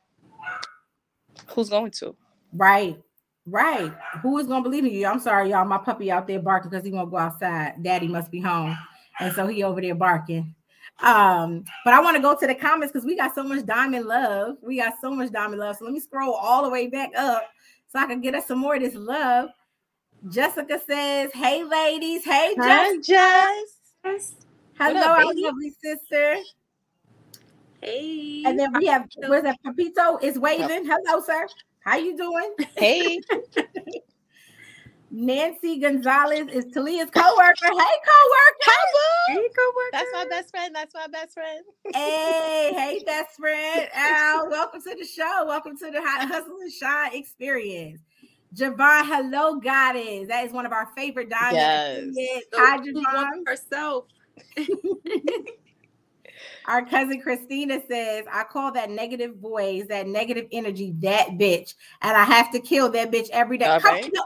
who's 1.48 1.70
going 1.70 1.90
to? 1.92 2.16
Right. 2.54 3.02
Right. 3.48 3.92
Who 4.22 4.38
is 4.38 4.46
gonna 4.46 4.62
believe 4.62 4.86
in 4.86 4.92
you? 4.92 5.08
I'm 5.08 5.20
sorry, 5.20 5.50
y'all. 5.50 5.66
My 5.66 5.80
puppy 5.80 6.12
out 6.12 6.28
there 6.28 6.40
barking 6.40 6.70
because 6.70 6.86
he 6.86 6.92
won't 6.92 7.10
go 7.10 7.18
outside. 7.18 7.82
Daddy 7.82 8.08
must 8.08 8.32
be 8.32 8.40
home. 8.40 8.78
And 9.20 9.34
so 9.34 9.48
he 9.48 9.64
over 9.64 9.82
there 9.82 9.96
barking. 9.96 10.54
Um, 11.02 11.66
but 11.84 11.94
I 11.94 12.00
want 12.00 12.16
to 12.16 12.22
go 12.22 12.38
to 12.38 12.48
the 12.48 12.56
comments 12.56 12.94
because 12.94 13.06
we 13.06 13.18
got 13.18 13.34
so 13.34 13.44
much 13.44 13.66
diamond 13.66 14.06
love. 14.06 14.58
We 14.62 14.78
got 14.78 14.94
so 15.02 15.12
much 15.12 15.32
diamond 15.32 15.60
love. 15.60 15.76
So 15.78 15.86
let 15.86 15.94
me 15.94 16.00
scroll 16.00 16.36
all 16.36 16.64
the 16.64 16.70
way 16.70 16.88
back 16.88 17.10
up 17.18 17.50
so 17.92 18.00
I 18.00 18.06
can 18.06 18.22
get 18.22 18.36
us 18.36 18.46
some 18.46 18.60
more 18.60 18.76
of 18.76 18.82
this 18.82 18.96
love. 18.96 19.50
Jessica 20.30 20.80
says, 20.88 21.32
Hey 21.34 21.64
ladies, 21.64 22.24
hey 22.24 22.54
Hi, 22.62 22.98
Jess. 24.06 24.36
Jess. 24.78 24.88
Hello, 24.88 25.02
up, 25.02 25.20
our 25.20 25.34
lovely 25.36 25.74
sister. 25.84 26.38
Hey. 27.82 28.44
And 28.46 28.60
then 28.60 28.74
we 28.74 28.86
have 28.88 29.08
where's 29.28 29.44
that 29.44 29.58
Papito 29.66 30.22
is 30.24 30.40
waving. 30.40 30.86
Hello, 30.86 31.22
sir. 31.22 31.48
How 31.82 31.98
you 31.98 32.16
doing? 32.16 32.54
Hey. 32.78 33.20
Nancy 35.16 35.80
Gonzalez 35.80 36.48
is 36.52 36.66
Talia's 36.74 37.12
co-worker. 37.12 37.54
Hey, 37.62 37.70
co-worker. 37.70 38.80
Hey, 39.28 39.36
coworker. 39.36 39.90
That's 39.92 40.10
my 40.12 40.26
best 40.28 40.50
friend. 40.50 40.74
That's 40.74 40.94
my 40.96 41.06
best 41.08 41.34
friend. 41.34 41.64
Hey, 41.94 42.72
hey, 42.76 43.04
best 43.06 43.36
friend. 43.38 43.88
Al, 43.94 44.50
welcome 44.50 44.82
to 44.82 44.96
the 44.98 45.06
show. 45.06 45.46
Welcome 45.46 45.78
to 45.78 45.92
the 45.92 46.02
Hu- 46.02 46.28
Hustle 46.28 46.58
and 46.62 46.72
Shine 46.72 47.14
experience. 47.14 48.02
Javon, 48.56 49.06
hello, 49.06 49.60
goddess. 49.60 50.28
That 50.30 50.46
is 50.46 50.52
one 50.52 50.66
of 50.66 50.72
our 50.72 50.88
favorite 50.96 51.30
diamonds. 51.30 52.18
Yes. 52.18 52.44
So 52.52 52.60
Hi, 52.60 52.84
she 52.84 52.94
Javon. 52.94 53.46
herself. 53.46 54.06
Our 56.66 56.86
cousin 56.86 57.20
Christina 57.22 57.82
says, 57.90 58.26
I 58.32 58.44
call 58.46 58.72
that 58.74 58.90
negative 58.90 59.36
voice, 59.38 59.84
that 59.90 60.08
negative 60.08 60.48
energy, 60.52 60.94
that 61.00 61.30
bitch. 61.32 61.76
And 62.02 62.16
I 62.16 62.24
have 62.24 62.52
to 62.52 62.60
kill 62.60 62.90
that 62.92 63.12
bitch 63.12 63.30
every 63.32 63.58
day. 63.58 63.66
All 63.66 63.80
Come- 63.80 63.96
right. 63.96 64.12
no, 64.14 64.24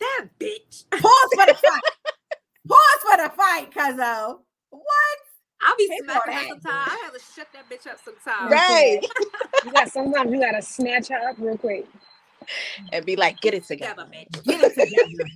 That 0.00 0.26
bitch. 0.38 0.84
pause 0.90 1.30
for 1.34 1.46
the 1.46 1.54
fight. 1.54 1.82
pause 2.68 2.78
for 3.02 3.16
the 3.22 3.30
fight, 3.36 3.70
cuzzo. 3.70 4.38
What? 4.70 5.18
I'll 5.62 5.76
be 5.76 5.88
Hey, 5.90 5.98
smacking 6.02 6.32
her 6.34 6.40
boy. 6.42 6.48
sometimes. 6.50 6.66
I 6.92 7.00
have 7.04 7.14
to 7.14 7.20
shut 7.34 7.48
that 7.54 7.68
bitch 7.70 7.86
up 7.90 7.98
sometimes. 8.04 8.50
Right. 8.52 9.00
You 9.64 9.72
got 9.72 9.88
sometimes 9.90 10.30
you 10.30 10.38
gotta 10.40 10.62
snatch 10.62 11.08
her 11.08 11.30
up 11.30 11.34
real 11.40 11.58
quick. 11.58 11.84
And 12.92 13.04
be 13.04 13.16
like, 13.16 13.40
get 13.40 13.54
it 13.54 13.64
Together, 13.66 14.04
together. 14.04 14.12
bitch. 14.14 14.44
Get 14.44 14.60
it 14.60 14.74
together. 14.74 15.30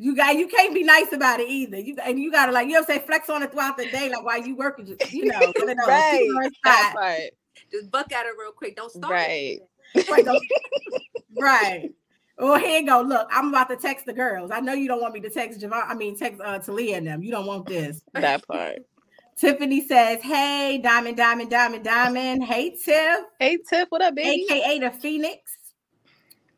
You 0.00 0.16
got 0.16 0.34
you 0.36 0.48
can't 0.48 0.72
be 0.72 0.82
nice 0.82 1.12
about 1.12 1.40
it 1.40 1.48
either. 1.50 1.78
You 1.78 1.94
and 2.02 2.18
you 2.18 2.32
gotta 2.32 2.52
like 2.52 2.66
you 2.68 2.72
know 2.72 2.80
what 2.80 2.90
I'm 2.90 3.02
flex 3.02 3.28
on 3.28 3.42
it 3.42 3.52
throughout 3.52 3.76
the 3.76 3.84
day, 3.90 4.08
like 4.08 4.24
while 4.24 4.40
you 4.40 4.56
working, 4.56 4.86
just 4.86 5.12
you 5.12 5.26
know, 5.26 5.38
one 5.56 5.68
of. 5.68 5.76
Right. 5.86 6.26
That 6.64 6.94
part. 6.96 7.20
Just 7.70 7.90
buck 7.90 8.10
at 8.10 8.24
it 8.24 8.32
real 8.38 8.50
quick. 8.52 8.76
Don't 8.76 8.90
start. 8.90 9.12
Right. 9.12 9.58
Right, 10.10 10.24
don't- 10.24 10.42
right. 11.38 11.90
Oh, 12.38 12.58
here 12.58 12.80
you 12.80 12.86
go. 12.86 13.02
Look, 13.02 13.28
I'm 13.30 13.48
about 13.50 13.68
to 13.68 13.76
text 13.76 14.06
the 14.06 14.14
girls. 14.14 14.50
I 14.50 14.60
know 14.60 14.72
you 14.72 14.88
don't 14.88 15.02
want 15.02 15.12
me 15.12 15.20
to 15.20 15.28
text 15.28 15.60
Javon. 15.60 15.84
I 15.86 15.94
mean, 15.94 16.16
text 16.16 16.40
uh, 16.42 16.58
Talia 16.60 16.96
and 16.96 17.06
them. 17.06 17.22
You 17.22 17.30
don't 17.32 17.44
want 17.46 17.66
this. 17.66 18.00
That 18.14 18.46
part. 18.48 18.78
Tiffany 19.36 19.86
says, 19.86 20.22
"Hey, 20.22 20.80
Diamond, 20.82 21.18
Diamond, 21.18 21.50
Diamond, 21.50 21.84
Diamond. 21.84 22.44
Hey, 22.44 22.70
Tiff, 22.70 23.24
Hey, 23.38 23.58
Tiff, 23.68 23.88
what 23.90 24.00
up, 24.00 24.14
baby? 24.14 24.46
aka 24.50 24.78
the 24.78 24.90
Phoenix." 24.90 25.58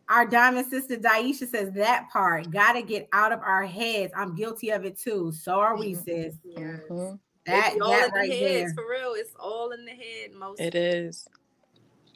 Our 0.09 0.27
diamond 0.27 0.69
sister 0.69 0.97
Daisha 0.97 1.49
says 1.49 1.73
that 1.73 2.09
part 2.12 2.51
gotta 2.51 2.83
get 2.83 3.09
out 3.12 3.33
of 3.33 3.41
our 3.41 3.65
heads. 3.65 4.12
I'm 4.17 4.35
guilty 4.35 4.71
of 4.71 4.85
it 4.85 4.99
too. 4.99 5.33
So 5.33 5.59
are 5.59 5.77
we, 5.77 5.95
sis. 5.95 6.37
Yes. 6.45 6.81
Mhm. 6.91 7.19
That, 7.47 7.73
it's 7.73 7.83
all 7.83 7.91
that 7.91 8.09
in 8.09 8.15
right 8.15 8.31
the 8.31 8.41
there. 8.41 8.59
heads, 8.61 8.73
for 8.75 8.88
real. 8.88 9.15
It's 9.15 9.35
all 9.38 9.71
in 9.73 9.85
the 9.85 9.93
head 9.93 10.33
most. 10.33 10.61
It 10.61 10.75
is. 10.75 11.27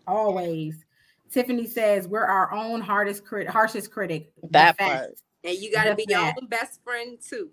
Always. 0.07 0.85
Tiffany 1.33 1.67
says 1.67 2.07
we're 2.07 2.25
our 2.25 2.53
own 2.53 2.81
hardest 2.81 3.25
crit, 3.25 3.49
harshest 3.49 3.91
critic. 3.91 4.31
The 4.43 4.49
That 4.51 4.77
fact. 4.77 4.91
part. 4.91 5.11
And 5.45 5.59
you 5.59 5.73
got 5.73 5.85
to 5.85 5.91
The 5.91 5.97
be 5.97 6.07
your 6.09 6.21
own 6.21 6.49
best 6.49 6.83
friend 6.85 7.19
too. 7.21 7.51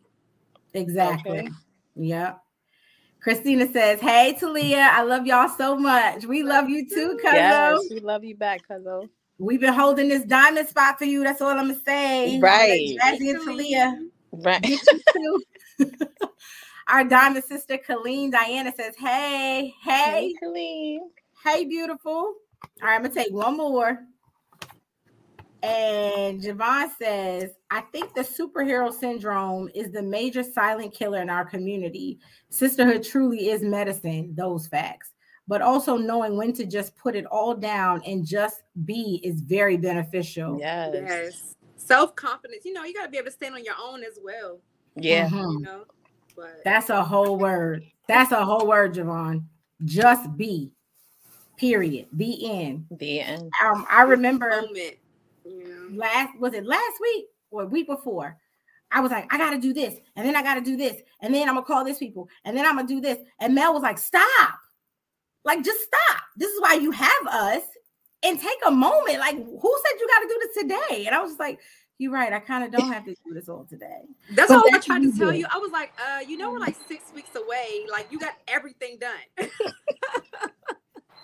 Exactly. 0.73 1.39
Okay. 1.39 1.49
Yep. 1.95 2.39
Christina 3.21 3.71
says, 3.71 4.01
Hey 4.01 4.35
Talia, 4.39 4.89
I 4.91 5.03
love 5.03 5.25
y'all 5.25 5.47
so 5.47 5.77
much. 5.77 6.25
We 6.25 6.43
love 6.43 6.69
you 6.69 6.87
too, 6.87 7.17
cuzzo. 7.23 7.33
Yes, 7.33 7.79
we 7.89 7.99
love 8.01 8.23
you 8.23 8.35
back, 8.35 8.67
cuzzo. 8.67 9.07
We've 9.39 9.59
been 9.59 9.73
holding 9.73 10.09
this 10.09 10.23
diamond 10.23 10.67
spot 10.67 10.97
for 10.97 11.05
you. 11.05 11.23
That's 11.23 11.41
all 11.41 11.49
I'm 11.49 11.67
gonna 11.69 11.79
say. 11.85 12.39
Right. 12.39 12.97
Jazzy 13.01 13.31
and 13.31 13.45
Talia. 13.45 13.99
Right. 14.31 14.61
Get 14.61 14.79
you 14.91 15.01
too. 15.79 15.87
Our 16.87 17.03
diamond 17.03 17.43
sister 17.45 17.77
Colleen 17.77 18.29
Diana 18.31 18.73
says, 18.75 18.95
Hey, 18.97 19.73
hey, 19.81 20.33
Colleen. 20.41 21.09
hey, 21.43 21.65
beautiful. 21.65 22.11
All 22.11 22.35
right, 22.81 22.95
I'm 22.95 23.01
gonna 23.01 23.13
take 23.13 23.33
one 23.33 23.57
more. 23.57 23.99
And 25.63 26.41
Javon 26.41 26.89
says, 27.01 27.51
I 27.71 27.81
think 27.93 28.13
the 28.13 28.21
superhero 28.21 28.91
syndrome 28.91 29.69
is 29.73 29.91
the 29.91 30.01
major 30.01 30.43
silent 30.43 30.93
killer 30.93 31.21
in 31.21 31.29
our 31.29 31.45
community. 31.45 32.19
Sisterhood 32.49 33.03
truly 33.03 33.49
is 33.49 33.61
medicine, 33.61 34.33
those 34.35 34.67
facts. 34.67 35.12
But 35.47 35.61
also 35.61 35.97
knowing 35.97 36.37
when 36.37 36.53
to 36.53 36.65
just 36.65 36.95
put 36.95 37.15
it 37.15 37.25
all 37.25 37.53
down 37.53 38.01
and 38.05 38.25
just 38.25 38.63
be 38.85 39.19
is 39.23 39.41
very 39.41 39.75
beneficial. 39.77 40.57
Yes. 40.59 40.91
Yes. 40.93 41.55
Self 41.75 42.15
confidence. 42.15 42.63
You 42.63 42.73
know, 42.73 42.83
you 42.85 42.93
got 42.93 43.05
to 43.05 43.09
be 43.11 43.17
able 43.17 43.25
to 43.25 43.31
stand 43.31 43.55
on 43.55 43.63
your 43.63 43.75
own 43.81 44.03
as 44.03 44.17
well. 44.23 44.59
Yeah. 44.95 45.27
Mhm. 45.29 45.53
You 45.53 45.59
know, 45.59 45.83
but 46.35 46.61
That's 46.63 46.89
a 46.89 47.03
whole 47.03 47.37
word. 47.37 47.83
That's 48.07 48.31
a 48.31 48.43
whole 48.45 48.67
word, 48.67 48.93
Javon. 48.93 49.43
Just 49.83 50.35
be. 50.37 50.71
Period. 51.57 52.07
The 52.13 52.51
end. 52.51 52.87
The 52.91 53.19
end. 53.21 53.51
Um, 53.63 53.85
I 53.89 54.03
remember 54.03 54.49
moment. 54.49 54.95
You 55.45 55.89
know. 55.91 55.97
last 55.97 56.37
was 56.39 56.53
it 56.53 56.65
last 56.65 56.99
week 57.01 57.25
or 57.51 57.65
week 57.65 57.87
before? 57.87 58.37
I 58.91 58.99
was 58.99 59.11
like, 59.11 59.31
I 59.33 59.37
gotta 59.37 59.57
do 59.57 59.73
this, 59.73 59.95
and 60.15 60.25
then 60.25 60.35
I 60.35 60.43
gotta 60.43 60.61
do 60.61 60.77
this, 60.77 61.01
and 61.21 61.33
then 61.33 61.49
I'm 61.49 61.55
gonna 61.55 61.65
call 61.65 61.83
this 61.83 61.97
people, 61.97 62.29
and 62.45 62.55
then 62.55 62.65
I'm 62.65 62.75
gonna 62.75 62.87
do 62.87 63.01
this. 63.01 63.17
And 63.39 63.55
Mel 63.55 63.73
was 63.73 63.81
like, 63.83 63.97
Stop, 63.97 64.59
like 65.45 65.63
just 65.63 65.81
stop. 65.83 66.21
This 66.37 66.49
is 66.51 66.61
why 66.61 66.75
you 66.75 66.91
have 66.91 67.27
us, 67.29 67.61
and 68.23 68.39
take 68.39 68.57
a 68.65 68.71
moment. 68.71 69.19
Like, 69.19 69.35
who 69.35 69.77
said 69.85 69.99
you 69.99 70.07
gotta 70.07 70.27
do 70.27 70.39
this 70.41 70.63
today? 70.63 71.05
And 71.05 71.15
I 71.15 71.21
was 71.21 71.31
just 71.31 71.39
like, 71.39 71.59
You're 71.97 72.11
right, 72.11 72.31
I 72.33 72.39
kind 72.39 72.63
of 72.63 72.71
don't 72.71 72.91
have 72.91 73.05
to 73.05 73.11
do 73.25 73.33
this 73.33 73.49
all 73.49 73.65
today. 73.69 74.01
That's 74.31 74.49
But 74.49 74.57
all 74.57 74.63
I 74.67 74.71
that's 74.71 74.85
tried 74.85 74.99
to 74.99 75.05
you 75.05 75.17
tell 75.17 75.31
do. 75.31 75.37
you. 75.39 75.45
I 75.51 75.57
was 75.57 75.71
like, 75.71 75.91
uh, 75.99 76.19
you 76.27 76.37
know, 76.37 76.51
we're 76.51 76.59
like 76.59 76.75
six 76.87 77.11
weeks 77.13 77.35
away. 77.35 77.85
Like, 77.91 78.07
you 78.11 78.19
got 78.19 78.33
everything 78.47 78.97
done. 78.99 79.49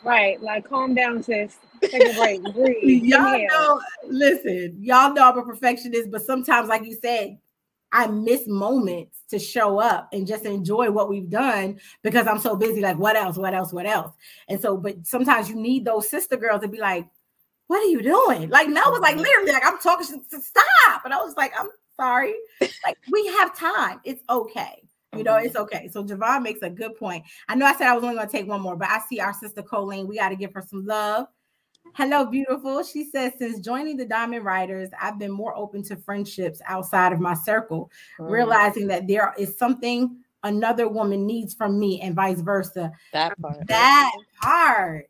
Right, 0.03 0.41
like 0.41 0.67
calm 0.69 0.95
down, 0.95 1.21
sis. 1.21 1.57
Take 1.83 2.07
a 2.07 2.13
break, 2.17 2.41
breathe. 2.53 3.03
y'all 3.03 3.33
inhale. 3.33 3.47
know, 3.49 3.81
listen, 4.07 4.77
y'all 4.79 5.13
know 5.13 5.29
I'm 5.29 5.37
a 5.37 5.43
perfectionist, 5.43 6.09
but 6.09 6.21
sometimes, 6.21 6.69
like 6.69 6.85
you 6.85 6.95
said, 7.01 7.37
I 7.91 8.07
miss 8.07 8.47
moments 8.47 9.19
to 9.29 9.39
show 9.39 9.79
up 9.79 10.09
and 10.13 10.27
just 10.27 10.45
enjoy 10.45 10.91
what 10.91 11.09
we've 11.09 11.29
done 11.29 11.79
because 12.03 12.27
I'm 12.27 12.39
so 12.39 12.55
busy. 12.55 12.81
Like, 12.81 12.97
what 12.97 13.15
else? 13.15 13.37
What 13.37 13.53
else? 13.53 13.73
What 13.73 13.85
else? 13.85 14.15
And 14.47 14.59
so, 14.59 14.77
but 14.77 15.05
sometimes 15.05 15.49
you 15.49 15.55
need 15.55 15.85
those 15.85 16.09
sister 16.09 16.37
girls 16.37 16.61
to 16.61 16.67
be 16.67 16.79
like, 16.79 17.07
"What 17.67 17.81
are 17.83 17.89
you 17.89 18.01
doing?" 18.01 18.49
Like 18.49 18.69
Mel 18.69 18.91
was 18.91 18.99
like, 18.99 19.15
mm-hmm. 19.15 19.23
literally, 19.23 19.51
like 19.51 19.65
I'm 19.65 19.79
talking. 19.79 20.05
to 20.07 20.41
Stop, 20.41 21.05
and 21.05 21.13
I 21.13 21.17
was 21.17 21.35
like, 21.35 21.51
"I'm 21.59 21.69
sorry." 21.95 22.35
Like 22.61 22.97
we 23.11 23.27
have 23.27 23.57
time. 23.57 24.01
It's 24.03 24.23
okay. 24.29 24.83
You 25.15 25.23
know, 25.23 25.37
it's 25.37 25.55
mm-hmm. 25.55 25.63
okay. 25.63 25.89
So 25.91 26.03
Javon 26.03 26.43
makes 26.43 26.61
a 26.61 26.69
good 26.69 26.95
point. 26.95 27.23
I 27.47 27.55
know 27.55 27.65
I 27.65 27.73
said 27.73 27.87
I 27.87 27.95
was 27.95 28.03
only 28.03 28.15
going 28.15 28.27
to 28.27 28.31
take 28.31 28.47
one 28.47 28.61
more, 28.61 28.75
but 28.75 28.89
I 28.89 28.99
see 29.09 29.19
our 29.19 29.33
sister 29.33 29.63
Colleen. 29.63 30.07
We 30.07 30.17
got 30.17 30.29
to 30.29 30.35
give 30.35 30.53
her 30.53 30.61
some 30.61 30.85
love. 30.85 31.25
Hello, 31.95 32.25
beautiful. 32.25 32.83
She 32.83 33.03
says, 33.05 33.33
since 33.37 33.59
joining 33.59 33.97
the 33.97 34.05
Diamond 34.05 34.45
Writers, 34.45 34.89
I've 35.01 35.19
been 35.19 35.31
more 35.31 35.55
open 35.55 35.83
to 35.83 35.95
friendships 35.97 36.61
outside 36.67 37.11
of 37.13 37.19
my 37.19 37.33
circle, 37.33 37.91
Mm. 38.19 38.29
realizing 38.29 38.87
that 38.87 39.07
there 39.07 39.33
is 39.37 39.57
something 39.57 40.17
another 40.43 40.87
woman 40.87 41.25
needs 41.25 41.53
from 41.53 41.77
me 41.79 41.99
and 42.01 42.15
vice 42.15 42.39
versa. 42.39 42.91
that 43.11 43.37
part. 43.41 43.67
That 43.67 44.11
part. 44.41 45.09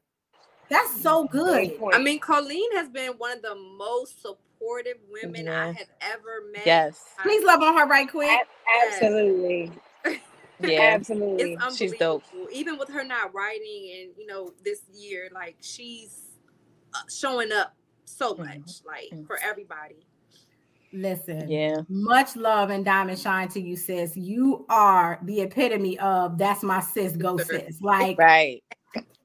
That's 0.70 1.02
so 1.02 1.26
good. 1.26 1.78
I 1.94 2.00
mean, 2.00 2.20
Colleen 2.20 2.72
has 2.76 2.89
been 2.89 3.12
one 3.13 3.32
of 3.38 3.42
the 3.42 3.56
most 3.56 4.22
supportive 4.22 4.98
women 5.12 5.48
I 5.48 5.68
have 5.72 5.88
ever 6.02 6.46
met. 6.52 6.65
Yes. 6.65 7.04
Please 7.22 7.44
love 7.44 7.62
on 7.62 7.76
her 7.78 7.86
right 7.88 8.10
quick. 8.10 8.30
A- 8.30 8.88
absolutely, 8.88 9.72
Yeah. 10.62 10.82
absolutely. 10.94 11.54
It's 11.54 11.76
She's 11.78 11.96
dope. 11.98 12.24
Even 12.52 12.78
with 12.78 12.89
her 12.89 13.04
not 13.04 13.34
writing, 13.34 13.92
and 14.00 14.12
you 14.18 14.26
know, 14.28 14.54
this 14.63 14.82
year, 14.94 15.30
like 15.34 15.56
she's 15.62 16.29
showing 17.10 17.52
up 17.52 17.73
so 18.06 18.34
Mhm. 18.36 18.39
much, 18.39 18.71
like 18.86 19.10
Mhm. 19.13 19.25
for 19.28 19.38
everybody. 19.43 20.06
Listen. 20.91 21.49
Yeah. 21.49 21.82
Much 21.88 22.36
love 22.36 22.71
and 22.71 22.84
diamond 22.84 23.19
shine 23.19 23.47
to 23.49 23.62
you, 23.62 23.75
sis. 23.78 24.17
You 24.17 24.65
are 24.69 25.19
the 25.23 25.41
epitome 25.41 25.99
of 25.99 26.38
that's 26.38 26.63
my 26.63 26.80
sis, 26.80 27.15
go 27.15 27.38
sis. 27.38 27.80
Like 27.82 28.17
Right. 28.17 28.63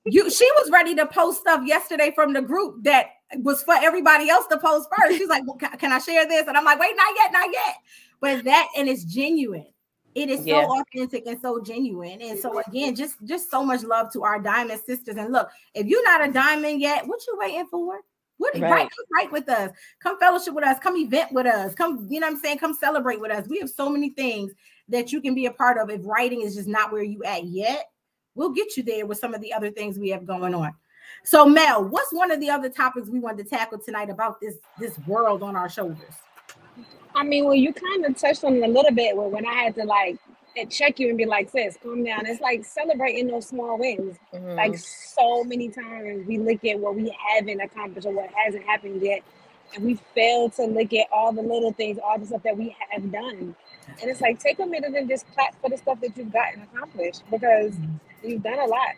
you 0.04 0.30
she 0.30 0.48
was 0.56 0.70
ready 0.70 0.94
to 0.96 1.06
post 1.06 1.40
stuff 1.40 1.62
yesterday 1.66 2.12
from 2.14 2.34
the 2.34 2.42
group 2.42 2.84
that 2.84 3.06
was 3.38 3.62
for 3.62 3.74
everybody 3.74 4.28
else 4.28 4.46
to 4.48 4.58
post 4.58 4.88
first. 4.94 5.16
She's 5.16 5.28
like, 5.30 5.42
well, 5.46 5.56
ca- 5.56 5.76
can 5.76 5.90
I 5.90 5.98
share 5.98 6.26
this? 6.26 6.46
And 6.46 6.56
I'm 6.56 6.64
like, 6.64 6.78
wait, 6.78 6.94
not 6.96 7.14
yet, 7.16 7.32
not 7.32 7.50
yet. 7.50 7.76
But 8.20 8.44
that 8.44 8.68
and 8.76 8.86
it's 8.88 9.04
genuine. 9.04 9.66
It 10.14 10.30
is 10.30 10.46
Yeah. 10.46 10.66
so 10.66 10.80
authentic 10.80 11.26
and 11.26 11.40
so 11.40 11.60
genuine. 11.60 12.22
And 12.22 12.38
so 12.38 12.60
again, 12.60 12.94
just 12.94 13.16
just 13.24 13.50
so 13.50 13.64
much 13.64 13.82
love 13.82 14.12
to 14.12 14.22
our 14.22 14.38
diamond 14.38 14.80
sisters. 14.86 15.16
And 15.16 15.32
look, 15.32 15.48
if 15.74 15.86
you're 15.86 16.04
not 16.04 16.28
a 16.28 16.32
diamond 16.32 16.80
yet, 16.80 17.06
what 17.06 17.20
you 17.26 17.36
waiting 17.38 17.66
for? 17.66 18.00
What 18.38 18.54
right. 18.54 18.70
right, 18.70 18.88
come 18.90 19.06
write 19.14 19.32
with 19.32 19.48
us, 19.48 19.70
come 20.00 20.18
fellowship 20.18 20.54
with 20.54 20.64
us, 20.64 20.78
come 20.80 20.96
event 20.96 21.32
with 21.32 21.46
us, 21.46 21.74
come, 21.74 22.06
you 22.10 22.18
know 22.18 22.26
what 22.26 22.34
I'm 22.34 22.40
saying? 22.40 22.58
Come 22.58 22.74
celebrate 22.74 23.20
with 23.20 23.30
us. 23.30 23.46
We 23.46 23.58
have 23.60 23.70
so 23.70 23.88
many 23.88 24.10
things 24.10 24.52
that 24.88 25.12
you 25.12 25.20
can 25.20 25.34
be 25.36 25.46
a 25.46 25.52
part 25.52 25.78
of. 25.78 25.88
If 25.88 26.00
writing 26.04 26.40
is 26.40 26.56
just 26.56 26.68
not 26.68 26.92
where 26.92 27.04
you 27.04 27.22
at 27.22 27.44
yet, 27.44 27.90
we'll 28.34 28.50
get 28.50 28.76
you 28.76 28.82
there 28.82 29.06
with 29.06 29.18
some 29.18 29.34
of 29.34 29.40
the 29.40 29.52
other 29.52 29.70
things 29.70 29.98
we 29.98 30.08
have 30.10 30.26
going 30.26 30.52
on. 30.52 30.74
So, 31.22 31.46
Mel, 31.46 31.84
what's 31.84 32.12
one 32.12 32.30
of 32.30 32.40
the 32.40 32.50
other 32.50 32.68
topics 32.68 33.08
we 33.08 33.20
wanted 33.20 33.44
to 33.44 33.50
tackle 33.50 33.78
tonight 33.78 34.10
about 34.10 34.40
this 34.40 34.56
this 34.78 34.98
world 35.06 35.42
on 35.42 35.54
our 35.54 35.68
shoulders? 35.68 36.14
I 37.14 37.22
mean, 37.22 37.44
well, 37.44 37.54
you 37.54 37.72
kind 37.72 38.04
of 38.04 38.16
touched 38.18 38.44
on 38.44 38.56
it 38.56 38.62
a 38.62 38.68
little 38.68 38.92
bit 38.92 39.16
when 39.16 39.46
I 39.46 39.52
had 39.54 39.74
to 39.76 39.84
like 39.84 40.18
check 40.70 40.98
you 40.98 41.08
and 41.08 41.18
be 41.18 41.26
like, 41.26 41.50
sis, 41.50 41.76
calm 41.82 42.04
down. 42.04 42.26
It's 42.26 42.40
like 42.40 42.64
celebrating 42.64 43.28
those 43.28 43.46
small 43.46 43.78
wins. 43.78 44.16
Mm-hmm. 44.32 44.50
Like 44.50 44.76
so 44.78 45.44
many 45.44 45.68
times 45.68 46.26
we 46.26 46.38
look 46.38 46.64
at 46.64 46.78
what 46.78 46.94
we 46.94 47.16
haven't 47.30 47.60
accomplished 47.60 48.06
or 48.06 48.12
what 48.12 48.30
hasn't 48.34 48.64
happened 48.64 49.02
yet, 49.02 49.22
and 49.74 49.84
we 49.84 49.98
fail 50.14 50.50
to 50.50 50.64
look 50.64 50.92
at 50.92 51.06
all 51.12 51.32
the 51.32 51.42
little 51.42 51.72
things, 51.72 51.98
all 52.02 52.18
the 52.18 52.26
stuff 52.26 52.42
that 52.42 52.56
we 52.56 52.76
have 52.90 53.10
done. 53.10 53.54
And 54.00 54.10
it's 54.10 54.20
like 54.20 54.40
take 54.40 54.58
a 54.60 54.66
minute 54.66 54.94
and 54.94 55.08
just 55.08 55.26
clap 55.34 55.60
for 55.60 55.70
the 55.70 55.76
stuff 55.76 56.00
that 56.00 56.16
you've 56.16 56.32
gotten 56.32 56.62
accomplished 56.62 57.22
because 57.30 57.74
you've 58.22 58.42
done 58.42 58.58
a 58.58 58.66
lot. 58.66 58.94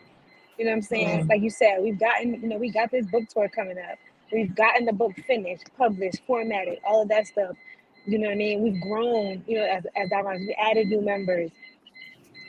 You 0.59 0.65
know 0.65 0.71
what 0.71 0.77
I'm 0.77 0.83
saying? 0.83 1.21
Mm-hmm. 1.21 1.29
Like 1.29 1.43
you 1.43 1.51
said, 1.51 1.79
we've 1.83 1.99
gotten, 1.99 2.41
you 2.41 2.49
know, 2.49 2.57
we 2.57 2.71
got 2.71 2.91
this 2.91 3.05
book 3.07 3.29
tour 3.29 3.49
coming 3.49 3.79
up. 3.79 3.99
We've 4.33 4.55
gotten 4.55 4.87
the 4.87 4.93
book 4.93 5.13
finished, 5.27 5.65
published, 5.77 6.21
formatted, 6.27 6.79
all 6.87 7.03
of 7.03 7.09
that 7.09 7.27
stuff. 7.27 7.57
You 8.07 8.19
know 8.19 8.29
what 8.29 8.35
I 8.35 8.37
mean? 8.37 8.63
We've 8.63 8.81
grown, 8.81 9.43
you 9.49 9.59
know, 9.59 9.65
as 9.65 9.85
as 9.97 10.09
Diamond, 10.11 10.47
we 10.47 10.55
added 10.55 10.89
new 10.89 11.01
members. 11.01 11.51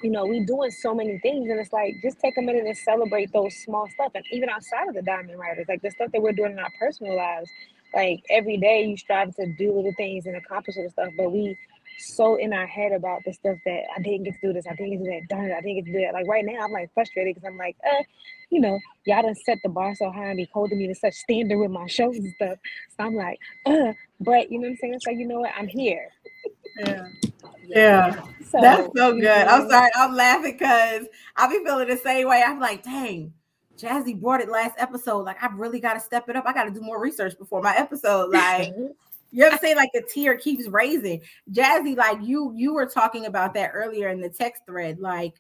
You 0.04 0.12
know, 0.12 0.26
we 0.26 0.41
doing 0.41 0.70
so 0.70 0.93
many 0.93 1.17
things, 1.20 1.50
and 1.50 1.60
it's 1.60 1.74
like 1.74 1.96
just 2.04 2.20
take 2.20 2.38
a 2.38 2.41
minute 2.41 2.65
and 2.65 2.78
celebrate 2.78 3.34
those 3.34 3.56
small 3.56 3.88
stuff, 3.89 4.12
and 4.13 4.24
even 4.32 4.50
outside 4.50 4.88
of 4.88 4.93
the 4.93 5.02
Diamond 5.02 5.39
Writers, 5.39 5.65
like 5.67 5.82
the 5.82 5.89
stuff 5.89 6.12
that 6.12 6.22
we're 6.22 6.34
doing 6.34 6.52
in 6.52 6.60
our 6.60 6.72
personal 6.80 7.15
lives. 7.15 7.50
Like 7.96 8.24
every 8.30 8.58
day, 8.58 8.84
you 8.86 8.98
strive 8.98 9.36
to 9.38 9.48
do 9.54 9.74
little 9.74 9.93
things 9.98 10.28
and 10.28 10.36
accomplish 10.36 10.76
little 10.76 10.91
stuff, 10.91 11.10
but 11.17 11.32
we 11.32 11.58
so 11.98 12.36
in 12.36 12.54
our 12.54 12.68
head 12.68 12.92
about 12.92 13.24
the 13.26 13.34
stuff 13.34 13.58
that 13.66 13.84
I 13.96 14.02
didn't 14.02 14.24
get 14.24 14.36
to 14.36 14.48
do 14.48 14.54
this, 14.54 14.66
I 14.68 14.76
didn't 14.76 14.92
get 14.92 14.98
to 15.00 15.04
do 15.04 15.20
that, 15.20 15.28
darn 15.30 15.52
it, 15.52 15.54
I 15.54 15.62
didn't 15.62 15.76
get 15.78 15.86
to 15.86 15.92
do 15.94 16.02
that. 16.02 16.14
Like 16.14 16.28
right 16.28 16.46
now, 16.46 16.60
I'm 16.64 16.72
like 16.72 16.94
frustrated 16.94 17.36
because 17.36 17.48
I'm 17.48 17.58
like, 17.58 17.76
uh, 17.86 18.04
you 18.50 18.62
know, 18.62 18.80
y'all 19.06 19.24
done 19.24 19.36
set 19.36 19.58
the 19.64 19.70
bar 19.70 19.96
so 19.96 20.12
high 20.12 20.28
and 20.28 20.38
be 20.38 20.48
holding 20.54 20.78
me 20.78 20.88
to 20.88 20.96
such 20.96 21.14
standard 21.14 21.58
with 21.58 21.72
my 21.72 21.88
shows 21.88 22.18
and 22.18 22.34
stuff. 22.36 22.58
So 22.98 23.04
I'm 23.06 23.16
like, 23.16 23.40
uh, 23.66 23.94
but 24.20 24.52
you 24.52 24.60
know 24.60 24.68
what 24.68 24.72
I'm 24.72 24.78
saying? 24.78 24.94
It's 24.94 25.08
like, 25.08 25.18
you 25.18 25.28
know 25.28 25.40
what, 25.40 25.52
I'm 25.58 25.68
here. 25.68 26.10
Yeah. 26.80 27.08
Yeah. 27.66 28.24
So, 28.50 28.62
That's 28.62 28.88
so 28.96 29.14
good. 29.20 29.28
I'm 29.28 29.70
sorry, 29.70 29.92
I'm 29.96 30.14
laughing 30.14 30.54
because 30.54 31.08
I'll 31.36 31.50
be 31.50 31.64
feeling 31.64 31.88
the 31.88 31.98
same 31.98 32.28
way. 32.28 32.44
I'm 32.46 32.60
like, 32.60 32.84
dang, 32.84 33.34
Jazzy 33.78 34.20
brought 34.20 34.42
it 34.42 34.50
last 34.50 34.76
episode. 34.78 35.26
Like, 35.26 35.42
I've 35.44 35.56
really 35.56 35.80
got 35.80 35.96
to 35.96 36.00
step 36.00 36.30
it 36.30 36.36
up. 36.36 36.46
I 36.48 36.54
got 36.54 36.64
to 36.66 36.72
do 36.72 36.82
more 36.82 37.02
research 37.02 37.38
before 37.38 37.62
my 37.62 37.76
episode. 37.76 38.32
Like, 38.32 38.74
you 39.32 39.44
ever 39.44 39.58
say 39.58 39.76
like 39.76 39.90
the 39.94 40.02
tier 40.02 40.38
keeps 40.38 40.68
raising? 40.68 41.22
Jazzy, 41.52 41.96
like 41.96 42.20
you 42.22 42.54
you 42.56 42.74
were 42.74 42.86
talking 42.86 43.26
about 43.26 43.54
that 43.56 43.72
earlier 43.74 44.10
in 44.10 44.22
the 44.22 44.30
text 44.30 44.63
thread, 44.66 45.00
like 45.00 45.36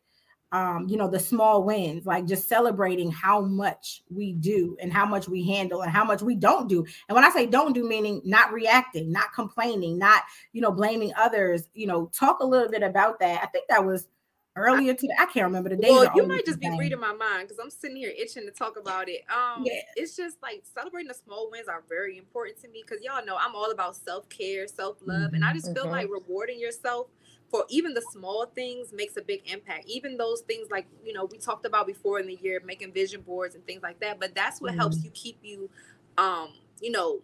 um, 0.51 0.87
you 0.87 0.95
know, 0.95 1.09
the 1.09 1.19
small 1.19 1.63
wins, 1.63 2.05
like 2.05 2.25
just 2.25 2.47
celebrating 2.47 3.11
how 3.11 3.41
much 3.41 4.01
we 4.09 4.31
do 4.33 4.77
and 4.81 4.93
how 4.93 5.05
much 5.05 5.27
we 5.27 5.45
handle 5.45 5.81
and 5.81 5.91
how 5.91 6.05
much 6.05 6.21
we 6.21 6.35
don't 6.35 6.69
do. 6.69 6.85
And 7.09 7.15
when 7.15 7.25
I 7.25 7.29
say 7.31 7.45
don't 7.45 7.73
do, 7.73 7.87
meaning 7.87 8.21
not 8.23 8.53
reacting, 8.53 9.11
not 9.11 9.33
complaining, 9.33 9.97
not, 9.97 10.23
you 10.53 10.61
know, 10.61 10.71
blaming 10.71 11.11
others, 11.17 11.67
you 11.73 11.85
know, 11.85 12.09
talk 12.13 12.39
a 12.39 12.45
little 12.45 12.69
bit 12.69 12.81
about 12.81 13.19
that. 13.19 13.41
I 13.43 13.47
think 13.47 13.67
that 13.67 13.85
was 13.85 14.07
earlier 14.57 14.93
today. 14.93 15.13
I 15.17 15.25
can't 15.25 15.45
remember 15.45 15.69
the 15.69 15.77
day. 15.77 15.89
Well, 15.89 16.09
you 16.15 16.27
might 16.27 16.45
just 16.45 16.59
be 16.59 16.69
reading 16.77 16.99
my 16.99 17.13
mind 17.13 17.47
because 17.47 17.59
I'm 17.63 17.69
sitting 17.69 17.95
here 17.95 18.11
itching 18.17 18.45
to 18.45 18.51
talk 18.51 18.77
about 18.77 19.07
it. 19.07 19.23
Um, 19.29 19.63
yeah. 19.63 19.81
it's 19.95 20.15
just 20.15 20.37
like 20.41 20.63
celebrating 20.73 21.07
the 21.07 21.13
small 21.13 21.49
wins 21.51 21.67
are 21.67 21.83
very 21.87 22.17
important 22.17 22.61
to 22.63 22.67
me 22.69 22.83
because 22.85 23.03
y'all 23.03 23.25
know 23.25 23.37
I'm 23.39 23.55
all 23.55 23.71
about 23.71 23.95
self 23.95 24.27
care, 24.29 24.67
self 24.67 24.97
love, 25.05 25.27
mm-hmm. 25.27 25.35
and 25.35 25.45
I 25.45 25.53
just 25.53 25.73
feel 25.73 25.83
mm-hmm. 25.83 25.91
like 25.91 26.09
rewarding 26.09 26.59
yourself 26.59 27.07
for 27.49 27.65
even 27.69 27.93
the 27.93 28.01
small 28.11 28.45
things 28.45 28.91
makes 28.91 29.15
a 29.15 29.21
big 29.21 29.49
impact. 29.49 29.85
Even 29.87 30.17
those 30.17 30.41
things 30.41 30.69
like 30.71 30.87
you 31.05 31.13
know 31.13 31.25
we 31.25 31.37
talked 31.37 31.65
about 31.65 31.87
before 31.87 32.19
in 32.19 32.27
the 32.27 32.37
year, 32.41 32.61
making 32.65 32.91
vision 32.91 33.21
boards 33.21 33.55
and 33.55 33.65
things 33.65 33.83
like 33.83 33.99
that. 33.99 34.19
But 34.19 34.35
that's 34.35 34.59
what 34.59 34.71
mm-hmm. 34.71 34.79
helps 34.79 35.03
you 35.03 35.11
keep 35.11 35.37
you, 35.43 35.69
um, 36.17 36.49
you 36.81 36.91
know, 36.91 37.19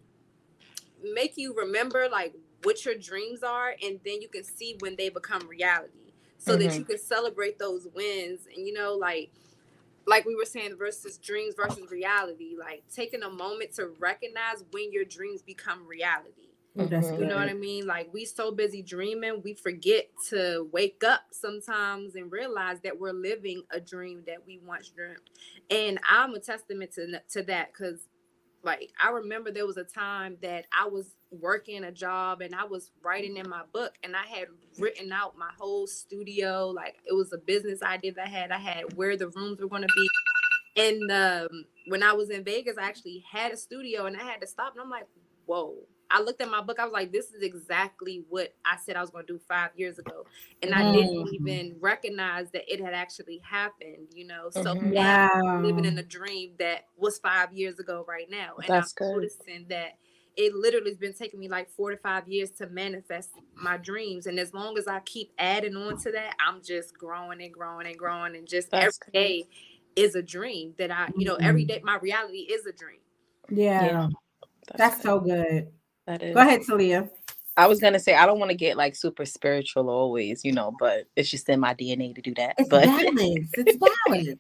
make 1.04 1.34
you 1.38 1.54
remember 1.54 2.08
like 2.12 2.34
what 2.64 2.86
your 2.86 2.96
dreams 2.96 3.44
are, 3.44 3.76
and 3.84 4.00
then 4.06 4.22
you 4.22 4.30
can 4.30 4.44
see 4.44 4.78
when 4.80 4.96
they 4.96 5.10
become 5.10 5.48
reality 5.48 6.03
so 6.44 6.54
mm-hmm. 6.54 6.68
that 6.68 6.78
you 6.78 6.84
can 6.84 6.98
celebrate 6.98 7.58
those 7.58 7.88
wins 7.94 8.42
and 8.56 8.68
you 8.68 8.74
know 8.74 8.94
like 8.94 9.32
like 10.06 10.26
we 10.26 10.36
were 10.36 10.46
saying 10.46 10.76
versus 10.78 11.18
dreams 11.18 11.56
versus 11.56 11.90
reality 11.90 12.56
like 12.60 12.84
taking 12.94 13.24
a 13.24 13.30
moment 13.30 13.74
to 13.74 13.88
recognize 14.00 14.64
when 14.72 14.92
your 14.92 15.06
dreams 15.06 15.42
become 15.42 15.88
reality 15.88 16.50
mm-hmm. 16.78 17.22
you 17.22 17.28
know 17.28 17.36
what 17.36 17.50
i 17.50 17.54
mean 17.54 17.86
like 17.88 18.14
we 18.14 18.26
so 18.26 18.52
busy 18.52 18.82
dreaming 18.82 19.42
we 19.44 19.54
forget 19.54 20.10
to 20.30 20.68
wake 20.74 21.04
up 21.06 21.22
sometimes 21.32 22.16
and 22.16 22.32
realize 22.32 22.80
that 22.82 23.00
we're 23.00 23.14
living 23.14 23.64
a 23.72 23.80
dream 23.80 24.22
that 24.28 24.46
we 24.46 24.60
once 24.66 24.90
dreamt 24.90 25.22
and 25.70 26.00
i'm 26.10 26.34
a 26.34 26.40
testament 26.40 26.92
to, 26.92 27.22
to 27.30 27.42
that 27.44 27.72
because 27.72 28.08
like 28.64 28.92
I 29.02 29.12
remember 29.12 29.52
there 29.52 29.68
was 29.68 29.78
a 29.78 29.84
time 29.84 30.38
that 30.42 30.66
I 30.78 30.88
was 30.88 31.16
working 31.32 31.84
a 31.84 31.92
job 31.92 32.42
and 32.42 32.56
I 32.56 32.66
was 32.66 32.92
writing 33.04 33.38
in 33.38 33.50
my 33.50 33.64
book 33.74 33.96
and 34.04 34.16
I 34.16 34.26
had 34.26 34.48
written 34.80 35.12
out 35.12 35.38
my 35.38 35.50
whole 35.58 35.88
studio. 35.88 36.70
Like 36.70 36.96
it 37.06 37.14
was 37.14 37.34
a 37.34 37.38
business 37.38 37.82
idea 37.84 38.14
that 38.14 38.28
I 38.28 38.30
had. 38.30 38.52
I 38.52 38.60
had 38.60 38.94
where 38.96 39.18
the 39.18 39.30
rooms 39.30 39.60
were 39.62 39.68
going 39.70 39.84
to 39.84 39.90
be. 39.96 40.10
And 40.76 41.12
um, 41.12 41.66
when 41.88 42.04
I 42.04 42.14
was 42.14 42.30
in 42.30 42.44
Vegas, 42.44 42.78
I 42.80 42.84
actually 42.84 43.24
had 43.32 43.52
a 43.52 43.58
studio 43.58 44.06
and 44.06 44.18
I 44.18 44.24
had 44.24 44.42
to 44.42 44.48
stop. 44.48 44.74
And 44.74 44.82
I'm 44.82 44.90
like, 44.90 45.08
whoa, 45.46 45.76
I 46.14 46.22
looked 46.22 46.42
at 46.42 46.50
my 46.50 46.62
book. 46.62 46.80
I 46.80 46.84
was 46.84 46.94
like, 46.94 47.12
this 47.12 47.32
is 47.32 47.42
exactly 47.42 48.24
what 48.30 48.54
I 48.64 48.78
said 48.78 48.96
I 48.96 49.02
was 49.02 49.10
going 49.10 49.26
to 49.26 49.34
do 49.34 49.40
five 49.48 49.72
years 49.76 49.98
ago. 49.98 50.26
And 50.62 50.72
mm. 50.72 50.78
I 50.78 50.92
didn't 50.92 51.26
mm-hmm. 51.26 51.48
even 51.48 51.76
recognize 51.80 52.52
that 52.52 52.72
it 52.72 52.80
had 52.80 52.94
actually 52.94 53.42
happened, 53.44 54.10
you 54.14 54.28
know? 54.28 54.50
So 54.52 54.62
mm-hmm. 54.62 54.92
now 54.92 55.32
I'm 55.32 55.64
living 55.64 55.86
in 55.86 55.98
a 55.98 56.04
dream 56.04 56.52
that 56.60 56.86
was 56.98 57.18
five 57.18 57.52
years 57.52 57.80
ago 57.80 58.06
right 58.08 58.30
now. 58.30 58.58
And 58.58 58.68
That's 58.68 58.94
I'm 59.02 59.08
good. 59.08 59.16
noticing 59.16 59.66
that 59.70 59.98
it 60.38 60.54
literally 60.54 60.92
has 60.92 61.00
been 61.00 61.14
taking 61.14 61.40
me 61.40 61.50
like 61.50 61.72
four 61.72 61.90
to 61.90 61.98
five 61.98 62.28
years 62.28 62.52
to 62.52 62.68
manifest 62.68 63.32
my 63.56 63.78
dreams. 63.78 64.28
And 64.28 64.38
as 64.38 64.54
long 64.54 64.78
as 64.78 64.88
I 64.88 65.00
keep 65.00 65.32
adding 65.40 65.76
on 65.76 65.98
to 66.04 66.12
that, 66.12 66.36
I'm 66.46 66.62
just 66.62 66.96
growing 66.96 67.42
and 67.42 67.52
growing 67.52 67.88
and 67.88 67.98
growing. 67.98 68.36
And 68.36 68.48
just 68.48 68.70
That's 68.70 69.00
every 69.08 69.20
day 69.20 69.48
is 69.96 70.14
a 70.14 70.22
dream 70.22 70.76
that 70.78 70.92
I, 70.92 71.10
you 71.18 71.26
know, 71.26 71.36
every 71.36 71.64
mm-hmm. 71.64 71.80
day 71.80 71.82
my 71.84 71.98
reality 71.98 72.38
is 72.38 72.68
a 72.68 72.72
dream. 72.72 73.00
Yeah. 73.50 73.86
yeah. 73.86 74.08
That's, 74.68 74.78
That's 74.78 75.04
so 75.04 75.20
good. 75.20 75.72
That 76.06 76.22
is. 76.22 76.34
Go 76.34 76.42
ahead, 76.42 76.62
Talia. 76.68 77.10
I 77.56 77.68
was 77.68 77.80
gonna 77.80 78.00
say 78.00 78.16
I 78.16 78.26
don't 78.26 78.40
want 78.40 78.50
to 78.50 78.58
get 78.58 78.78
like 78.78 78.96
super 78.96 79.26
spiritual 79.26 79.90
always, 79.90 80.44
you 80.44 80.52
know, 80.52 80.76
but 80.80 81.06
it's 81.16 81.30
just 81.30 81.48
in 81.50 81.60
my 81.60 81.76
DNA 81.76 82.16
to 82.16 82.22
do 82.22 82.34
that. 82.36 82.56
It's 82.58 82.70
but 82.70 82.86
balance. 82.86 83.52
It's 83.54 83.78
balance. 84.08 84.40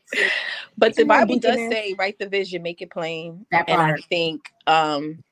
but 0.77 0.89
it's 0.89 0.97
the 0.97 1.05
Bible 1.05 1.37
does 1.37 1.55
say, 1.55 1.95
write 1.97 2.17
the 2.17 2.27
vision, 2.27 2.63
make 2.63 2.81
it 2.81 2.89
plain. 2.89 3.45
That 3.51 3.69
and 3.69 3.79
I 3.79 3.95
think 4.09 4.51
um 4.65 5.23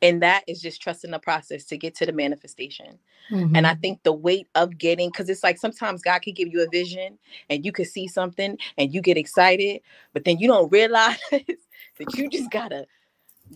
and 0.00 0.22
that 0.22 0.44
is 0.46 0.62
just 0.62 0.80
trusting 0.80 1.10
the 1.10 1.18
process 1.18 1.64
to 1.64 1.76
get 1.76 1.94
to 1.96 2.06
the 2.06 2.12
manifestation. 2.12 2.98
Mm-hmm. 3.30 3.56
And 3.56 3.66
I 3.66 3.72
mm-hmm. 3.72 3.80
think 3.80 4.02
the 4.04 4.12
weight 4.12 4.46
of 4.54 4.78
getting, 4.78 5.08
because 5.08 5.28
it's 5.28 5.42
like 5.42 5.58
sometimes 5.58 6.02
God 6.02 6.22
can 6.22 6.34
give 6.34 6.48
you 6.48 6.62
a 6.62 6.70
vision 6.70 7.18
and 7.50 7.64
you 7.64 7.72
can 7.72 7.84
see 7.84 8.06
something 8.06 8.56
and 8.76 8.94
you 8.94 9.00
get 9.00 9.16
excited, 9.16 9.80
but 10.12 10.24
then 10.24 10.38
you 10.38 10.46
don't 10.46 10.70
realize 10.70 11.18
that 11.30 12.14
you 12.14 12.30
just 12.30 12.50
gotta 12.50 12.86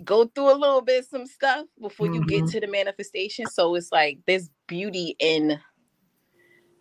go 0.05 0.27
through 0.27 0.53
a 0.53 0.57
little 0.57 0.81
bit 0.81 1.05
some 1.09 1.27
stuff 1.27 1.67
before 1.81 2.07
mm-hmm. 2.07 2.15
you 2.15 2.27
get 2.27 2.43
mm-hmm. 2.43 2.51
to 2.51 2.61
the 2.61 2.67
manifestation. 2.67 3.47
So 3.47 3.75
it's 3.75 3.93
like 3.93 4.19
there's 4.27 4.51
beauty 4.67 5.17
in 5.19 5.59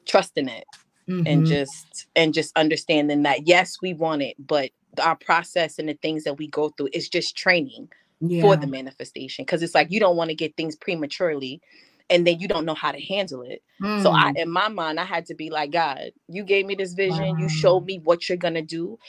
trusting 0.06 0.48
it 0.48 0.66
mm-hmm. 1.08 1.28
and 1.28 1.46
just 1.46 2.08
and 2.16 2.34
just 2.34 2.56
understanding 2.58 3.24
that 3.24 3.48
yes, 3.48 3.78
we 3.82 3.94
want 3.94 4.22
it, 4.22 4.36
but 4.40 4.72
our 5.02 5.16
process 5.16 5.80
and 5.80 5.88
the 5.90 5.94
things 5.96 6.24
that 6.24 6.38
we 6.38 6.48
go 6.48 6.70
through 6.70 6.90
is 6.94 7.08
just 7.08 7.36
training 7.36 7.90
yeah. 8.20 8.42
for 8.42 8.56
the 8.56 8.68
manifestation. 8.68 9.46
Cause 9.46 9.64
it's 9.64 9.76
like 9.76 9.92
you 9.92 10.00
don't 10.00 10.18
want 10.18 10.30
to 10.30 10.36
get 10.36 10.56
things 10.58 10.76
prematurely 10.76 11.62
and 12.10 12.28
then 12.28 12.40
you 12.40 12.48
don't 12.48 12.66
know 12.66 12.74
how 12.74 12.92
to 12.92 13.00
handle 13.00 13.42
it. 13.42 13.64
Mm. 13.82 14.04
So 14.04 14.12
I 14.12 14.34
mm. 14.34 14.38
in 14.38 14.52
my 14.52 14.68
mind, 14.68 15.00
I 15.00 15.06
had 15.06 15.26
to 15.28 15.36
be 15.36 15.50
like, 15.50 15.72
God, 15.72 16.12
you 16.28 16.44
gave 16.44 16.66
me 16.66 16.76
this 16.76 16.94
vision, 16.94 17.22
wow. 17.22 17.38
you 17.38 17.48
showed 17.48 17.86
me 17.86 18.00
what 18.00 18.28
you're 18.28 18.38
gonna 18.38 18.62
do 18.62 19.00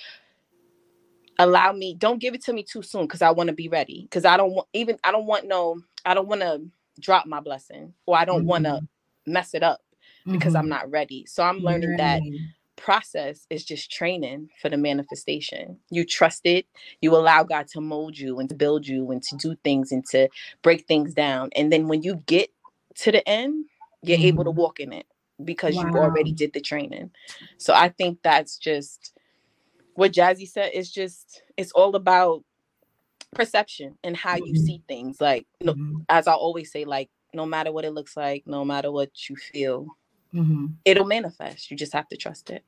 allow 1.43 1.73
me 1.73 1.95
don't 1.95 2.21
give 2.21 2.35
it 2.35 2.43
to 2.45 2.53
me 2.53 2.63
too 2.63 2.83
soon 2.83 3.03
because 3.03 3.23
i 3.23 3.31
want 3.31 3.49
to 3.49 3.55
be 3.55 3.69
ready 3.69 4.03
because 4.03 4.25
i 4.25 4.37
don't 4.37 4.53
want 4.53 4.69
even 4.73 4.97
i 5.05 5.11
don't 5.11 5.27
want 5.27 5.47
no 5.47 5.81
i 6.05 6.15
don't 6.15 6.29
want 6.29 6.41
to 6.41 6.61
drop 7.01 7.27
my 7.27 7.41
blessing 7.41 7.93
or 8.07 8.17
i 8.17 8.25
don't 8.25 8.41
mm-hmm. 8.41 8.49
want 8.49 8.65
to 8.65 8.81
mess 9.27 9.55
it 9.55 9.63
up 9.63 9.81
because 10.31 10.53
mm-hmm. 10.53 10.63
i'm 10.63 10.69
not 10.69 10.91
ready 10.91 11.25
so 11.27 11.43
i'm 11.43 11.59
learning 11.59 11.91
right. 11.91 11.99
that 11.99 12.23
process 12.77 13.47
is 13.51 13.65
just 13.65 13.91
training 13.91 14.49
for 14.61 14.69
the 14.69 14.77
manifestation 14.77 15.79
you 15.91 16.05
trust 16.05 16.43
it 16.45 16.67
you 17.01 17.15
allow 17.15 17.43
god 17.43 17.67
to 17.67 17.81
mold 17.81 18.19
you 18.19 18.39
and 18.39 18.49
to 18.49 18.55
build 18.55 18.87
you 18.87 19.11
and 19.11 19.23
to 19.23 19.37
do 19.37 19.55
things 19.63 19.93
and 19.93 20.05
to 20.07 20.29
break 20.63 20.87
things 20.87 21.15
down 21.15 21.49
and 21.55 21.73
then 21.73 21.87
when 21.87 22.03
you 22.03 22.17
get 22.27 22.51
to 22.95 23.13
the 23.13 23.27
end 23.29 23.65
you're 24.03 24.17
mm-hmm. 24.17 24.27
able 24.27 24.45
to 24.45 24.51
mm-hmm. 24.51 24.61
walk 24.61 24.81
in 24.81 24.93
it 24.93 25.07
because 25.45 25.75
wow. 25.75 25.83
you 25.87 25.97
already 25.97 26.33
did 26.33 26.53
the 26.53 26.61
training 26.61 27.11
so 27.57 27.73
i 27.75 27.89
think 27.89 28.19
that's 28.23 28.59
just 28.59 29.13
what 29.95 30.13
Jazzy 30.13 30.49
said 30.49 30.73
is 30.75 30.91
just 30.91 31.43
it's 31.57 31.73
all 31.73 31.95
about 31.97 32.45
perception 33.35 33.97
and 34.05 34.17
how 34.17 34.37
you 34.37 34.55
mm-hmm. 34.55 34.65
see 34.65 34.83
things. 34.89 35.21
Like, 35.21 35.47
no, 35.61 35.75
mm-hmm. 35.75 35.99
as 36.09 36.27
I 36.27 36.33
always 36.33 36.71
say, 36.71 36.85
like, 36.85 37.11
no 37.35 37.47
matter 37.47 37.73
what 37.73 37.85
it 37.85 37.93
looks 37.93 38.17
like, 38.17 38.45
no 38.47 38.65
matter 38.65 38.93
what 38.93 39.29
you 39.29 39.37
feel, 39.37 39.87
mm-hmm. 40.35 40.67
it'll 40.85 41.07
manifest. 41.07 41.71
You 41.71 41.77
just 41.77 41.93
have 41.93 42.09
to 42.09 42.17
trust 42.17 42.51
it. 42.51 42.65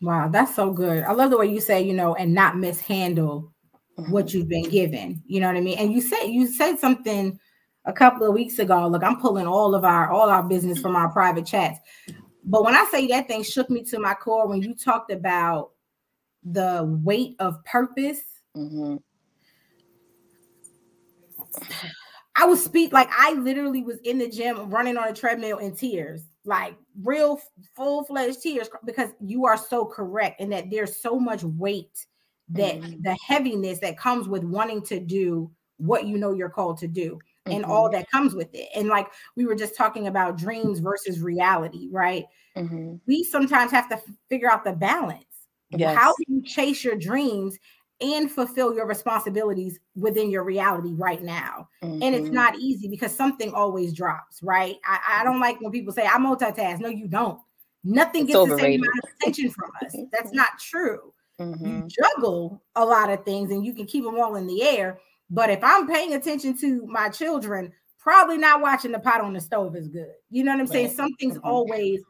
Wow, 0.00 0.28
that's 0.28 0.54
so 0.54 0.72
good. 0.72 1.04
I 1.04 1.12
love 1.12 1.30
the 1.30 1.38
way 1.38 1.46
you 1.46 1.60
say, 1.60 1.82
you 1.82 1.94
know, 1.94 2.14
and 2.14 2.34
not 2.34 2.58
mishandle 2.58 3.52
what 3.96 4.26
mm-hmm. 4.26 4.38
you've 4.38 4.48
been 4.48 4.68
given. 4.68 5.22
You 5.26 5.40
know 5.40 5.46
what 5.46 5.56
I 5.56 5.60
mean? 5.60 5.78
And 5.78 5.92
you 5.92 6.00
said 6.00 6.24
you 6.24 6.46
said 6.46 6.78
something 6.78 7.38
a 7.86 7.92
couple 7.92 8.26
of 8.26 8.34
weeks 8.34 8.58
ago. 8.58 8.86
Look, 8.88 9.02
I'm 9.02 9.20
pulling 9.20 9.46
all 9.46 9.74
of 9.74 9.84
our 9.84 10.10
all 10.10 10.28
our 10.28 10.42
business 10.42 10.80
from 10.80 10.96
our 10.96 11.10
private 11.10 11.46
chats. 11.46 11.78
But 12.44 12.64
when 12.64 12.74
I 12.74 12.86
say 12.90 13.06
that 13.06 13.26
thing 13.26 13.42
shook 13.42 13.70
me 13.70 13.82
to 13.84 13.98
my 13.98 14.14
core 14.14 14.46
when 14.46 14.60
you 14.60 14.74
talked 14.74 15.10
about 15.10 15.70
the 16.44 16.84
weight 17.02 17.36
of 17.38 17.64
purpose. 17.64 18.20
Mm-hmm. 18.56 18.96
I 22.36 22.46
was 22.46 22.64
speak 22.64 22.92
like 22.92 23.08
I 23.16 23.34
literally 23.34 23.82
was 23.82 23.98
in 24.04 24.18
the 24.18 24.28
gym 24.28 24.70
running 24.70 24.96
on 24.96 25.08
a 25.08 25.12
treadmill 25.12 25.58
in 25.58 25.74
tears, 25.74 26.22
like 26.44 26.76
real 27.02 27.40
full 27.76 28.04
fledged 28.04 28.42
tears, 28.42 28.68
because 28.84 29.10
you 29.20 29.46
are 29.46 29.56
so 29.56 29.84
correct 29.84 30.40
in 30.40 30.50
that 30.50 30.70
there's 30.70 30.96
so 30.96 31.18
much 31.18 31.44
weight 31.44 32.06
that 32.50 32.80
mm-hmm. 32.80 33.02
the 33.02 33.16
heaviness 33.26 33.78
that 33.78 33.96
comes 33.96 34.28
with 34.28 34.44
wanting 34.44 34.82
to 34.82 35.00
do 35.00 35.50
what 35.76 36.06
you 36.06 36.18
know 36.18 36.32
you're 36.32 36.50
called 36.50 36.78
to 36.78 36.88
do 36.88 37.18
and 37.46 37.62
mm-hmm. 37.62 37.70
all 37.70 37.90
that 37.90 38.10
comes 38.10 38.34
with 38.34 38.54
it. 38.54 38.68
And 38.74 38.88
like 38.88 39.06
we 39.36 39.46
were 39.46 39.54
just 39.54 39.76
talking 39.76 40.06
about 40.06 40.38
dreams 40.38 40.78
versus 40.80 41.20
reality, 41.20 41.88
right? 41.90 42.24
Mm-hmm. 42.56 42.96
We 43.06 43.24
sometimes 43.24 43.70
have 43.72 43.88
to 43.90 44.00
figure 44.28 44.50
out 44.50 44.64
the 44.64 44.72
balance. 44.72 45.24
Yes. 45.70 45.96
How 45.96 46.14
do 46.14 46.24
you 46.28 46.42
chase 46.42 46.84
your 46.84 46.96
dreams 46.96 47.58
and 48.00 48.30
fulfill 48.30 48.74
your 48.74 48.86
responsibilities 48.86 49.80
within 49.94 50.30
your 50.30 50.44
reality 50.44 50.92
right 50.94 51.22
now? 51.22 51.68
And 51.82 52.02
it's 52.02 52.26
mm-hmm. 52.26 52.34
not 52.34 52.58
easy 52.58 52.88
because 52.88 53.14
something 53.14 53.52
always 53.52 53.92
drops, 53.92 54.42
right? 54.42 54.76
I, 54.84 55.20
I 55.20 55.24
don't 55.24 55.40
like 55.40 55.60
when 55.60 55.72
people 55.72 55.92
say 55.92 56.06
I 56.06 56.18
multitask. 56.18 56.80
No, 56.80 56.88
you 56.88 57.08
don't. 57.08 57.38
Nothing 57.84 58.22
it's 58.22 58.28
gets 58.28 58.38
overrated. 58.38 58.58
the 58.58 58.62
same 58.62 58.80
amount 58.80 58.98
of 59.02 59.10
attention 59.20 59.50
from 59.50 59.70
us. 59.84 59.96
That's 60.12 60.32
not 60.32 60.58
true. 60.58 61.12
Mm-hmm. 61.40 61.66
You 61.66 61.88
juggle 61.88 62.62
a 62.76 62.84
lot 62.84 63.10
of 63.10 63.24
things 63.24 63.50
and 63.50 63.64
you 63.64 63.74
can 63.74 63.86
keep 63.86 64.04
them 64.04 64.18
all 64.18 64.36
in 64.36 64.46
the 64.46 64.62
air. 64.62 64.98
But 65.30 65.50
if 65.50 65.62
I'm 65.62 65.86
paying 65.86 66.14
attention 66.14 66.56
to 66.58 66.86
my 66.86 67.08
children, 67.08 67.72
probably 67.98 68.38
not 68.38 68.60
watching 68.60 68.92
the 68.92 68.98
pot 68.98 69.20
on 69.20 69.32
the 69.32 69.40
stove 69.40 69.76
is 69.76 69.88
good. 69.88 70.12
You 70.30 70.44
know 70.44 70.52
what 70.52 70.60
I'm 70.60 70.66
right. 70.66 70.72
saying? 70.72 70.90
Something's 70.90 71.38
mm-hmm. 71.38 71.48
always 71.48 72.00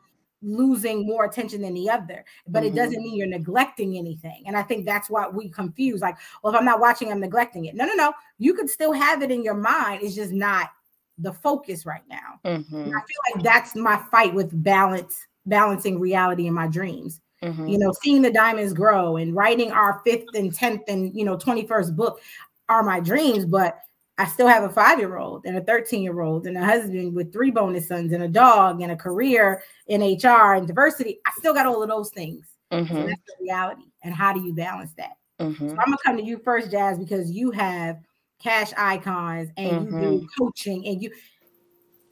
losing 0.45 1.07
more 1.07 1.25
attention 1.25 1.63
than 1.63 1.75
the 1.75 1.89
other, 1.91 2.25
but 2.47 2.63
mm-hmm. 2.63 2.73
it 2.73 2.77
doesn't 2.77 3.03
mean 3.03 3.17
you're 3.17 3.27
neglecting 3.27 3.97
anything. 3.97 4.45
And 4.47 4.57
I 4.57 4.63
think 4.63 4.85
that's 4.85 5.09
why 5.09 5.29
we 5.29 5.49
confuse 5.49 6.01
like, 6.01 6.17
well, 6.43 6.53
if 6.53 6.59
I'm 6.59 6.65
not 6.65 6.81
watching, 6.81 7.11
I'm 7.11 7.21
neglecting 7.21 7.65
it. 7.65 7.75
No, 7.75 7.87
no, 7.87 7.95
no. 7.95 8.13
You 8.39 8.55
could 8.55 8.71
still 8.71 8.93
have 8.93 9.23
it 9.23 9.31
in 9.31 9.43
your 9.43 9.55
mind. 9.55 10.03
It's 10.03 10.15
just 10.15 10.33
not 10.33 10.71
the 11.19 11.33
focus 11.33 11.87
right 11.87 12.03
now. 12.09 12.41
Mm-hmm. 12.45 12.77
I 12.77 13.01
feel 13.01 13.35
like 13.35 13.45
that's 13.45 13.75
my 13.75 13.97
fight 14.11 14.35
with 14.35 14.51
balance, 14.63 15.27
balancing 15.47 15.99
reality 15.99 16.47
and 16.47 16.55
my 16.55 16.67
dreams. 16.67 17.21
Mm-hmm. 17.43 17.67
You 17.67 17.79
know, 17.79 17.93
seeing 18.03 18.23
the 18.23 18.33
diamonds 18.33 18.73
grow 18.73 19.17
and 19.17 19.35
writing 19.35 19.71
our 19.71 20.01
fifth 20.05 20.35
and 20.35 20.55
tenth 20.55 20.83
and 20.89 21.15
you 21.15 21.25
know 21.25 21.37
21st 21.37 21.95
book 21.95 22.21
are 22.69 22.83
my 22.83 23.01
dreams, 23.01 23.45
but 23.45 23.81
I 24.17 24.27
still 24.27 24.47
have 24.47 24.63
a 24.63 24.69
five 24.69 24.99
year 24.99 25.17
old 25.17 25.45
and 25.45 25.57
a 25.57 25.61
13 25.61 26.03
year 26.03 26.21
old 26.21 26.47
and 26.47 26.57
a 26.57 26.65
husband 26.65 27.15
with 27.15 27.33
three 27.33 27.51
bonus 27.51 27.89
sons 27.89 28.13
and 28.13 28.23
a 28.23 28.29
dog 28.29 28.81
and 28.81 28.93
a 28.93 28.97
career 28.97 29.63
in 29.89 30.01
HR 30.01 30.55
and 30.55 30.67
diversity. 30.67 31.19
I 31.27 31.33
still 31.39 31.55
got 31.55 31.67
all 31.67 31.83
of 31.83 31.89
those 31.89 32.11
things. 32.11 32.47
Mm-hmm. 32.71 32.95
So 32.95 33.07
that's 33.07 33.21
the 33.27 33.35
reality. 33.41 33.85
And 34.03 34.15
how 34.15 34.33
do 34.33 34.41
you 34.41 34.55
balance 34.55 34.93
that? 34.99 35.17
Mm-hmm. 35.41 35.69
So 35.69 35.73
I'm 35.73 35.87
gonna 35.87 35.97
come 36.05 36.17
to 36.17 36.23
you 36.23 36.39
first, 36.39 36.71
Jazz, 36.71 36.99
because 36.99 37.31
you 37.31 37.51
have 37.51 37.99
Kash 38.41 38.73
Icons 38.77 39.51
and 39.57 39.89
mm-hmm. 39.89 39.95
you 39.95 40.01
do 40.01 40.19
mm-hmm. 40.19 40.27
coaching 40.39 40.87
and 40.87 41.03
you 41.03 41.11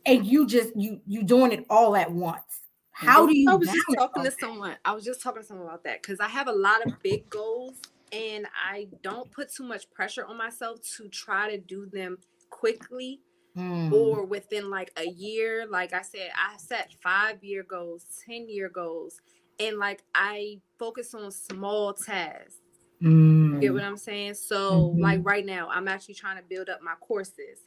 and 0.05 0.27
you 0.27 0.47
just 0.47 0.75
you 0.75 1.01
you 1.07 1.23
doing 1.23 1.53
it 1.53 1.65
all 1.71 1.95
at 1.95 2.11
once. 2.11 2.63
How 2.91 3.27
do 3.27 3.37
you? 3.37 3.51
I 3.51 3.55
was 3.55 3.69
just 3.69 3.87
talking 3.97 4.25
to 4.25 4.33
someone. 4.41 4.77
I 4.85 4.93
was 4.93 5.05
just 5.05 5.23
talking 5.23 5.43
to 5.43 5.47
someone 5.47 5.67
about 5.67 5.85
that 5.85 6.03
because 6.03 6.21
I 6.21 6.29
have 6.29 6.49
a 6.49 6.53
lot 6.53 6.85
of 6.85 7.01
big 7.03 7.29
goals 7.31 7.77
and 8.13 8.47
I 8.55 8.89
don't 9.03 9.31
put 9.31 9.53
too 9.53 9.65
much 9.65 9.91
pressure 9.91 10.25
on 10.27 10.37
myself 10.37 10.81
to 10.97 11.09
try 11.09 11.51
to 11.51 11.59
do 11.59 11.87
them 11.87 12.19
quickly 12.51 13.21
mm. 13.57 13.93
or 13.93 14.25
within 14.25 14.71
like 14.71 14.93
a 14.97 15.09
year. 15.09 15.67
Like 15.69 15.93
I 15.93 16.03
said, 16.03 16.31
I 16.37 16.57
set 16.59 16.95
five 17.03 17.43
year 17.43 17.63
goals, 17.63 18.05
10 18.29 18.49
year 18.49 18.69
goals, 18.69 19.21
and 19.59 19.79
like 19.79 20.03
I 20.15 20.61
focus 20.79 21.15
on 21.15 21.31
small 21.31 21.95
tasks. 21.95 22.59
Mm. 23.03 23.61
get 23.61 23.73
what 23.73 23.83
I'm 23.83 23.97
saying? 23.97 24.35
So, 24.35 24.91
mm-hmm. 24.91 25.01
like 25.01 25.21
right 25.25 25.45
now, 25.45 25.69
I'm 25.69 25.89
actually 25.89 26.15
trying 26.15 26.37
to 26.37 26.45
build 26.49 26.69
up 26.69 26.81
my 26.83 26.95
courses, 27.01 27.59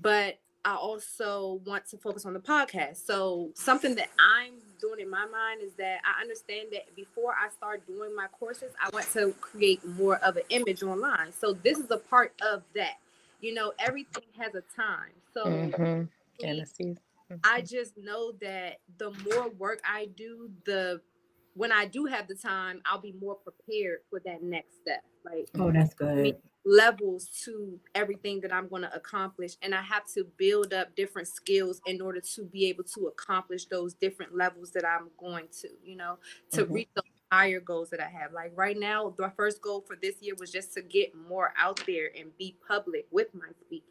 but 0.00 0.40
I 0.66 0.74
also 0.74 1.60
want 1.64 1.86
to 1.90 1.96
focus 1.96 2.26
on 2.26 2.32
the 2.32 2.40
podcast. 2.40 3.06
So 3.06 3.50
something 3.54 3.94
that 3.94 4.08
I'm 4.18 4.54
doing 4.80 4.98
in 4.98 5.08
my 5.08 5.24
mind 5.24 5.60
is 5.62 5.72
that 5.74 6.00
I 6.04 6.20
understand 6.20 6.70
that 6.72 6.94
before 6.96 7.32
I 7.40 7.50
start 7.50 7.86
doing 7.86 8.14
my 8.16 8.26
courses, 8.26 8.72
I 8.82 8.90
want 8.92 9.06
to 9.12 9.32
create 9.40 9.86
more 9.86 10.16
of 10.16 10.36
an 10.36 10.42
image 10.48 10.82
online. 10.82 11.32
So 11.32 11.52
this 11.52 11.78
is 11.78 11.88
a 11.92 11.98
part 11.98 12.34
of 12.42 12.64
that. 12.74 12.94
You 13.40 13.54
know, 13.54 13.74
everything 13.78 14.24
has 14.40 14.56
a 14.56 14.62
time. 14.74 15.12
So 15.32 15.44
mm-hmm. 15.44 16.92
I 17.44 17.60
just 17.60 17.96
know 17.96 18.32
that 18.40 18.78
the 18.98 19.12
more 19.32 19.48
work 19.50 19.80
I 19.88 20.08
do, 20.16 20.50
the 20.64 21.00
when 21.56 21.72
I 21.72 21.86
do 21.86 22.04
have 22.04 22.28
the 22.28 22.34
time, 22.34 22.82
I'll 22.86 23.00
be 23.00 23.14
more 23.20 23.36
prepared 23.36 24.00
for 24.10 24.20
that 24.24 24.42
next 24.42 24.76
step. 24.82 25.02
Like, 25.24 25.48
oh, 25.58 25.72
that's 25.72 25.94
good 25.94 26.36
levels 26.66 27.28
to 27.44 27.78
everything 27.94 28.40
that 28.40 28.52
I'm 28.52 28.68
going 28.68 28.82
to 28.82 28.94
accomplish. 28.94 29.52
And 29.62 29.74
I 29.74 29.82
have 29.82 30.02
to 30.14 30.24
build 30.36 30.74
up 30.74 30.94
different 30.96 31.28
skills 31.28 31.80
in 31.86 32.00
order 32.02 32.20
to 32.34 32.44
be 32.44 32.66
able 32.66 32.84
to 32.96 33.06
accomplish 33.06 33.66
those 33.66 33.94
different 33.94 34.36
levels 34.36 34.72
that 34.72 34.84
I'm 34.84 35.08
going 35.18 35.46
to, 35.62 35.68
you 35.84 35.96
know, 35.96 36.18
to 36.52 36.64
mm-hmm. 36.64 36.72
reach 36.72 36.88
those 36.94 37.04
higher 37.30 37.60
goals 37.60 37.90
that 37.90 38.00
I 38.00 38.08
have. 38.08 38.32
Like 38.32 38.52
right 38.56 38.76
now, 38.76 39.14
my 39.16 39.30
first 39.36 39.62
goal 39.62 39.84
for 39.86 39.96
this 39.96 40.16
year 40.20 40.34
was 40.38 40.50
just 40.50 40.74
to 40.74 40.82
get 40.82 41.12
more 41.14 41.54
out 41.56 41.80
there 41.86 42.10
and 42.18 42.36
be 42.36 42.56
public 42.66 43.06
with 43.12 43.28
my 43.32 43.48
speaking 43.64 43.84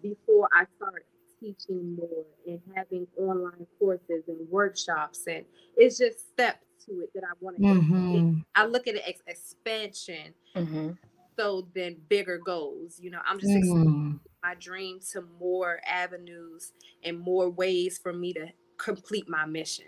before 0.00 0.48
I 0.52 0.64
start 0.76 1.06
teaching 1.40 1.96
more 1.96 2.24
and 2.46 2.60
having 2.74 3.06
online 3.18 3.66
courses 3.78 4.22
and 4.28 4.48
workshops. 4.48 5.26
And 5.26 5.44
it's 5.76 5.98
just 5.98 6.28
steps 6.32 6.65
to 6.86 6.92
it 7.00 7.10
that 7.14 7.22
I 7.24 7.32
want 7.40 7.56
to 7.56 7.62
mm-hmm. 7.62 8.38
I 8.54 8.66
look 8.66 8.86
at 8.86 8.94
it 8.94 9.02
as 9.06 9.22
expansion. 9.26 10.34
Mm-hmm 10.54 10.90
so 11.38 11.68
then 11.74 11.96
bigger 12.08 12.38
goals. 12.38 12.98
You 13.00 13.10
know, 13.10 13.20
I'm 13.26 13.38
just 13.38 13.52
mm. 13.52 14.18
my 14.42 14.54
dream 14.54 15.00
to 15.12 15.22
more 15.38 15.80
avenues 15.86 16.72
and 17.04 17.18
more 17.18 17.50
ways 17.50 17.98
for 18.02 18.12
me 18.12 18.32
to 18.34 18.46
complete 18.78 19.28
my 19.28 19.44
mission. 19.44 19.86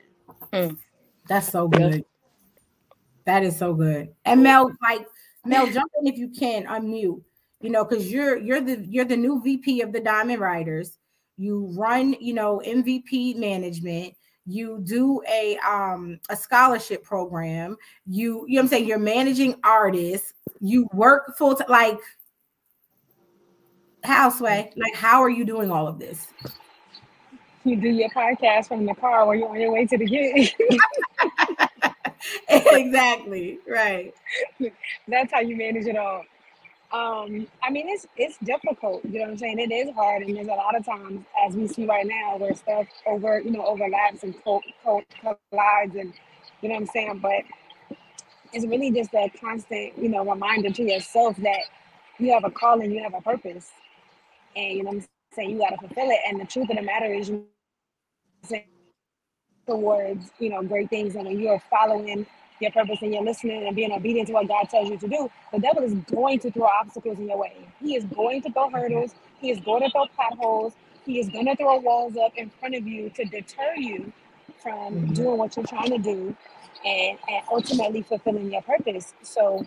Mm. 0.53 0.79
That's 1.29 1.48
so 1.48 1.68
good. 1.68 2.05
That 3.24 3.42
is 3.42 3.57
so 3.57 3.74
good. 3.74 4.14
And 4.24 4.42
Mel, 4.42 4.70
like 4.83 5.07
Mel, 5.44 5.66
jump 5.72 5.90
in 6.01 6.07
if 6.07 6.18
you 6.18 6.29
can, 6.29 6.64
unmute. 6.64 7.22
You 7.61 7.70
know, 7.70 7.85
because 7.85 8.11
you're 8.11 8.38
you're 8.38 8.61
the 8.61 8.87
you're 8.88 9.05
the 9.05 9.16
new 9.16 9.42
VP 9.42 9.81
of 9.81 9.92
the 9.92 10.01
Diamond 10.01 10.40
Writers. 10.40 10.98
You 11.37 11.72
run, 11.77 12.14
you 12.20 12.35
know, 12.35 12.62
MVP 12.64 13.37
management 13.37 14.14
you 14.49 14.81
do 14.85 15.21
a 15.31 15.57
um 15.59 16.19
a 16.31 16.37
scholarship 16.37 17.05
program 17.05 17.77
you 18.07 18.45
you 18.49 18.57
know 18.57 18.63
i'm 18.63 18.69
saying 18.69 18.87
you're 18.87 18.99
managing 18.99 19.55
artists 19.63 20.33
you 20.61 20.89
work 20.93 21.37
full 21.37 21.55
time 21.55 21.69
like 21.69 21.99
houseway 24.05 24.71
like 24.77 24.95
how 24.95 25.23
are 25.23 25.31
you 25.31 25.45
doing 25.45 25.71
all 25.71 25.87
of 25.87 25.99
this? 25.99 26.29
You 27.65 27.77
do 27.77 27.89
your 27.89 28.09
podcast 28.11 28.69
from 28.69 28.87
the 28.87 28.95
car 28.95 29.27
while 29.27 29.35
you're 29.35 29.49
on 29.49 29.61
your 29.61 29.73
way 29.73 29.87
to 29.87 29.99
the 29.99 30.07
gig. 30.07 30.51
Exactly 32.49 33.61
right. 33.69 34.13
That's 35.09 35.33
how 35.33 35.39
you 35.39 35.57
manage 35.57 35.87
it 35.87 35.97
all 35.97 36.25
um, 36.92 37.46
I 37.62 37.70
mean, 37.70 37.88
it's 37.88 38.07
it's 38.16 38.38
difficult. 38.38 39.05
You 39.05 39.20
know 39.20 39.27
what 39.27 39.31
I'm 39.33 39.38
saying? 39.38 39.59
It 39.61 39.72
is 39.72 39.94
hard, 39.94 40.22
and 40.22 40.37
there's 40.37 40.48
a 40.48 40.53
lot 40.53 40.77
of 40.77 40.87
times, 40.87 41.24
as 41.46 41.55
we 41.57 41.68
see 41.68 41.87
right 41.87 42.07
now, 42.07 42.38
where 42.38 42.55
stuff 42.57 42.87
over, 43.07 43.40
you 43.40 43.51
know, 43.53 43.66
overlaps 43.66 44.22
and 44.24 44.35
co- 44.44 44.62
co- 44.85 45.05
collides, 45.22 45.96
and 45.96 46.14
you 46.62 46.68
know 46.70 46.77
what 46.77 46.83
I'm 46.83 46.87
saying. 46.88 47.20
But 47.22 47.42
it's 48.53 48.66
really 48.66 48.92
just 48.92 49.14
a 49.14 49.30
constant, 49.41 49.99
you 49.99 50.09
know, 50.11 50.24
reminder 50.24 50.70
to 50.70 50.84
yourself 50.84 51.36
that 51.39 51.61
you 52.18 52.32
have 52.32 52.45
a 52.45 52.51
calling, 52.51 52.93
you 52.93 53.03
have 53.03 53.14
a 53.14 53.22
purpose, 53.22 53.70
and 54.57 54.78
you 54.78 54.84
know 54.84 54.91
what 54.91 54.97
I'm 54.99 55.07
saying. 55.34 55.51
You 55.53 55.59
got 55.59 55.70
to 55.70 55.78
fulfill 55.78 56.11
it. 56.11 56.20
And 56.28 56.41
the 56.41 56.47
truth 56.47 56.70
of 56.70 56.76
the 56.76 56.82
matter 56.82 57.12
is, 57.14 57.30
you 57.30 57.47
towards 59.66 60.30
you 60.41 60.51
know 60.51 60.62
great 60.62 60.91
things, 60.91 61.16
and 61.16 61.26
when 61.26 61.41
you're 61.41 61.62
following 61.70 62.26
your 62.61 62.71
purpose 62.73 62.99
and 63.03 63.13
you're 63.13 63.23
listening 63.23 63.67
and 63.67 63.77
being 63.77 63.93
obedient 63.93 64.29
to 64.29 64.35
what 64.35 64.49
God 64.49 64.69
tells 64.69 64.91
you 64.91 64.99
to 64.99 65.09
do, 65.09 65.31
the 65.53 65.59
devil 65.59 65.83
is 65.83 65.95
going 66.13 66.39
to 66.41 66.51
throw 66.51 66.65
obstacles 66.65 67.19
in 67.19 67.29
your 67.29 67.39
way. 67.39 67.55
He 67.81 67.97
is 67.97 68.05
going 68.05 68.43
to 68.43 68.53
throw 68.53 68.71
hurdles. 68.71 69.15
He 69.41 69.51
is 69.51 69.61
going 69.61 69.83
to 69.83 69.91
throw 69.91 70.07
potholes. 70.17 70.75
He 71.05 71.19
is 71.19 71.29
going 71.29 71.47
to 71.47 71.57
throw 71.57 71.79
walls 71.79 72.17
up 72.17 72.33
in 72.37 72.51
front 72.51 72.75
of 72.75 72.87
you 72.87 73.11
to 73.11 73.25
deter 73.25 73.75
you 73.77 74.13
from 74.63 74.95
mm-hmm. 74.95 75.13
doing 75.15 75.39
what 75.39 75.57
you're 75.57 75.67
trying 75.67 75.91
to 75.91 75.99
do 75.99 76.37
and, 76.85 77.19
and 77.29 77.43
ultimately 77.51 78.03
fulfilling 78.03 78.53
your 78.53 78.63
purpose. 78.63 79.15
So 79.23 79.67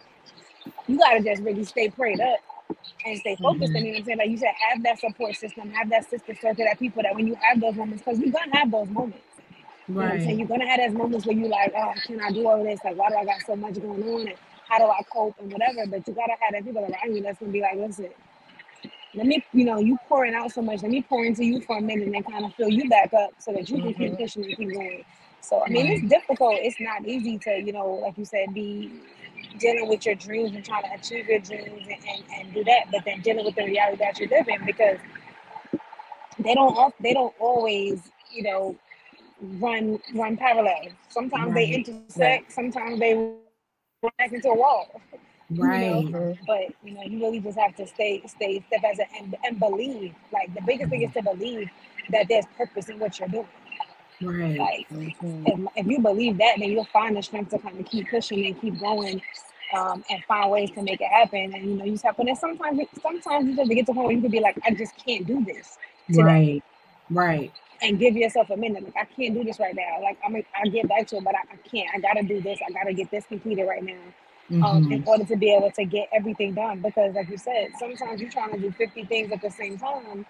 you 0.88 0.98
got 0.98 1.14
to 1.14 1.24
just 1.24 1.42
really 1.42 1.64
stay 1.64 1.90
prayed 1.90 2.20
up 2.20 2.40
and 3.06 3.20
stay 3.20 3.36
focused. 3.36 3.74
Mhm. 3.74 3.78
And 3.78 3.86
you 3.88 3.92
know 3.92 3.92
what 3.92 4.00
I'm 4.00 4.06
saying? 4.06 4.18
Like 4.20 4.30
you 4.30 4.38
said, 4.38 4.54
have 4.72 4.84
that 4.84 5.00
support 5.00 5.36
system, 5.36 5.72
have 5.72 5.90
that 5.90 6.10
sister 6.10 6.36
circle, 6.36 6.66
that 6.66 6.80
people 6.80 7.04
that 7.04 7.16
when 7.16 7.28
you 7.28 7.36
have 7.36 7.60
those 7.60 7.76
moments, 7.76 8.04
because 8.04 8.20
you're 8.20 8.32
gonna 8.32 8.58
have 8.58 8.72
those 8.72 8.90
moments. 8.90 9.31
You 9.96 10.02
know 10.02 10.08
what 10.08 10.16
I'm 10.16 10.20
saying? 10.22 10.40
Right. 10.40 10.40
You're 10.40 10.48
gonna 10.48 10.68
have 10.68 10.80
those 10.80 10.98
moments 10.98 11.26
where 11.28 11.36
you 11.38 11.48
like, 11.50 11.74
oh, 11.78 11.94
can 12.06 12.22
I 12.22 12.32
do 12.32 12.48
all 12.48 12.64
this? 12.64 12.80
Like, 12.84 12.98
why 12.98 13.10
do 13.10 13.16
I 13.18 13.26
got 13.26 13.44
so 13.46 13.56
much 13.56 13.76
going 13.82 14.04
on? 14.04 14.22
And 14.28 14.38
how 14.70 14.80
do 14.80 14.86
I 14.86 15.02
cope 15.14 15.36
and 15.40 15.52
whatever? 15.52 15.86
But 15.88 16.08
you 16.08 16.14
gotta 16.16 16.34
have 16.42 16.54
that 16.54 16.66
people 16.66 16.84
around 16.84 17.16
you 17.16 17.22
that's 17.24 17.40
gonna 17.40 17.52
be 17.52 17.62
like, 17.62 17.76
listen, 17.78 18.10
let 19.16 19.28
me, 19.28 19.44
you 19.54 19.66
know, 19.66 19.80
you 19.80 19.98
pouring 20.10 20.36
out 20.36 20.52
so 20.54 20.62
much, 20.62 20.84
let 20.84 20.92
me 20.92 21.04
pour 21.08 21.26
into 21.26 21.46
you 21.46 21.62
for 21.62 21.78
a 21.78 21.82
minute 21.82 22.08
and 22.08 22.16
then 22.16 22.24
kind 22.24 22.46
of 22.46 22.54
fill 22.56 22.70
you 22.70 22.90
back 22.90 23.14
up 23.14 23.32
so 23.40 23.54
that 23.54 23.70
you 23.70 23.82
can 23.82 23.94
keep 23.94 24.14
Mhm. 24.14 24.18
pushing 24.18 24.46
and 24.46 24.56
keep 24.58 24.74
going. 24.74 25.06
So 25.42 25.64
I 25.66 25.70
mean, 25.70 25.88
it's 25.88 26.04
difficult. 26.10 26.60
It's 26.62 26.80
not 26.80 27.06
easy 27.08 27.38
to, 27.40 27.62
you 27.62 27.74
know, 27.74 27.94
like 27.96 28.18
you 28.18 28.26
said, 28.26 28.54
be 28.54 28.92
dealing 29.60 29.90
with 29.90 30.06
your 30.06 30.16
dreams 30.16 30.56
and 30.56 30.66
trying 30.66 30.84
to 30.84 30.94
achieve 30.96 31.28
your 31.28 31.40
dreams 31.40 31.88
and, 31.88 32.06
and, 32.10 32.24
and 32.40 32.54
do 32.54 32.64
that, 32.66 32.92
but 32.92 33.06
then 33.06 33.22
dealing 33.22 33.46
with 33.46 33.56
the 33.56 33.66
reality 33.66 33.98
that 33.98 34.20
you 34.20 34.28
live 34.30 34.48
in 34.50 34.66
because 34.66 35.00
they 36.40 36.56
don't 36.56 36.96
they 37.02 37.14
don't 37.14 37.34
always, 37.40 38.12
you 38.32 38.44
know, 38.44 38.76
run 39.42 40.00
run 40.16 40.38
parallel. 40.38 40.90
Sometimes 41.10 41.54
they 41.54 41.66
Right. 41.66 41.74
intersect, 41.74 42.52
sometimes 42.52 43.00
they 43.00 43.14
run 43.16 43.38
back 43.38 43.48
into 44.34 44.50
a 44.50 44.56
wall. 44.56 45.02
Right. 45.50 46.06
Mhm. 46.06 46.38
But 46.48 46.74
you 46.84 46.94
know, 46.94 47.04
you 47.04 47.20
really 47.20 47.40
just 47.40 47.60
have 47.60 47.76
to 47.78 47.88
stay 47.88 48.22
stay 48.28 48.64
step 48.68 48.84
as 48.84 49.00
a 49.00 49.06
and, 49.20 49.36
and 49.46 49.60
believe. 49.60 50.14
Like 50.32 50.54
the 50.54 50.62
biggest 50.66 50.90
thing 50.90 51.04
is 51.04 51.12
to 51.14 51.24
believe 51.24 51.70
that 52.12 52.28
there's 52.30 52.46
purpose 52.58 52.90
in 52.90 53.00
what 53.00 53.20
you're 53.20 53.30
doing. 53.30 53.48
Right. 54.22 54.60
Like 54.60 54.88
Mhm. 54.92 55.46
if, 55.46 55.60
if 55.76 55.88
you 55.88 56.00
believe 56.00 56.38
that, 56.38 56.56
then 56.60 56.72
you'll 56.72 56.86
find 56.86 57.16
the 57.18 57.22
strength 57.24 57.52
to 57.52 57.60
kind 57.60 57.80
of 57.80 57.86
keep 57.86 58.10
pushing 58.10 58.46
and 58.46 58.60
keep 58.62 58.80
going, 58.80 59.22
um, 59.74 60.04
and 60.10 60.24
find 60.26 60.52
ways 60.52 60.72
to 60.72 60.82
make 60.84 61.02
it 61.02 61.08
happen. 61.08 61.54
And 61.54 61.66
you 61.66 61.76
know, 61.76 61.86
you 61.86 61.92
just 61.94 62.04
have 62.06 62.16
to. 62.18 62.22
And 62.24 62.38
sometimes, 62.38 62.80
sometimes 63.02 63.48
you 63.48 63.56
just 63.56 63.70
get 63.72 63.86
to 63.88 63.92
a 63.92 63.96
point 63.96 64.06
where 64.08 64.16
you 64.16 64.22
could 64.22 64.32
be 64.32 64.40
like, 64.40 64.58
I 64.66 64.72
just 64.74 64.94
can't 65.06 65.26
do 65.28 65.44
this 65.46 65.78
today, 66.12 66.24
Right. 66.24 66.64
Right. 67.10 67.52
And 67.82 68.00
give 68.00 68.16
yourself 68.16 68.50
a 68.52 68.58
minute. 68.58 68.84
Like 68.84 68.96
I 68.98 69.06
can't 69.06 69.36
do 69.36 69.44
this 69.44 69.60
right 69.60 69.76
now. 69.76 70.02
Like 70.02 70.18
I'm, 70.26 70.36
I 70.56 70.70
get 70.70 70.90
back 70.90 71.08
to 71.10 71.18
it, 71.18 71.24
but 71.26 71.36
I, 71.36 71.40
I 71.54 71.58
can't. 71.70 71.90
I 71.96 72.00
gotta 72.00 72.24
do 72.24 72.42
this. 72.42 72.60
I 72.68 72.72
gotta 72.74 72.94
get 72.94 73.12
this 73.12 73.26
completed 73.28 73.66
right 73.68 73.84
now, 73.84 74.00
um, 74.62 74.88
in 74.92 75.00
Mhm. 75.00 75.08
order 75.08 75.26
to 75.26 75.38
be 75.38 75.54
able 75.56 75.72
to 75.72 75.86
get 75.86 76.10
everything 76.14 76.56
done. 76.56 76.82
Because, 76.82 77.16
like 77.16 77.30
you 77.30 77.38
said, 77.38 77.70
sometimes 77.80 78.22
you're 78.22 78.32
trying 78.32 78.52
to 78.54 78.60
do 78.60 78.72
50 78.72 79.06
things 79.06 79.32
at 79.32 79.42
the 79.42 79.52
same 79.52 79.78
time. 79.78 80.26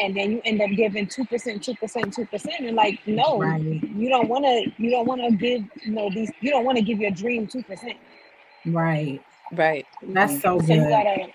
And 0.00 0.16
then 0.16 0.32
you 0.32 0.42
end 0.44 0.60
up 0.62 0.70
giving 0.70 1.06
two 1.08 1.24
percent, 1.26 1.62
two 1.64 1.74
percent, 1.76 2.14
two 2.14 2.26
percent, 2.26 2.60
and 2.60 2.76
like 2.76 3.00
no, 3.06 3.42
Right. 3.42 3.82
you 3.82 4.08
don't 4.10 4.28
want 4.28 4.44
to 4.44 4.66
you 4.82 4.90
don't 4.90 5.06
want 5.06 5.22
to 5.22 5.30
give 5.36 5.62
you 5.84 5.92
know 5.92 6.10
these 6.10 6.32
you 6.40 6.50
don't 6.50 6.64
want 6.64 6.78
to 6.78 6.84
give 6.84 7.00
your 7.00 7.12
dream 7.12 7.48
2% 7.48 7.94
Right. 8.66 9.22
Right. 9.52 9.86
That's 10.02 10.40
so 10.40 10.60
so 10.66 10.74
you 10.74 10.86
good. 10.86 10.88
gotta 10.88 11.28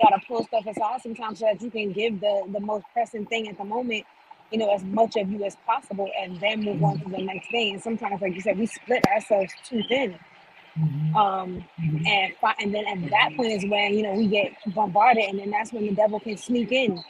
gotta 0.00 0.20
pull 0.28 0.44
stuff 0.44 0.66
aside 0.66 1.02
sometimes 1.02 1.40
so 1.40 1.46
that 1.46 1.62
you 1.62 1.70
can 1.70 1.92
give 1.92 2.20
the 2.20 2.44
the 2.52 2.60
most 2.60 2.84
pressing 2.94 3.26
thing 3.26 3.48
at 3.48 3.58
the 3.58 3.64
moment 3.64 4.04
you 4.50 4.58
know 4.58 4.74
as 4.74 4.84
much 4.84 5.16
of 5.16 5.30
you 5.30 5.44
as 5.44 5.56
possible 5.66 6.10
and 6.20 6.40
then 6.40 6.62
move 6.64 6.82
on 6.82 6.98
to 6.98 7.10
the 7.10 7.18
next 7.24 7.50
thing 7.50 7.74
and 7.74 7.82
sometimes 7.82 8.20
like 8.22 8.34
you 8.34 8.40
said 8.42 8.58
we 8.58 8.66
split 8.66 9.04
ourselves 9.08 9.52
too 9.68 9.82
thin 9.88 10.18
Mhm. 10.78 11.14
um 11.16 11.64
Mhm. 11.80 12.06
and 12.06 12.34
and 12.60 12.74
then 12.74 12.86
at 12.86 13.10
that 13.10 13.30
point 13.36 13.52
is 13.52 13.66
when 13.70 13.94
you 13.94 14.02
know 14.04 14.14
we 14.14 14.28
get 14.28 14.52
bombarded 14.74 15.24
and 15.24 15.38
then 15.40 15.50
that's 15.50 15.72
when 15.72 15.86
the 15.86 15.94
devil 15.94 16.20
can 16.20 16.36
sneak 16.36 16.72
in 16.72 17.02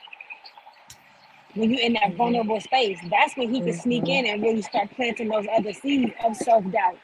when 1.55 1.71
you're 1.71 1.83
in 1.83 1.95
that 1.95 2.13
Mhm. 2.13 2.17
vulnerable 2.17 2.61
space, 2.61 2.99
that's 3.11 3.37
when 3.37 3.51
he 3.55 3.63
can 3.63 3.75
sneak 3.75 4.09
in 4.09 4.27
and 4.27 4.43
really 4.43 4.63
start 4.63 4.91
planting 4.97 5.29
those 5.29 5.47
other 5.57 5.73
seeds 5.73 6.13
of 6.25 6.37
self 6.37 6.65
doubt. 6.73 6.99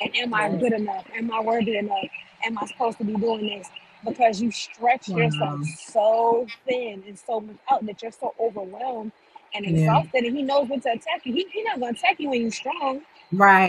And 0.00 0.16
am 0.16 0.34
I 0.34 0.50
good 0.50 0.72
enough? 0.72 1.06
Am 1.16 1.32
I 1.32 1.40
worthy 1.40 1.76
enough? 1.78 2.06
Am 2.44 2.58
I 2.58 2.66
supposed 2.66 2.98
to 2.98 3.04
be 3.04 3.14
doing 3.14 3.46
this? 3.46 3.68
Because 4.04 4.40
you 4.40 4.50
stretch 4.50 5.08
yourself 5.08 5.62
so 5.64 6.46
thin 6.66 7.04
and 7.06 7.18
so 7.18 7.40
much 7.40 7.56
out 7.70 7.86
that 7.86 8.02
you're 8.02 8.12
so 8.12 8.34
overwhelmed 8.40 9.12
and 9.54 9.66
Yeah. 9.66 9.66
exhausted, 9.66 10.24
and 10.24 10.36
he 10.36 10.42
knows 10.42 10.68
when 10.68 10.80
to 10.82 10.90
attack 10.92 11.22
you. 11.24 11.34
He, 11.34 11.46
he's 11.52 11.64
not 11.66 11.80
going 11.80 11.94
to 11.94 12.00
attack 12.00 12.20
you 12.20 12.30
when 12.30 12.42
you're 12.42 12.52
strong. 12.52 13.02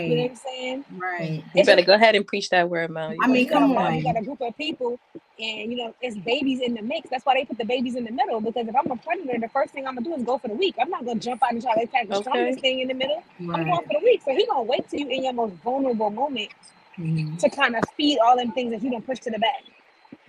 You 0.06 0.16
know 0.16 0.22
what 0.24 0.30
Right. 0.30 0.30
I'm 0.32 0.36
saying? 0.36 0.84
Right. 0.90 1.44
You 1.54 1.64
better 1.64 1.82
go 1.82 1.94
ahead 1.94 2.16
and 2.16 2.26
preach 2.26 2.50
that 2.50 2.70
word, 2.70 2.90
Mel. 2.90 3.14
You 3.14 3.24
I 3.24 3.28
mean, 3.28 3.44
you 3.44 3.48
go 3.48 3.50
got 3.50 3.62
a 3.62 3.66
come 3.66 3.72
ahead. 3.72 3.86
mom, 3.86 3.94
you 3.94 4.02
got 4.04 4.18
a 4.18 4.22
group 4.24 4.40
of 4.42 4.56
people, 4.58 4.98
and 5.38 5.72
you 5.72 5.76
know 5.78 5.94
it's 6.02 6.16
babies 6.18 6.60
in 6.62 6.74
the 6.74 6.82
mix. 6.82 7.10
That's 7.10 7.24
why 7.26 7.34
they 7.34 7.44
put 7.46 7.58
the 7.58 7.64
babies 7.64 7.96
in 7.96 8.04
the 8.04 8.12
middle. 8.12 8.40
Because 8.40 8.68
if 8.68 8.76
I'm 8.76 8.90
a 8.90 8.96
predator, 8.96 9.38
the 9.40 9.48
first 9.48 9.72
thing 9.74 9.86
I'm 9.88 9.94
gonna 9.96 10.06
do 10.06 10.14
is 10.14 10.24
go 10.24 10.38
for 10.38 10.48
the 10.48 10.54
weak. 10.54 10.76
I'm 10.80 10.90
not 10.90 11.04
gonna 11.06 11.20
jump 11.20 11.42
out 11.42 11.52
and 11.52 11.62
try 11.62 11.74
to 11.76 11.82
attack 11.82 12.08
the 12.08 12.16
Okay. 12.16 12.16
strongest 12.16 12.60
thing 12.60 12.80
in 12.80 12.88
the 12.88 12.94
middle. 12.94 13.24
I'm 13.54 13.64
Right. 13.64 13.66
going 13.66 13.82
for 13.86 13.94
the 14.00 14.00
weak. 14.04 14.22
So 14.24 14.32
he 14.32 14.46
gonna 14.46 14.62
wait 14.64 14.88
till 14.90 15.00
you 15.00 15.08
in 15.08 15.24
your 15.24 15.34
most 15.34 15.54
vulnerable 15.64 16.10
moment 16.10 16.50
Mhm. 16.98 17.40
to 17.40 17.50
kind 17.50 17.76
of 17.76 17.84
feed 17.96 18.18
all 18.20 18.36
them 18.36 18.52
things 18.52 18.72
that 18.72 18.82
you 18.82 18.90
don't 18.90 19.06
push 19.06 19.20
to 19.20 19.30
the 19.30 19.38
back. 19.38 19.64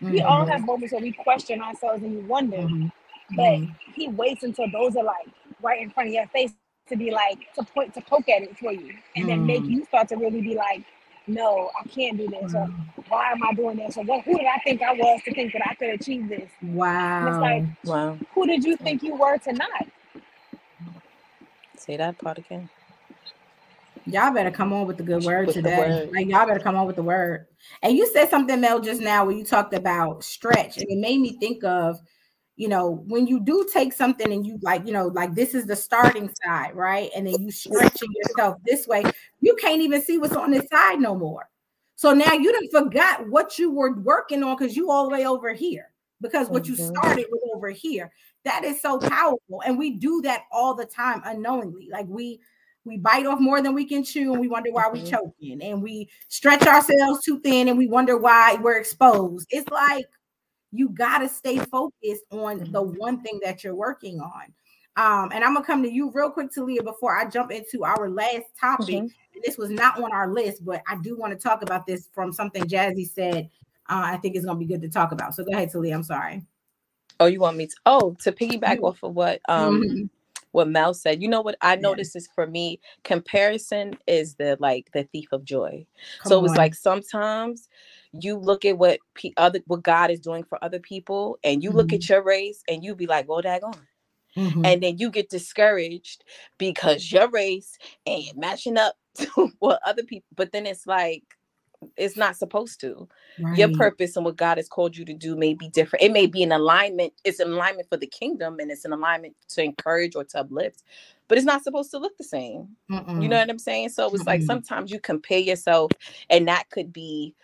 We 0.10 0.22
all 0.22 0.46
Mhm. 0.46 0.52
have 0.52 0.66
moments 0.66 0.94
where 0.94 1.02
we 1.02 1.14
question 1.14 1.62
ourselves 1.62 2.04
and 2.04 2.16
we 2.18 2.24
wonder, 2.24 2.70
Mhm. 2.70 2.92
but 3.36 3.60
Mhm. 3.60 3.76
he 3.96 4.10
waits 4.10 4.44
until 4.44 4.70
those 4.72 4.96
are 4.98 5.04
like 5.04 5.28
right 5.62 5.82
in 5.82 5.90
front 5.92 6.10
of 6.10 6.14
your 6.14 6.28
face 6.28 6.54
to 6.90 6.98
be 6.98 7.12
like 7.12 7.40
to 7.56 7.64
point 7.64 7.94
to 7.96 8.02
poke 8.02 8.30
at 8.30 8.44
it 8.44 8.58
for 8.58 8.72
you, 8.74 8.94
and 9.16 9.30
then 9.30 9.46
make 9.46 9.66
Mm. 9.66 9.70
you 9.70 9.86
start 9.86 10.10
to 10.10 10.18
really 10.18 10.42
be 10.42 10.56
like, 10.56 10.84
no, 11.28 11.72
I 11.80 11.88
can't 11.90 12.18
do 12.18 12.28
this, 12.30 12.54
or 12.56 12.68
why 13.10 13.32
am 13.32 13.44
I 13.44 13.54
doing 13.54 13.78
this, 13.78 13.98
or 13.98 14.04
what? 14.06 14.24
Who 14.26 14.38
did 14.38 14.48
I 14.48 14.60
think 14.64 14.82
I 14.82 14.94
was 14.94 15.22
to 15.26 15.34
think 15.34 15.54
that 15.54 15.64
I 15.68 15.76
could 15.76 15.90
achieve 15.90 16.30
this? 16.30 16.52
And 17.20 17.30
it's 17.30 17.40
Wow. 17.40 17.42
like, 17.42 17.66
Wow. 17.84 18.20
who 18.34 18.48
did 18.48 18.64
you 18.66 18.78
think 18.78 19.04
you 19.04 19.16
were 19.16 19.38
to 19.40 19.54
not? 19.54 19.88
Say 21.78 21.98
that 21.98 22.20
part 22.20 22.38
again. 22.40 22.70
Y'all 24.06 24.34
better 24.34 24.52
come 24.52 24.74
on 24.74 24.88
with 24.88 24.98
the 24.98 25.04
good 25.04 25.24
word 25.24 25.48
With 25.48 25.56
today. 25.56 25.78
word. 25.78 26.10
Like 26.14 26.28
y'all 26.28 26.48
better 26.48 26.60
come 26.60 26.76
on 26.76 26.88
with 26.88 26.96
the 26.96 27.04
word. 27.04 27.48
And 27.84 27.98
you 27.98 28.08
said 28.08 28.30
something, 28.30 28.60
Mel, 28.62 28.80
just 28.80 29.02
now 29.02 29.26
when 29.26 29.38
you 29.38 29.46
talked 29.46 29.74
about 29.74 30.24
stretch, 30.24 30.78
and 30.78 30.88
it 30.90 30.98
made 30.98 31.20
me 31.20 31.38
think 31.40 31.64
of, 31.64 32.00
you 32.58 32.68
know, 32.68 33.04
when 33.08 33.28
you 33.28 33.40
do 33.40 33.68
take 33.72 33.94
something 33.94 34.34
and 34.34 34.46
you 34.46 34.60
like, 34.62 34.86
you 34.86 34.92
know, 34.92 35.08
like 35.08 35.36
this 35.36 35.54
is 35.54 35.66
the 35.68 35.76
starting 35.76 36.30
side, 36.44 36.76
right? 36.76 37.10
And 37.16 37.28
then 37.28 37.40
you 37.40 37.52
stretching 37.52 38.10
yourself 38.14 38.58
this 38.66 38.88
way, 38.88 39.04
you 39.40 39.56
can't 39.56 39.82
even 39.82 40.02
see 40.02 40.18
what's 40.18 40.36
on 40.36 40.52
this 40.52 40.68
side 40.68 41.00
no 41.00 41.16
more. 41.16 41.50
So 41.96 42.14
now 42.14 42.34
you 42.34 42.52
done 42.52 42.70
forgot 42.70 43.28
what 43.30 43.58
you 43.58 43.72
were 43.72 43.94
working 43.94 44.44
on 44.44 44.58
because 44.58 44.76
you 44.76 44.92
all 44.92 45.08
the 45.08 45.14
way 45.14 45.26
over 45.26 45.54
here. 45.54 45.92
Because 46.20 46.50
what 46.50 46.68
you 46.68 46.76
Mhm. 46.76 46.96
started 46.96 47.28
was 47.32 47.42
over 47.56 47.70
here. 47.70 48.12
That 48.44 48.64
is 48.64 48.82
so 48.82 48.98
powerful. 48.98 49.62
And 49.64 49.78
we 49.78 49.92
do 49.92 50.22
that 50.24 50.46
all 50.52 50.74
the 50.74 50.86
time 50.86 51.22
unknowingly. 51.26 51.90
Like 51.92 52.08
we 52.08 52.40
we 52.86 52.98
bite 52.98 53.26
off 53.26 53.40
more 53.40 53.62
than 53.62 53.74
we 53.76 53.86
can 53.86 54.04
chew 54.04 54.32
and 54.32 54.40
we 54.40 54.48
wonder 54.48 54.72
why 54.72 54.90
we 54.90 55.02
Mhm. 55.02 55.10
choking 55.10 55.62
and 55.62 55.84
we 55.84 56.10
stretch 56.30 56.66
ourselves 56.66 57.24
too 57.24 57.40
thin 57.42 57.68
and 57.68 57.78
we 57.78 57.86
wonder 57.88 58.18
why 58.18 58.56
we're 58.62 58.78
exposed 58.78 59.46
it's 59.50 59.70
like 59.70 60.06
you 60.78 60.90
got 60.90 61.20
to 61.20 61.30
stay 61.30 61.58
focused 61.58 62.24
on 62.32 62.72
the 62.72 62.82
one 62.82 63.22
thing 63.22 63.40
that 63.44 63.64
you're 63.64 63.76
working 63.76 64.20
on 64.20 64.54
um 64.98 65.32
and 65.34 65.44
i'm 65.44 65.54
gonna 65.54 65.66
come 65.66 65.82
to 65.84 65.92
you 65.92 66.12
real 66.12 66.30
quick 66.30 66.54
Talia 66.54 66.84
before 66.84 67.16
i 67.18 67.26
jump 67.26 67.52
into 67.52 67.84
our 67.84 68.10
last 68.10 68.46
topic 68.60 68.88
Mhm. 68.88 69.00
and 69.34 69.44
this 69.44 69.58
was 69.58 69.70
not 69.70 70.02
on 70.02 70.12
our 70.12 70.32
list 70.32 70.66
but 70.66 70.82
i 70.88 70.96
do 70.98 71.18
want 71.18 71.34
to 71.34 71.40
talk 71.40 71.62
about 71.62 71.86
this 71.86 72.10
from 72.14 72.32
something 72.32 72.64
jazzy 72.64 73.08
said 73.08 73.50
uh, 73.90 74.02
i 74.06 74.18
think 74.18 74.36
it's 74.36 74.46
gonna 74.46 74.60
be 74.60 74.66
good 74.66 74.82
to 74.82 74.90
talk 74.90 75.12
about 75.12 75.34
so 75.34 75.44
go 75.44 75.52
ahead 75.52 75.72
Talia. 75.72 75.96
i'm 75.96 76.04
sorry 76.04 76.44
Oh, 77.20 77.26
you 77.26 77.40
want 77.40 77.58
me 77.58 77.68
to? 77.68 77.76
Oh, 77.86 78.16
to 78.22 78.32
piggyback 78.32 78.76
Yeah. 78.76 78.82
off 78.88 79.04
of 79.04 79.16
what 79.16 79.42
um 79.50 79.82
Mhm. 79.82 80.10
what 80.52 80.68
Mel 80.70 80.94
said. 80.94 81.22
You 81.22 81.28
know 81.28 81.42
what 81.42 81.58
I 81.62 81.74
Yeah. 81.76 81.82
noticed 81.82 82.16
is 82.16 82.28
for 82.34 82.48
me, 82.48 82.80
comparison 83.04 83.98
is 84.08 84.36
the 84.36 84.56
like 84.60 84.92
the 84.92 85.04
thief 85.04 85.28
of 85.32 85.44
joy. 85.44 85.86
Come 86.20 86.30
so 86.30 86.40
it 86.40 86.42
was 86.42 86.56
like 86.56 86.74
sometimes 86.74 87.70
you 88.24 88.38
look 88.38 88.66
at 88.66 88.78
what 88.78 89.00
pe- 89.16 89.34
other 89.38 89.62
what 89.68 89.84
God 89.84 90.12
is 90.12 90.20
doing 90.22 90.44
for 90.46 90.64
other 90.64 90.80
people, 90.80 91.40
and 91.44 91.64
you 91.64 91.72
look 91.72 91.94
Mhm. 91.94 91.94
at 91.94 92.10
your 92.10 92.24
race, 92.24 92.64
and 92.70 92.84
you 92.84 92.96
be 92.96 93.08
like, 93.08 93.30
"Well, 93.30 93.44
daggone." 93.44 93.88
Mhm. 94.38 94.66
And 94.66 94.84
then 94.84 94.98
you 95.00 95.12
get 95.12 95.30
discouraged 95.30 96.24
because 96.60 97.12
your 97.12 97.30
race 97.30 97.78
ain't 98.08 98.38
matching 98.38 98.78
up 98.78 98.96
to 99.16 99.52
what 99.60 99.82
other 99.86 100.04
people. 100.04 100.28
But 100.36 100.52
then 100.54 100.66
it's 100.68 100.88
like 100.88 101.24
it's 101.98 102.18
not 102.18 102.36
supposed 102.36 102.80
to. 102.82 103.08
Your 103.52 103.70
purpose 103.70 104.16
and 104.16 104.26
what 104.26 104.36
God 104.38 104.58
has 104.58 104.68
called 104.68 104.98
you 104.98 105.06
to 105.06 105.14
do 105.14 105.36
may 105.36 105.54
be 105.54 105.70
different. 105.70 106.04
It 106.04 106.12
may 106.12 106.26
be 106.26 106.44
an 106.44 106.52
alignment. 106.52 107.14
It's 107.24 107.40
an 107.40 107.52
alignment 107.52 107.88
for 107.90 107.98
the 107.98 108.08
kingdom, 108.08 108.58
and 108.60 108.72
it's 108.72 108.86
an 108.86 108.94
alignment 108.94 109.36
to 109.50 109.64
encourage 109.64 110.16
or 110.16 110.24
to 110.26 110.40
uplift. 110.40 110.84
But 111.28 111.38
it's 111.38 111.46
not 111.46 111.64
supposed 111.64 111.92
to 111.92 112.00
look 112.00 112.18
the 112.18 112.24
same. 112.24 112.70
You 113.16 113.30
Mm-mm. 113.30 113.30
know 113.30 113.38
what 113.38 113.50
I'm 113.50 113.60
saying? 113.60 113.90
So 113.90 114.14
it's 114.16 114.26
like 114.26 114.42
Mm-mm. 114.42 114.44
sometimes 114.44 114.92
you 114.92 115.00
compare 115.00 115.40
yourself, 115.40 115.92
and 116.30 116.48
that 116.48 116.70
could 116.72 116.92
be 116.92 117.36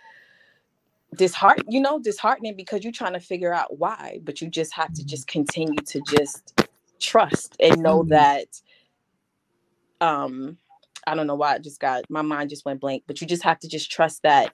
disheart, 1.16 1.62
you 1.68 1.80
know, 1.82 2.00
disheartening 2.00 2.56
because 2.56 2.84
you're 2.84 2.94
trying 2.94 3.14
to 3.14 3.20
figure 3.20 3.54
out 3.54 3.78
why. 3.80 4.20
But 4.24 4.42
you 4.42 4.50
just 4.50 4.74
have 4.74 4.94
to 4.94 5.06
just 5.06 5.28
continue 5.28 5.80
to 5.86 6.02
just 6.02 6.60
trust 7.00 7.56
and 7.60 7.82
know 7.82 8.04
Mhm. 8.04 8.10
that. 8.10 8.48
Um, 10.02 10.58
I 11.08 11.16
don't 11.16 11.28
know 11.28 11.36
why 11.36 11.54
I 11.56 11.60
just 11.60 11.80
got 11.80 12.10
my 12.10 12.22
mind 12.22 12.50
just 12.50 12.66
went 12.66 12.80
blank, 12.82 13.04
but 13.08 13.22
you 13.22 13.28
just 13.28 13.44
have 13.44 13.60
to 13.60 13.68
just 13.68 13.92
trust 13.92 14.22
that 14.24 14.54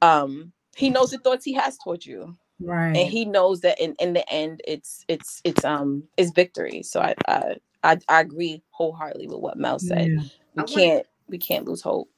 um 0.00 0.52
he 0.76 0.90
knows 0.90 1.10
the 1.10 1.18
thoughts 1.18 1.44
he 1.44 1.52
has 1.52 1.78
towards 1.78 2.04
you 2.06 2.36
right 2.60 2.96
and 2.96 3.08
he 3.08 3.24
knows 3.24 3.60
that 3.60 3.80
in, 3.80 3.94
in 4.00 4.12
the 4.14 4.28
end 4.32 4.60
it's 4.66 5.04
it's 5.06 5.40
it's 5.44 5.64
um 5.64 6.02
it's 6.16 6.32
victory 6.32 6.82
so 6.82 7.00
I, 7.00 7.14
I 7.28 7.56
i 7.84 7.98
i 8.08 8.20
agree 8.20 8.64
wholeheartedly 8.70 9.28
with 9.28 9.38
what 9.38 9.56
mel 9.56 9.78
said 9.78 10.08
Yeah, 10.08 10.16
we 10.16 10.62
I 10.62 10.62
wanna- 10.62 10.74
can't 10.74 11.06
we 11.28 11.38
can't 11.38 11.66
lose 11.68 11.82
hope 11.82 12.08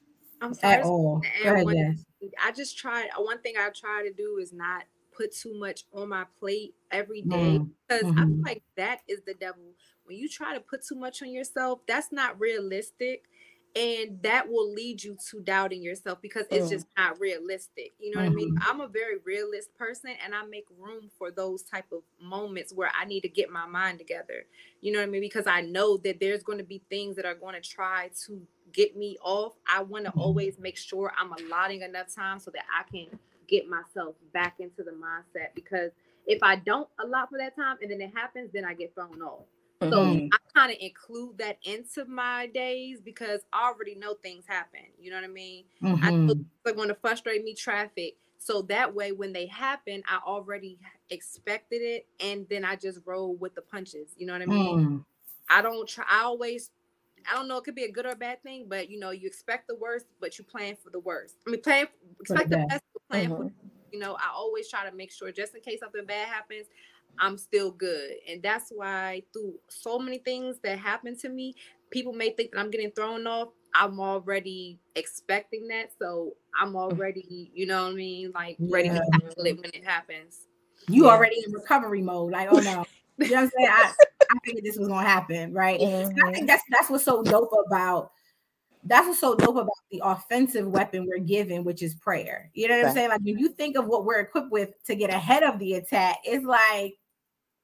I'm 0.41 0.55
sorry. 0.55 0.77
at 0.77 0.85
all 0.85 1.17
and 1.17 1.45
go 1.45 1.53
ahead 1.53 1.65
one- 1.67 1.75
Jazz. 1.77 2.07
I 2.43 2.53
just 2.53 2.77
tried. 2.79 3.09
uh, 3.19 3.23
One 3.23 3.41
thing 3.41 3.55
I 3.59 3.71
try 3.71 4.03
to 4.07 4.13
do 4.13 4.39
is 4.39 4.53
not 4.53 4.85
put 5.17 5.33
too 5.35 5.59
much 5.59 5.85
on 5.93 6.09
my 6.09 6.25
plate 6.39 6.75
every 6.91 7.23
day 7.23 7.61
because 7.89 8.11
I 8.17 8.23
feel 8.23 8.29
mhm. 8.29 8.45
like 8.47 8.63
that 8.77 9.01
is 9.09 9.21
the 9.27 9.35
devil. 9.35 9.75
When 10.05 10.17
you 10.17 10.29
try 10.29 10.55
to 10.55 10.61
put 10.61 10.85
too 10.85 10.97
much 10.97 11.23
on 11.23 11.31
yourself, 11.31 11.81
that's 11.87 12.13
not 12.13 12.39
realistic. 12.41 13.25
And 13.77 14.23
that 14.23 14.49
will 14.49 14.73
lead 14.73 15.03
you 15.03 15.17
to 15.31 15.41
doubting 15.41 15.83
yourself 15.83 16.21
because 16.23 16.47
it's 16.53 16.69
just 16.69 16.87
not 16.97 17.19
realistic. 17.19 17.93
You 17.99 18.13
know 18.13 18.19
what 18.19 18.27
I 18.27 18.31
mean? 18.31 18.51
Mhm. 18.51 18.59
I'm 18.61 18.81
a 18.81 18.87
very 18.87 19.19
realist 19.25 19.75
person 19.75 20.13
and 20.25 20.33
I 20.35 20.45
make 20.45 20.67
room 20.79 21.11
for 21.19 21.33
those 21.33 21.63
type 21.63 21.87
of 21.91 22.03
moments 22.21 22.73
where 22.73 22.91
I 22.97 23.05
need 23.05 23.23
to 23.23 23.29
get 23.29 23.51
my 23.51 23.67
mind 23.67 23.99
together. 23.99 24.47
You 24.81 24.93
know 24.93 25.01
what 25.01 25.09
I 25.09 25.11
mean? 25.11 25.23
Because 25.23 25.47
I 25.49 25.63
know 25.63 25.97
that 25.99 26.21
there's 26.21 26.45
going 26.45 26.59
to 26.59 26.65
be 26.65 26.83
things 26.89 27.17
that 27.17 27.25
are 27.25 27.35
going 27.35 27.55
to 27.55 27.61
try 27.61 28.11
to 28.27 28.47
get 28.73 28.97
me 28.97 29.17
off. 29.23 29.55
I 29.69 29.83
want 29.83 30.05
to 30.07 30.13
Mhm. 30.13 30.21
always 30.21 30.59
make 30.59 30.77
sure 30.77 31.13
I'm 31.19 31.33
allotting 31.33 31.83
enough 31.83 32.15
time 32.15 32.39
so 32.39 32.51
that 32.53 32.65
I 32.73 32.83
can 32.91 33.19
get 33.47 33.69
myself 33.69 34.17
back 34.33 34.61
into 34.61 34.83
the 34.83 34.93
mindset 34.93 35.55
because 35.55 35.93
if 36.27 36.43
I 36.43 36.57
don't 36.57 36.89
allot 36.99 37.29
for 37.31 37.39
that 37.39 37.55
time 37.55 37.77
and 37.83 37.91
then 37.91 38.01
it 38.01 38.13
happens, 38.15 38.51
then 38.53 38.65
I 38.65 38.75
get 38.75 38.95
thrown 38.95 39.21
off. 39.23 39.45
So 39.91 40.03
Mhm. 40.03 40.31
I 40.33 40.39
kind 40.55 40.73
of 40.73 40.79
include 40.81 41.39
that 41.39 41.59
into 41.63 42.07
my 42.07 42.47
days 42.47 43.01
because 43.03 43.43
I 43.53 43.69
already 43.69 43.95
know 43.95 44.15
things 44.15 44.47
happen. 44.47 44.81
You 44.99 45.11
know 45.11 45.17
what 45.17 45.25
I 45.25 45.29
mean? 45.29 45.65
I 45.83 46.11
know 46.27 46.35
Mhm. 46.35 46.45
they're 46.65 46.75
going 46.75 46.89
to 46.89 46.95
frustrate 46.95 47.45
me, 47.45 47.55
traffic. 47.55 48.17
So 48.39 48.63
that 48.63 48.95
way, 48.95 49.13
when 49.13 49.33
they 49.33 49.47
happen, 49.47 50.03
I 50.09 50.21
already 50.25 50.79
expected 51.11 51.83
it, 51.83 52.07
and 52.21 52.47
then 52.49 52.65
I 52.65 52.77
just 52.77 53.01
roll 53.07 53.35
with 53.37 53.55
the 53.55 53.63
punches. 53.63 54.09
You 54.17 54.27
know 54.27 54.33
what 54.35 54.43
I 54.43 54.47
mean? 54.47 54.79
Mm. 54.79 55.05
I 55.49 55.63
don't 55.63 55.89
try. 55.89 56.05
I 56.09 56.23
always, 56.23 56.71
I 57.31 57.35
don't 57.35 57.49
know. 57.49 57.57
It 57.59 57.65
could 57.65 57.75
be 57.75 57.85
a 57.85 57.93
good 57.93 58.07
or 58.07 58.11
a 58.11 58.17
bad 58.17 58.43
thing, 58.43 58.67
but 58.69 58.91
you 58.91 58.99
know, 58.99 59.11
you 59.11 59.27
expect 59.27 59.69
the 59.69 59.77
worst, 59.77 60.07
but 60.21 60.39
you 60.39 60.45
plan 60.45 60.77
for 60.83 60.91
the 60.91 61.01
worst. 61.01 61.37
I 61.47 61.51
mean, 61.51 61.63
plan 61.63 61.87
expect 62.21 62.51
the 62.51 62.65
best. 62.69 62.85
plan 63.11 63.29
for 63.29 63.45
Mhm. 63.45 63.53
you 63.93 64.01
know, 64.01 64.15
I 64.15 64.31
always 64.35 64.69
try 64.69 64.89
to 64.89 64.95
make 64.97 65.13
sure 65.13 65.31
just 65.31 65.55
in 65.55 65.61
case 65.61 65.81
something 65.81 66.05
bad 66.05 66.27
happens, 66.29 66.67
I'm 67.19 67.39
still 67.39 67.71
good. 67.71 68.17
And 68.29 68.43
that's 68.43 68.71
why 68.71 69.23
through 69.33 69.55
so 69.69 69.99
many 70.01 70.19
things 70.19 70.59
that 70.65 70.79
happen 70.81 71.17
to 71.19 71.29
me, 71.29 71.55
people 71.91 72.13
may 72.13 72.31
think 72.31 72.51
that 72.51 72.59
I'm 72.59 72.71
getting 72.71 72.91
thrown 72.91 73.27
off. 73.27 73.51
I'm 73.73 74.01
already 74.01 74.81
expecting 74.97 75.69
that. 75.69 75.93
So 75.99 76.35
I'm 76.59 76.75
already, 76.75 77.51
you 77.55 77.67
know 77.67 77.85
what 77.85 77.93
I 77.93 77.95
mean? 77.95 78.33
Like 78.35 78.59
ready 78.61 78.89
Yeah. 78.89 78.95
to 78.99 79.05
tackle 79.13 79.45
it 79.45 79.57
when 79.61 79.71
it 79.73 79.85
happens. 79.85 80.49
You 80.89 81.05
Yeah. 81.05 81.13
already 81.13 81.37
in 81.47 81.53
recovery 81.53 82.03
mode. 82.03 82.33
Like, 82.33 82.49
oh 82.51 82.59
no. 82.59 82.85
You 83.19 83.31
know 83.31 83.35
what 83.37 83.43
I'm 83.45 83.51
saying? 83.57 83.71
I, 83.71 83.93
I 84.31 84.39
figured 84.45 84.65
this 84.65 84.77
was 84.77 84.89
gonna 84.89 85.07
happen, 85.07 85.53
right? 85.53 85.81
And 85.81 86.09
I 86.09 86.25
think 86.27 86.37
mm-hmm. 86.37 86.47
that's 86.47 86.63
that's 86.71 86.91
what's 86.91 87.05
so 87.05 87.23
dope 87.23 87.53
about 87.67 88.11
that's 88.85 89.07
what's 89.07 89.21
so 89.21 89.35
dope 89.35 89.57
about 89.57 89.71
the 89.91 90.03
offensive 90.05 90.67
weapon 90.67 91.07
we're 91.07 91.19
given, 91.19 91.65
which 91.65 91.83
is 91.83 91.95
prayer. 91.95 92.51
You 92.55 92.69
know 92.69 92.79
what 92.79 92.87
I'm 92.89 92.95
saying? 92.95 93.09
Like 93.11 93.21
when 93.23 93.39
you 93.39 93.49
think 93.51 93.77
of 93.77 93.87
what 93.87 94.05
we're 94.05 94.21
equipped 94.21 94.51
with 94.51 94.71
to 94.87 94.95
get 94.95 95.11
ahead 95.11 95.43
of 95.43 95.59
the 95.59 95.75
attack, 95.75 96.19
it's 96.25 96.45
like 96.45 96.95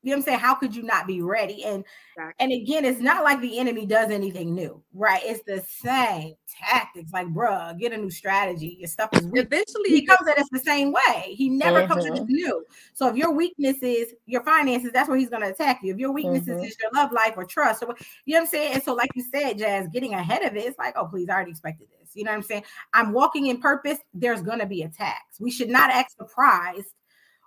you 0.03 0.11
know 0.11 0.17
what 0.17 0.17
I'm 0.19 0.23
saying? 0.25 0.39
How 0.39 0.55
could 0.55 0.75
you 0.75 0.83
not 0.83 1.07
be 1.07 1.21
ready? 1.23 1.65
And 1.65 1.85
Exactly. 2.17 2.35
and 2.45 2.63
again, 2.63 2.85
it's 2.85 3.01
not 3.01 3.25
like 3.25 3.41
the 3.41 3.59
enemy 3.59 3.87
does 3.87 4.11
anything 4.11 4.55
new, 4.55 4.83
right? 4.93 5.21
It's 5.25 5.43
the 5.45 5.65
same 5.69 6.35
tactics. 6.49 7.13
Like, 7.13 7.29
bruh, 7.29 7.79
get 7.79 7.93
a 7.93 7.97
new 7.97 8.11
strategy. 8.11 8.77
Your 8.79 8.89
stuff 8.89 9.11
is 9.15 9.27
weak. 9.27 9.47
Eventually, 9.47 9.91
He 9.91 10.07
comes 10.07 10.29
at 10.29 10.39
us 10.39 10.49
the 10.51 10.59
same 10.59 10.93
way. 10.93 11.35
He 11.35 11.49
never 11.49 11.87
comes 11.87 12.05
at 12.07 12.13
us 12.13 12.21
Mhm. 12.21 12.29
new. 12.29 12.65
So 12.95 13.09
if 13.09 13.17
your 13.17 13.31
weakness 13.31 13.77
is 13.83 14.15
your 14.27 14.43
finances, 14.43 14.91
that's 14.93 15.09
where 15.09 15.19
he's 15.19 15.31
going 15.31 15.43
to 15.43 15.49
attack 15.51 15.81
you. 15.83 15.93
If 15.93 15.99
your 15.99 16.13
weaknesses 16.13 16.63
is 16.63 16.77
your 16.81 16.91
love 16.95 17.13
life 17.13 17.35
or 17.37 17.45
trust, 17.45 17.83
or 17.83 17.87
what, 17.87 18.01
you 18.25 18.35
know 18.35 18.41
what 18.41 18.45
I'm 18.45 18.51
saying. 18.51 18.75
And 18.75 18.83
so, 18.83 18.95
like 18.95 19.11
you 19.15 19.25
said, 19.33 19.59
Jazz, 19.59 19.89
getting 19.93 20.15
ahead 20.15 20.43
of 20.43 20.57
it, 20.57 20.65
it's 20.65 20.79
like, 20.79 20.95
oh, 20.97 21.07
please, 21.07 21.29
I 21.29 21.35
already 21.35 21.53
expected 21.53 21.89
this. 22.01 22.11
You 22.15 22.25
know 22.25 22.33
what 22.33 22.37
I'm 22.39 22.43
saying? 22.43 22.65
I'm 22.93 23.13
walking 23.13 23.47
in 23.47 23.61
purpose. 23.61 23.99
There's 24.13 24.43
going 24.43 24.59
to 24.59 24.67
be 24.67 24.83
attacks. 24.83 25.41
We 25.41 25.51
should 25.51 25.71
not 25.71 25.91
act 25.91 26.13
surprised 26.13 26.95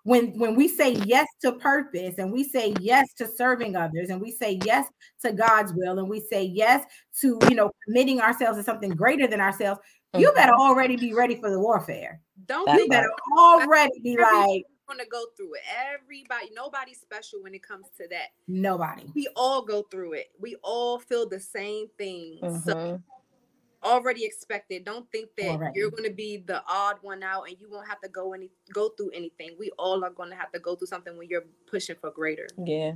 when 0.04 0.38
when 0.38 0.56
we 0.56 0.68
say 0.68 0.94
yes 1.06 1.28
to 1.42 1.54
purpose 1.54 2.16
and 2.18 2.32
we 2.32 2.44
say 2.44 2.74
yes 2.80 3.14
to 3.14 3.28
serving 3.28 3.76
others 3.76 4.10
and 4.10 4.22
we 4.22 4.32
say 4.32 4.60
yes 4.66 4.88
to 5.22 5.32
God's 5.32 5.74
will 5.74 6.00
and 6.00 6.10
we 6.10 6.20
say 6.20 6.44
yes 6.44 6.86
to 7.22 7.40
you 7.50 7.56
know 7.56 7.72
committing 7.86 8.20
ourselves 8.20 8.58
to 8.58 8.64
something 8.64 8.92
greater 8.92 9.28
than 9.28 9.40
ourselves. 9.42 9.80
You 10.16 10.30
Mhm. 10.32 10.36
better 10.36 10.54
already 10.54 10.96
be 10.98 11.14
ready 11.14 11.36
for 11.36 11.50
the 11.50 11.60
warfare. 11.60 12.22
don't 12.46 12.66
That 12.66 12.78
You 12.78 12.90
better 12.90 13.10
part. 13.36 13.62
already 13.62 14.00
be 14.02 14.18
like 14.18 14.66
going 14.88 15.00
to 15.00 15.06
go 15.06 15.26
through 15.38 15.54
it. 15.56 15.62
Everybody, 15.94 16.50
nobody's 16.54 17.00
special 17.00 17.42
when 17.42 17.54
it 17.54 17.64
comes 17.64 17.88
to 17.98 18.08
that. 18.10 18.30
nobody. 18.48 19.10
We 19.16 19.28
all 19.36 19.62
go 19.64 19.84
through 19.84 20.14
it. 20.14 20.32
We 20.40 20.56
all 20.62 21.00
feel 21.00 21.28
the 21.28 21.40
same 21.40 21.88
things. 21.98 22.40
So 22.66 22.74
Mhm. 22.74 23.04
Already 23.84 24.26
expected. 24.26 24.86
Don't 24.86 25.10
think 25.12 25.30
that 25.38 25.52
Already. 25.52 25.80
you're 25.80 25.92
going 25.92 26.04
to 26.04 26.16
be 26.16 26.38
the 26.38 26.64
odd 26.68 26.98
one 27.02 27.24
out 27.24 27.48
and 27.48 27.58
you 27.60 27.70
won't 27.70 27.88
have 27.88 28.02
to 28.02 28.10
go 28.10 28.34
any 28.34 28.50
go 28.74 28.90
through 28.90 29.12
anything. 29.12 29.56
We 29.60 29.72
all 29.78 30.04
are 30.04 30.10
going 30.10 30.30
to 30.30 30.36
have 30.36 30.52
to 30.52 30.60
go 30.60 30.76
through 30.76 30.88
something 30.88 31.18
when 31.18 31.30
you're 31.30 31.46
pushing 31.70 31.96
for 32.00 32.12
greater. 32.12 32.48
Yeah. 32.64 32.94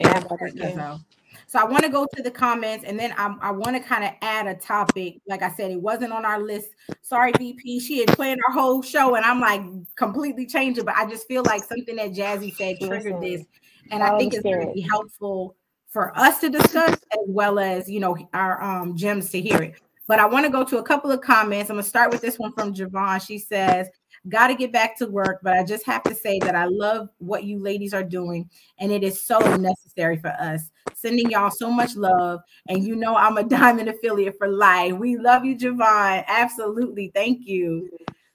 That 0.00 0.16
Everybody 0.16 0.38
part, 0.38 0.56
can. 0.56 0.76
So, 0.76 0.98
so 1.46 1.58
I 1.58 1.64
want 1.64 1.84
to 1.84 1.88
go 1.88 2.06
to 2.14 2.22
the 2.22 2.30
comments 2.30 2.84
and 2.84 2.98
then 2.98 3.14
I, 3.16 3.34
I 3.40 3.50
want 3.50 3.76
to 3.76 3.82
kind 3.82 4.04
of 4.04 4.12
add 4.22 4.46
a 4.46 4.54
topic. 4.54 5.20
Like 5.26 5.42
I 5.42 5.50
said, 5.50 5.70
it 5.70 5.80
wasn't 5.80 6.12
on 6.12 6.24
our 6.24 6.40
list. 6.40 6.70
Sorry, 7.02 7.32
VP. 7.36 7.80
She 7.80 8.00
had 8.00 8.08
planned 8.08 8.40
our 8.48 8.54
whole 8.54 8.82
show 8.82 9.14
and 9.14 9.24
I'm 9.24 9.40
like 9.40 9.62
completely 9.96 10.46
changing, 10.46 10.84
but 10.84 10.94
I 10.96 11.08
just 11.08 11.26
feel 11.26 11.42
like 11.44 11.62
something 11.64 11.96
that 11.96 12.12
Jazzy 12.12 12.54
said 12.54 12.76
triggered 12.80 13.20
this. 13.20 13.42
And 13.90 14.02
I 14.02 14.16
think 14.16 14.34
it's 14.34 14.42
going 14.42 14.66
to 14.66 14.72
be 14.72 14.80
helpful 14.80 15.56
for 15.88 16.18
us 16.18 16.40
to 16.40 16.48
discuss 16.48 16.92
as 16.92 17.26
well 17.26 17.58
as, 17.58 17.88
you 17.90 18.00
know, 18.00 18.16
our 18.32 18.62
um, 18.62 18.96
gems 18.96 19.30
to 19.30 19.40
hear 19.40 19.62
it. 19.62 19.74
But 20.08 20.18
I 20.18 20.26
want 20.26 20.44
to 20.46 20.52
go 20.52 20.64
to 20.64 20.78
a 20.78 20.82
couple 20.82 21.10
of 21.10 21.20
comments. 21.20 21.70
I'm 21.70 21.76
going 21.76 21.84
to 21.84 21.88
start 21.88 22.10
with 22.10 22.20
this 22.20 22.38
one 22.38 22.52
from 22.52 22.74
Javon. 22.74 23.24
She 23.24 23.38
says, 23.38 23.88
Got 24.28 24.48
to 24.48 24.54
get 24.54 24.72
back 24.72 24.96
to 24.98 25.06
work, 25.06 25.40
but 25.42 25.54
I 25.54 25.64
just 25.64 25.84
have 25.84 26.04
to 26.04 26.14
say 26.14 26.38
that 26.40 26.54
I 26.54 26.66
love 26.66 27.08
what 27.18 27.42
you 27.42 27.58
ladies 27.58 27.92
are 27.92 28.04
doing, 28.04 28.48
and 28.78 28.92
it 28.92 29.02
is 29.02 29.20
so 29.20 29.38
necessary 29.56 30.16
for 30.16 30.28
us. 30.28 30.70
Sending 30.94 31.28
y'all 31.30 31.50
so 31.50 31.72
much 31.72 31.96
love, 31.96 32.40
and 32.68 32.84
you 32.84 32.94
know 32.94 33.16
I'm 33.16 33.36
a 33.36 33.42
diamond 33.48 33.88
affiliate 33.88 34.38
for 34.38 34.46
life. 34.46 34.92
We 34.92 35.16
love 35.16 35.44
you, 35.44 35.56
Javon. 35.56 36.24
Absolutely, 36.28 37.10
thank 37.12 37.40
you. 37.42 37.90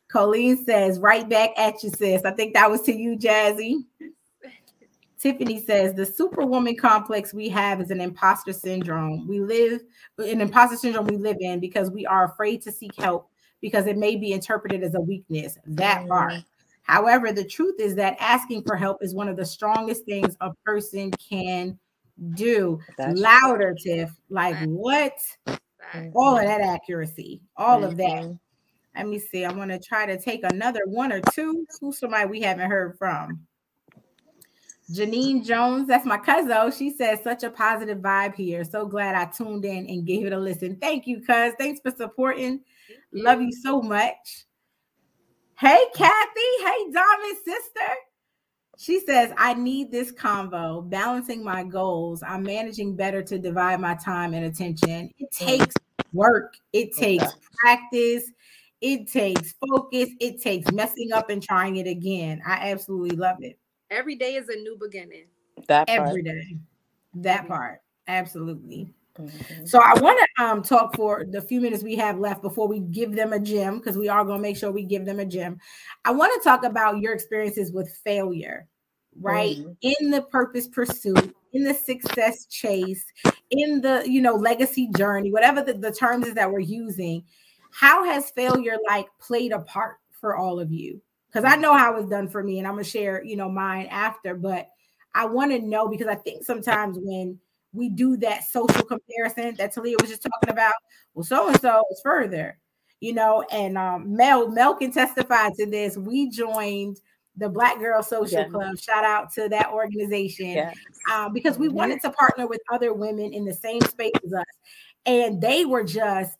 Colleen 0.10 0.66
says, 0.66 1.00
"Right 1.00 1.28
back 1.30 1.52
at 1.58 1.82
you, 1.84 1.90
sis." 1.90 2.26
I 2.26 2.32
think 2.32 2.54
that 2.54 2.70
was 2.70 2.82
to 2.82 2.94
you, 2.94 3.18
Jazzy. 3.18 3.86
Tiffany 5.20 5.60
says 5.66 5.94
the 5.94 6.06
superwoman 6.06 6.76
complex 6.76 7.34
we 7.34 7.50
have 7.50 7.82
is 7.82 7.90
an 7.90 8.02
imposter 8.02 8.54
syndrome. 8.54 9.28
We 9.28 9.40
live 9.40 9.82
an 10.20 10.42
imposter 10.42 10.78
syndrome 10.78 11.08
we 11.08 11.18
live 11.18 11.38
in 11.40 11.60
because 11.60 11.90
we 11.90 12.06
are 12.06 12.26
afraid 12.26 12.62
to 12.64 12.72
seek 12.72 12.96
help 12.96 13.30
because 13.62 13.88
it 13.88 13.98
may 13.98 14.16
be 14.16 14.32
interpreted 14.32 14.84
as 14.84 14.94
a 14.94 15.02
weakness. 15.02 15.58
That 15.66 16.08
part. 16.08 16.34
However, 16.84 17.32
the 17.32 17.44
truth 17.44 17.80
is 17.80 17.96
that 17.96 18.16
asking 18.20 18.64
for 18.64 18.76
help 18.76 19.04
is 19.04 19.14
one 19.16 19.28
of 19.28 19.36
the 19.36 19.46
strongest 19.46 20.06
things 20.06 20.38
a 20.40 20.52
person 20.64 21.12
can 21.12 21.78
do. 22.34 22.80
That's 22.98 23.20
Louder, 23.20 23.74
Tiff. 23.74 24.12
Like 24.30 24.56
what? 24.66 25.14
All 26.14 26.38
of 26.38 26.46
that 26.46 26.62
accuracy, 26.62 27.42
all 27.56 27.84
of 27.84 27.98
that. 27.98 28.06
Mhm. 28.24 28.40
Let 28.96 29.08
me 29.08 29.20
see. 29.20 29.46
I'm 29.46 29.58
gonna 29.58 29.80
try 29.80 30.06
to 30.06 30.20
take 30.20 30.44
another 30.44 30.82
one 30.86 31.12
or 31.12 31.22
two. 31.32 31.66
Who's 31.80 32.00
somebody 32.00 32.30
we 32.30 32.42
haven't 32.42 32.70
heard 32.70 32.98
from? 32.98 33.47
Janine 34.92 35.46
Jones, 35.46 35.88
that's 35.88 36.06
my 36.06 36.18
cousin. 36.18 36.72
She 36.72 36.92
says 36.92 37.20
such 37.22 37.44
a 37.44 37.50
positive 37.50 37.98
vibe 37.98 38.36
here. 38.36 38.64
So 38.64 38.86
glad 38.86 39.16
I 39.16 39.26
tuned 39.26 39.66
in 39.66 39.86
and 39.88 40.06
gave 40.06 40.26
it 40.26 40.32
a 40.34 40.40
listen. 40.40 40.78
Thank 40.78 41.08
you, 41.08 41.20
cuz. 41.20 41.54
Thanks 41.60 41.82
for 41.82 41.92
supporting. 41.92 42.62
Love 43.12 43.42
you 43.42 43.52
so 43.52 43.82
much. 43.82 44.46
Hey, 45.60 45.84
Kathy. 45.94 46.42
Hey, 46.64 46.92
Diamond 46.94 47.38
sister. 47.44 47.94
She 48.78 49.00
says, 49.00 49.34
I 49.38 49.56
need 49.56 49.92
this 49.92 50.12
convo, 50.12 50.88
balancing 50.88 51.44
my 51.44 51.64
goals. 51.64 52.22
I'm 52.22 52.44
managing 52.44 52.96
better 52.96 53.24
to 53.24 53.40
divide 53.40 53.82
my 53.82 53.96
time 53.96 54.36
and 54.36 54.46
attention. 54.46 55.10
It 55.18 55.32
takes 55.32 55.74
work, 56.14 56.54
it 56.74 56.96
takes 56.96 57.24
Okay. 57.24 57.34
practice, 57.60 58.32
it 58.82 59.12
takes 59.12 59.56
focus, 59.68 60.10
it 60.20 60.42
takes 60.44 60.72
messing 60.72 61.12
up 61.12 61.32
and 61.32 61.42
trying 61.42 61.78
it 61.78 61.88
again. 61.88 62.40
I 62.46 62.70
absolutely 62.70 63.18
love 63.18 63.38
it 63.42 63.58
Every 63.90 64.16
day 64.16 64.36
is 64.36 64.50
a 64.50 64.56
new 64.56 64.78
beginning. 64.80 65.28
That 65.68 65.88
part. 65.88 66.10
every 66.10 66.22
day. 66.24 66.58
That 67.16 67.46
Mhm. 67.46 67.48
part, 67.48 67.82
absolutely. 68.08 68.94
Mhm. 69.20 69.68
So 69.68 69.80
I 69.80 70.00
want 70.00 70.20
to 70.20 70.44
um 70.44 70.62
talk 70.62 70.96
for 70.96 71.26
the 71.26 71.42
few 71.42 71.60
minutes 71.60 71.84
we 71.84 71.96
have 71.96 72.20
left 72.20 72.42
before 72.42 72.68
we 72.68 72.80
give 72.80 73.16
them 73.16 73.34
a 73.34 73.40
gym 73.40 73.78
because 73.80 73.98
we 73.98 74.08
are 74.08 74.24
going 74.24 74.38
to 74.38 74.42
make 74.42 74.58
sure 74.58 74.72
we 74.72 74.84
give 74.84 75.06
them 75.06 75.20
a 75.20 75.26
gym. 75.26 75.60
I 76.06 76.12
want 76.12 76.32
to 76.36 76.48
talk 76.48 76.64
about 76.64 77.00
your 77.00 77.14
experiences 77.14 77.72
with 77.72 77.90
failure, 78.04 78.68
right? 79.20 79.58
Mhm. 79.58 79.78
In 79.82 80.12
the 80.12 80.22
purpose 80.24 80.68
pursuit, 80.68 81.36
in 81.54 81.64
the 81.64 81.74
success 81.74 82.46
chase, 82.46 83.04
in 83.50 83.82
the 83.82 84.04
you 84.06 84.22
know 84.22 84.36
legacy 84.36 84.90
journey, 84.96 85.32
whatever 85.32 85.64
the, 85.64 85.74
the 85.74 85.92
terms 85.92 86.28
is 86.28 86.36
that 86.36 86.52
we're 86.52 86.60
using. 86.60 87.24
How 87.72 88.04
has 88.06 88.32
failure 88.32 88.78
like 88.88 89.08
played 89.20 89.52
a 89.52 89.60
part 89.60 89.98
for 90.12 90.36
all 90.36 90.60
of 90.60 90.72
you? 90.72 91.02
Because 91.28 91.44
I 91.46 91.56
know 91.56 91.76
how 91.76 91.96
it's 91.98 92.10
done 92.10 92.28
for 92.30 92.44
me, 92.44 92.58
and 92.60 92.68
I'm 92.68 92.74
gonna 92.74 92.84
share 92.84 93.24
you 93.24 93.36
know 93.36 93.50
mine 93.50 93.88
after, 93.88 94.34
but 94.36 94.70
I 95.14 95.26
want 95.26 95.52
to 95.52 95.60
know 95.60 95.88
because 95.88 96.08
I 96.08 96.16
think 96.16 96.44
sometimes 96.44 96.98
when 97.02 97.40
we 97.74 97.90
do 97.90 98.18
that 98.18 98.44
social 98.46 98.84
comparison 98.84 99.56
that 99.58 99.74
Talia 99.74 99.96
was 100.00 100.10
just 100.10 100.24
talking 100.24 100.50
about. 100.50 100.74
Well, 101.14 101.24
so 101.26 101.48
and 101.50 101.60
so 101.60 101.84
is 101.92 102.00
further, 102.02 102.60
you 103.02 103.14
know, 103.14 103.44
and 103.52 103.78
um, 103.78 104.16
Mel 104.16 104.48
Mel 104.50 104.76
can 104.76 104.92
testify 104.92 105.50
to 105.58 105.66
this. 105.70 105.98
We 105.98 106.30
joined 106.30 107.02
the 107.36 107.50
Black 107.50 107.78
Girl 107.80 108.02
Social 108.02 108.40
Yeah. 108.42 108.48
Club. 108.50 108.78
Shout 108.80 109.04
out 109.04 109.32
to 109.34 109.48
that 109.50 109.72
organization 109.72 110.48
Yeah. 110.48 110.74
um, 111.14 111.34
because 111.34 111.58
we 111.60 111.68
Mhm. 111.68 111.74
wanted 111.74 112.02
to 112.02 112.10
partner 112.12 112.48
with 112.48 112.62
other 112.72 112.94
women 112.94 113.32
in 113.34 113.46
the 113.46 113.54
same 113.54 113.82
space 113.82 114.12
as 114.26 114.34
us. 114.34 114.46
And 115.06 115.40
they 115.40 115.66
were 115.66 115.84
just 115.84 116.36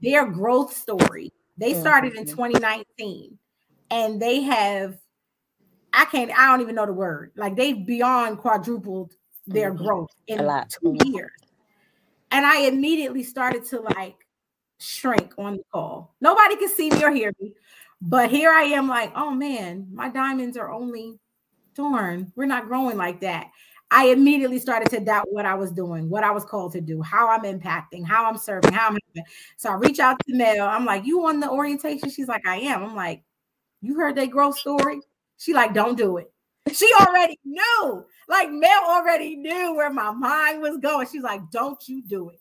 their 0.00 0.26
growth 0.26 0.74
story. 0.76 1.32
They 1.56 1.72
started 1.74 2.14
in 2.16 2.24
Mhm. 2.24 2.34
2019 2.34 3.38
and 3.92 4.20
they 4.20 4.40
have, 4.40 4.98
I 5.92 6.06
can't, 6.06 6.32
I 6.36 6.46
don't 6.46 6.62
even 6.62 6.74
know 6.74 6.86
the 6.86 6.92
word. 6.94 7.32
Like 7.36 7.54
they've 7.54 7.86
beyond 7.86 8.38
quadrupled 8.38 9.12
their 9.46 9.70
Mhm. 9.72 9.76
growth 9.76 10.10
in 10.26 10.38
two 10.68 10.96
years. 11.04 11.30
And 12.30 12.46
I 12.46 12.60
immediately 12.62 13.22
started 13.22 13.66
to 13.66 13.80
like 13.80 14.26
shrink 14.78 15.34
on 15.36 15.58
the 15.58 15.64
call. 15.70 16.14
Nobody 16.22 16.56
can 16.56 16.70
see 16.70 16.90
me 16.90 17.04
or 17.04 17.10
hear 17.10 17.32
me, 17.38 17.52
but 18.00 18.30
here 18.30 18.50
I 18.50 18.62
am, 18.62 18.88
like, 18.88 19.12
oh 19.14 19.30
man, 19.30 19.86
my 19.92 20.08
diamonds 20.08 20.56
are 20.56 20.72
only 20.72 21.18
darn, 21.74 22.32
we're 22.34 22.46
not 22.46 22.68
growing 22.68 22.96
like 22.96 23.20
that. 23.20 23.50
I 23.90 24.06
immediately 24.06 24.58
started 24.58 24.88
to 24.90 25.00
doubt 25.00 25.30
what 25.30 25.44
I 25.44 25.54
was 25.54 25.70
doing, 25.70 26.08
what 26.08 26.24
I 26.24 26.30
was 26.30 26.46
called 26.46 26.72
to 26.72 26.80
do, 26.80 27.02
how 27.02 27.28
I'm 27.28 27.42
impacting, 27.42 28.06
how 28.06 28.24
I'm 28.24 28.38
serving, 28.38 28.72
how 28.72 28.88
I'm 28.88 28.96
helping. 29.14 29.30
So 29.58 29.68
I 29.68 29.74
reach 29.74 29.98
out 29.98 30.18
to 30.26 30.34
Mel. 30.34 30.66
I'm 30.66 30.86
like, 30.86 31.04
you 31.04 31.26
on 31.26 31.40
the 31.40 31.50
orientation? 31.50 32.08
She's 32.08 32.26
like, 32.26 32.46
I 32.46 32.56
am. 32.56 32.82
I'm 32.82 32.96
like, 32.96 33.22
you 33.82 33.94
heard 33.96 34.16
that 34.16 34.30
growth 34.30 34.58
story? 34.58 35.00
She 35.38 35.52
like, 35.52 35.74
don't 35.74 35.98
do 35.98 36.16
it. 36.18 36.32
She 36.72 36.88
already 37.00 37.38
knew. 37.44 38.04
Like 38.28 38.50
Mel 38.50 38.84
already 38.88 39.36
knew 39.36 39.74
where 39.74 39.92
my 39.92 40.12
mind 40.12 40.62
was 40.62 40.78
going. 40.78 41.08
She's 41.10 41.22
like, 41.22 41.50
don't 41.50 41.80
you 41.88 42.02
do 42.02 42.30
it. 42.30 42.40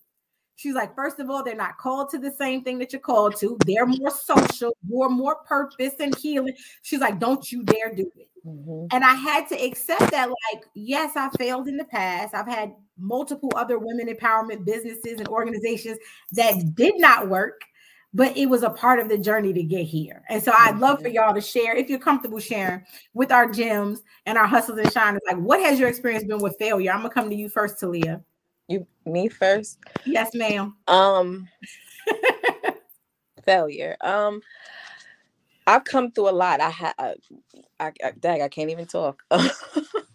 She's 0.55 0.75
like, 0.75 0.93
first 0.95 1.19
of 1.19 1.27
all, 1.27 1.43
they're 1.43 1.55
not 1.55 1.79
called 1.79 2.09
to 2.11 2.19
the 2.19 2.29
same 2.29 2.63
thing 2.63 2.77
that 2.77 2.93
you're 2.93 2.99
called 2.99 3.35
to. 3.37 3.57
They're 3.65 3.87
more 3.87 4.11
social, 4.11 4.77
you're 4.87 5.09
more 5.09 5.37
purpose 5.47 5.95
and 5.99 6.15
healing. 6.15 6.53
She's 6.83 6.99
like, 6.99 7.19
don't 7.19 7.51
you 7.51 7.63
dare 7.63 7.95
do 7.95 8.11
it. 8.15 8.29
Mhm. 8.45 8.87
And 8.91 9.03
I 9.03 9.15
had 9.15 9.47
to 9.49 9.55
accept 9.55 10.11
that, 10.11 10.29
like, 10.29 10.63
yes, 10.75 11.13
I 11.15 11.29
failed 11.37 11.67
in 11.67 11.77
the 11.77 11.85
past. 11.85 12.35
I've 12.35 12.47
had 12.47 12.75
multiple 12.99 13.51
other 13.55 13.79
women 13.79 14.07
empowerment 14.07 14.63
businesses 14.65 15.19
and 15.19 15.27
organizations 15.29 15.97
that 16.33 16.75
did 16.75 16.99
not 16.99 17.27
work, 17.27 17.61
but 18.13 18.35
it 18.35 18.47
was 18.47 18.63
a 18.63 18.69
part 18.69 18.99
of 18.99 19.09
the 19.09 19.17
journey 19.17 19.53
to 19.53 19.63
get 19.63 19.85
here. 19.85 20.23
And 20.29 20.43
so 20.43 20.51
I'd 20.57 20.79
love 20.79 21.01
for 21.01 21.07
y'all 21.07 21.33
to 21.33 21.41
share, 21.41 21.75
if 21.75 21.89
you're 21.89 21.99
comfortable 21.99 22.39
sharing 22.39 22.85
with 23.13 23.31
our 23.31 23.49
gems 23.49 24.01
and 24.25 24.37
our 24.37 24.47
hustles 24.47 24.79
and 24.79 24.91
shiners, 24.91 25.21
like, 25.25 25.37
what 25.37 25.61
has 25.61 25.79
your 25.79 25.87
experience 25.87 26.25
been 26.25 26.41
with 26.41 26.57
failure? 26.59 26.91
I'm 26.91 26.99
gonna 26.99 27.13
come 27.13 27.29
to 27.29 27.35
you 27.35 27.47
first, 27.47 27.79
Talia. 27.79 28.21
You 28.67 28.85
me 29.05 29.29
first. 29.29 29.79
Yes, 30.05 30.33
ma'am. 30.33 30.75
Um 30.87 31.47
failure. 33.45 33.95
Um 34.01 34.41
I've 35.67 35.83
come 35.85 36.11
through 36.11 36.29
a 36.29 36.31
lot. 36.31 36.59
I 36.59 36.69
had 36.69 36.93
I, 36.97 37.15
I, 37.79 37.93
I 38.03 38.11
dag, 38.19 38.41
I 38.41 38.49
can't 38.49 38.71
even 38.71 38.87
talk. 38.87 39.23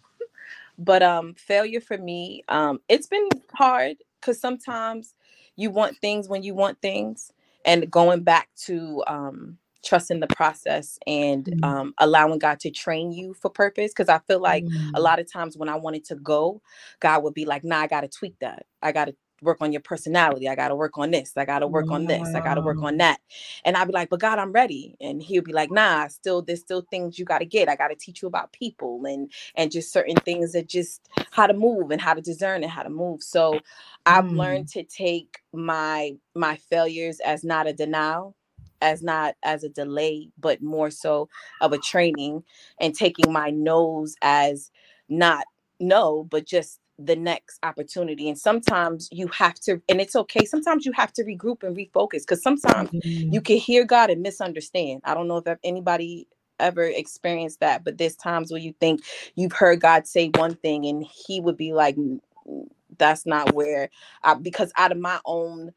but 0.77 1.01
um 1.01 1.33
failure 1.33 1.81
for 1.81 1.97
me, 1.97 2.43
um 2.47 2.79
it's 2.89 3.07
been 3.07 3.27
hard 3.53 3.97
cuz 4.21 4.39
sometimes 4.39 5.15
you 5.55 5.71
want 5.71 5.97
things 5.97 6.29
when 6.29 6.43
you 6.43 6.53
want 6.53 6.79
things 6.81 7.31
and 7.67 7.91
going 7.91 8.23
back 8.23 8.49
to 8.67 9.03
um 9.07 9.59
trusting 9.85 10.21
the 10.21 10.27
process 10.27 10.99
and 11.07 11.49
Mhm. 11.49 11.63
um 11.63 11.93
allowing 11.99 12.39
God 12.39 12.59
to 12.61 12.71
train 12.71 13.13
you 13.13 13.35
for 13.35 13.49
purpose 13.51 13.93
cuz 13.93 14.09
I 14.09 14.19
feel 14.27 14.41
like 14.41 14.65
Mm. 14.65 14.93
a 14.95 15.01
lot 15.01 15.19
of 15.19 15.31
times 15.31 15.57
when 15.57 15.69
I 15.69 15.77
wanted 15.77 16.05
to 16.07 16.15
go, 16.17 16.61
God 17.01 17.23
would 17.23 17.35
be 17.35 17.45
like, 17.45 17.65
nah, 17.65 17.81
I 17.81 17.87
got 17.87 18.01
to 18.01 18.09
tweak 18.09 18.35
that. 18.41 18.65
I 18.83 18.93
got 18.93 19.07
to 19.07 19.15
work 19.41 19.59
on 19.61 19.71
your 19.71 19.81
personality. 19.81 20.49
I 20.49 20.55
got 20.55 20.69
to 20.69 20.75
work 20.75 20.97
on 20.97 21.11
this. 21.11 21.33
I 21.37 21.45
got 21.45 21.59
to 21.59 21.67
work 21.67 21.91
on 21.91 22.07
this. 22.07 22.35
I 22.35 22.41
got 22.41 22.55
to 22.55 22.61
work 22.61 22.83
on 22.83 22.97
that. 22.97 23.19
And 23.65 23.77
I'd 23.77 23.87
be 23.87 23.93
like, 23.93 24.09
but 24.09 24.19
God, 24.21 24.39
I'm 24.39 24.51
ready. 24.53 24.95
And 25.01 25.21
he'll 25.21 25.43
be 25.43 25.53
like, 25.53 25.71
nah, 25.71 26.07
still, 26.07 26.41
there's 26.41 26.61
still 26.61 26.85
things 26.91 27.19
you 27.19 27.25
got 27.25 27.39
to 27.39 27.45
get. 27.45 27.69
I 27.69 27.75
got 27.75 27.89
to 27.89 27.95
teach 27.95 28.21
you 28.21 28.27
about 28.29 28.53
people 28.53 29.03
and, 29.05 29.31
and 29.55 29.71
just 29.71 29.93
certain 29.93 30.17
things 30.17 30.53
that 30.53 30.67
just 30.67 31.01
how 31.31 31.47
to 31.47 31.53
move 31.53 31.91
and 31.91 32.01
how 32.01 32.13
to 32.15 32.21
discern 32.21 32.63
and 32.63 32.71
how 32.71 32.83
to 32.83 32.89
move. 32.91 33.23
So 33.23 33.59
I've 34.05 34.25
Mm. 34.25 34.37
learned 34.37 34.67
to 34.69 34.83
take 34.83 35.39
my, 35.53 36.13
my 36.35 36.57
failures 36.57 37.19
as 37.21 37.43
not 37.43 37.67
a 37.67 37.73
denial 37.73 38.35
as 38.81 39.03
not 39.03 39.35
as 39.43 39.63
a 39.63 39.69
delay, 39.69 40.29
but 40.39 40.61
more 40.63 40.91
so 40.91 41.29
of 41.61 41.73
a 41.73 41.79
training 41.79 42.43
and 42.81 42.95
taking 42.95 43.33
my 43.33 43.51
nose 43.51 44.15
as 44.23 44.71
not 45.09 45.45
no, 45.79 46.25
but 46.25 46.45
just 46.47 46.79
the 46.99 47.15
next 47.15 47.59
opportunity. 47.63 48.29
And 48.29 48.37
sometimes 48.37 49.09
you 49.11 49.27
have 49.29 49.55
to, 49.61 49.81
and 49.89 50.01
it's 50.01 50.15
okay. 50.15 50.45
Sometimes 50.45 50.85
you 50.85 50.91
have 50.93 51.13
to 51.13 51.23
regroup 51.23 51.63
and 51.63 51.75
refocus 51.75 52.21
because 52.21 52.41
sometimes 52.43 52.91
Mhm. 52.93 53.31
you 53.31 53.41
can 53.41 53.57
hear 53.57 53.85
God 53.85 54.09
and 54.09 54.21
misunderstand. 54.23 55.01
I 55.05 55.13
don't 55.13 55.27
know 55.27 55.37
if 55.45 55.59
anybody 55.63 56.27
ever 56.59 56.83
experienced 56.85 57.59
that, 57.61 57.83
but 57.83 57.97
there's 57.97 58.15
times 58.15 58.51
where 58.51 58.61
you 58.61 58.73
think 58.79 59.01
you've 59.35 59.53
heard 59.53 59.81
God 59.81 60.07
say 60.07 60.31
one 60.35 60.55
thing 60.55 60.85
and 60.85 61.03
he 61.03 61.41
would 61.41 61.57
be 61.57 61.73
like, 61.73 61.97
"N- 61.97 62.21
n- 62.47 62.69
that's 62.97 63.25
not 63.25 63.53
where 63.53 63.89
I, 64.23 64.35
because 64.35 64.71
out 64.77 64.91
of 64.93 64.99
my 64.99 65.19
own 65.25 65.71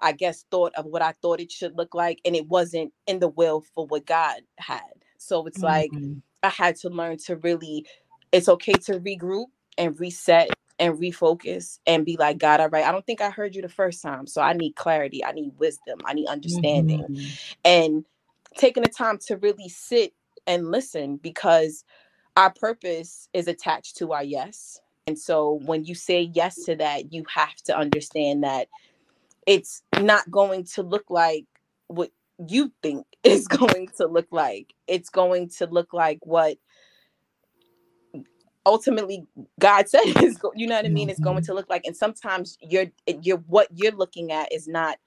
I 0.00 0.12
guess, 0.12 0.44
thought 0.52 0.74
of 0.76 0.86
what 0.86 1.02
I 1.02 1.14
thought 1.22 1.40
it 1.40 1.52
should 1.52 1.76
look 1.76 1.94
like, 1.94 2.20
and 2.24 2.36
it 2.36 2.48
wasn't 2.48 2.94
in 3.08 3.20
the 3.20 3.28
will 3.28 3.62
for 3.74 3.86
what 3.86 4.06
God 4.06 4.42
had. 4.58 4.82
So 5.18 5.46
it's 5.46 5.62
like 5.62 5.94
Mhm. 5.94 6.22
I 6.42 6.50
had 6.50 6.76
to 6.78 6.90
learn 6.90 7.18
to 7.26 7.36
really, 7.38 7.86
it's 8.32 8.48
okay 8.48 8.74
to 8.74 9.00
regroup 9.00 9.46
and 9.78 9.98
reset 10.00 10.50
and 10.78 10.98
refocus 10.98 11.78
and 11.86 12.06
be 12.06 12.16
like, 12.18 12.38
God, 12.38 12.60
all 12.60 12.68
right, 12.70 12.84
I 12.86 12.92
don't 12.92 13.06
think 13.06 13.20
I 13.20 13.30
heard 13.30 13.54
you 13.54 13.62
the 13.62 13.68
first 13.68 14.02
time. 14.02 14.26
So 14.26 14.42
I 14.42 14.52
need 14.54 14.76
clarity, 14.76 15.24
I 15.24 15.32
need 15.32 15.52
wisdom, 15.58 16.00
I 16.04 16.14
need 16.14 16.26
understanding, 16.28 17.04
Mhm. 17.08 17.32
and 17.64 18.06
taking 18.58 18.82
the 18.82 18.88
time 18.90 19.18
to 19.28 19.36
really 19.36 19.68
sit 19.68 20.14
and 20.46 20.70
listen 20.70 21.16
because 21.18 21.84
our 22.36 22.52
purpose 22.52 23.28
is 23.34 23.48
attached 23.48 23.98
to 23.98 24.12
our 24.12 24.24
yes. 24.24 24.80
And 25.06 25.18
so 25.18 25.60
when 25.66 25.84
you 25.86 25.94
say 25.96 26.30
yes 26.34 26.64
to 26.64 26.76
that, 26.76 27.12
you 27.12 27.24
have 27.34 27.56
to 27.66 27.78
understand 27.78 28.44
that 28.44 28.68
it's 29.46 29.82
not 30.00 30.30
going 30.30 30.64
to 30.64 30.84
look 30.84 31.10
like 31.10 31.46
what 31.88 32.12
you 32.48 32.72
think 32.82 33.06
is 33.24 33.48
going 33.48 33.88
to 33.98 34.08
look 34.08 34.28
like. 34.32 34.74
It's 34.88 35.10
going 35.10 35.50
to 35.58 35.66
look 35.68 35.94
like 35.94 36.20
what 36.24 36.58
ultimately 38.66 39.26
God 39.60 39.88
said 39.88 40.02
is 40.22 40.38
you 40.54 40.66
know 40.66 40.76
what 40.76 40.86
I 40.86 40.88
mean 40.90 41.10
it's 41.10 41.20
going 41.20 41.42
to 41.44 41.54
look 41.54 41.68
like 41.70 41.86
and 41.86 41.96
sometimes 41.96 42.58
you're 42.62 42.86
you're 43.22 43.38
what 43.48 43.68
you're 43.74 43.92
looking 43.92 44.32
at 44.32 44.52
is 44.52 44.68
not 44.68 44.98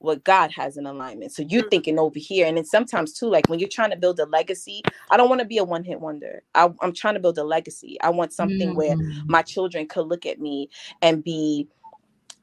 what 0.00 0.24
God 0.24 0.52
has 0.52 0.76
in 0.76 0.86
alignment. 0.86 1.32
So 1.32 1.42
you're 1.42 1.68
thinking 1.70 1.98
over 1.98 2.18
here 2.18 2.46
and 2.46 2.56
then 2.56 2.64
sometimes 2.64 3.14
too 3.14 3.28
like 3.28 3.48
when 3.48 3.58
you're 3.58 3.68
trying 3.68 3.90
to 3.90 3.96
build 3.96 4.20
a 4.20 4.26
legacy, 4.26 4.82
I 5.10 5.16
don't 5.16 5.28
want 5.28 5.40
to 5.40 5.46
be 5.46 5.58
a 5.58 5.64
one-hit 5.64 6.00
wonder. 6.00 6.42
I, 6.54 6.70
I'm 6.82 6.92
trying 6.94 7.14
to 7.14 7.20
build 7.20 7.38
a 7.38 7.44
legacy. 7.44 7.98
I 8.02 8.10
want 8.10 8.32
something 8.32 8.74
where 8.76 8.96
Mhm. 8.96 9.24
my 9.28 9.42
children 9.42 9.88
could 9.88 10.06
look 10.06 10.26
at 10.26 10.40
me 10.40 10.70
and 11.02 11.24
be 11.24 11.68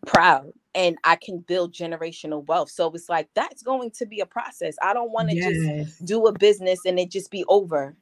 proud 0.05 0.51
and 0.76 0.97
I 1.03 1.16
can 1.18 1.39
build 1.39 1.74
generational 1.74 2.45
wealth. 2.47 2.72
So 2.72 2.91
it's 2.93 3.09
like 3.09 3.30
that's 3.36 3.63
going 3.63 3.91
to 3.91 4.05
be 4.05 4.22
a 4.22 4.26
process. 4.26 4.76
I 4.82 4.93
don't 4.93 5.11
want 5.11 5.30
to 5.30 5.36
just 5.36 5.61
do 6.05 6.28
a 6.28 6.34
business 6.34 6.82
and 6.86 6.99
it 6.99 7.11
just 7.11 7.32
be 7.32 7.45
over. 7.47 7.95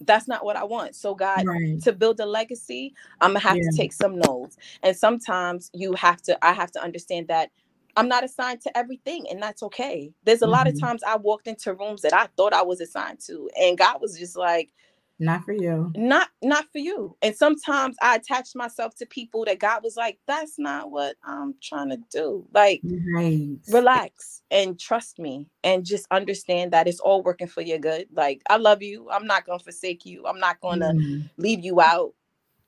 That's 0.00 0.28
not 0.28 0.44
what 0.44 0.56
I 0.56 0.64
want. 0.64 0.94
So 0.96 1.14
God, 1.14 1.44
Right. 1.46 1.82
to 1.82 1.92
build 1.92 2.20
a 2.20 2.26
legacy, 2.26 2.94
I'm 3.20 3.30
gonna 3.30 3.40
have 3.40 3.56
Yeah. 3.56 3.64
to 3.70 3.76
take 3.76 3.92
some 3.92 4.18
notes. 4.18 4.56
And 4.82 4.96
sometimes 4.96 5.70
you 5.74 5.94
have 5.94 6.22
to, 6.22 6.44
I 6.44 6.52
have 6.52 6.70
to 6.72 6.82
understand 6.82 7.28
that 7.28 7.50
I'm 7.96 8.08
not 8.08 8.24
assigned 8.24 8.60
to 8.62 8.78
everything, 8.78 9.26
and 9.30 9.42
that's 9.42 9.62
okay. 9.64 10.12
There's 10.24 10.42
a 10.42 10.46
lot 10.46 10.68
of 10.68 10.74
mm-hmm. 10.74 10.86
times 10.86 11.02
I 11.02 11.16
walked 11.16 11.48
into 11.48 11.74
rooms 11.74 12.02
that 12.02 12.14
I 12.14 12.28
thought 12.36 12.52
I 12.52 12.62
was 12.62 12.80
assigned 12.80 13.20
to, 13.26 13.50
and 13.60 13.76
God 13.76 14.00
was 14.00 14.18
just 14.18 14.36
like, 14.36 14.72
Not 15.20 15.44
for 15.44 15.52
you. 15.52 15.92
not 15.96 16.28
not 16.42 16.66
for 16.72 16.78
you. 16.78 17.16
And 17.22 17.34
sometimes 17.34 17.96
I 18.02 18.16
attached 18.16 18.54
myself 18.56 18.94
to 18.96 19.06
people 19.06 19.44
that 19.46 19.58
God 19.58 19.82
was 19.82 19.96
like, 19.96 20.18
that's 20.28 20.58
not 20.58 20.90
what 20.90 21.16
I'm 21.24 21.54
trying 21.62 21.90
to 21.90 21.98
do. 22.10 22.46
Like, 22.54 22.82
Right. 23.16 23.58
relax 23.68 24.42
and 24.50 24.78
trust 24.78 25.18
me 25.18 25.48
and 25.64 25.84
just 25.84 26.06
understand 26.10 26.72
that 26.72 26.86
it's 26.88 27.00
all 27.00 27.22
working 27.22 27.48
for 27.48 27.62
your 27.62 27.78
good. 27.78 28.06
Like, 28.12 28.42
I 28.48 28.58
love 28.58 28.82
you. 28.82 29.10
I'm 29.10 29.26
not 29.26 29.44
gonna 29.46 29.58
forsake 29.58 30.06
you. 30.06 30.26
I'm 30.26 30.38
not 30.38 30.60
gonna 30.60 30.94
Mm. 30.94 31.30
leave 31.36 31.64
you 31.64 31.80
out. 31.80 32.14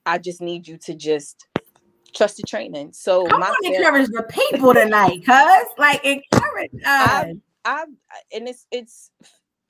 I 0.06 0.18
just 0.18 0.40
need 0.40 0.66
you 0.66 0.76
to 0.78 0.94
just 0.94 1.46
trust 2.14 2.36
the 2.38 2.42
training. 2.44 2.92
So 2.92 3.24
my 3.38 3.50
on, 3.50 3.54
fail- 3.62 3.74
encourage 3.74 4.08
the 4.08 4.24
people 4.24 4.74
tonight, 4.74 5.24
cuz 5.24 5.68
like 5.78 6.04
encourage 6.04 6.72
us. 6.74 6.82
I, 6.84 7.34
I 7.64 7.84
and 8.34 8.48
it's 8.48 8.66
it's 8.72 9.10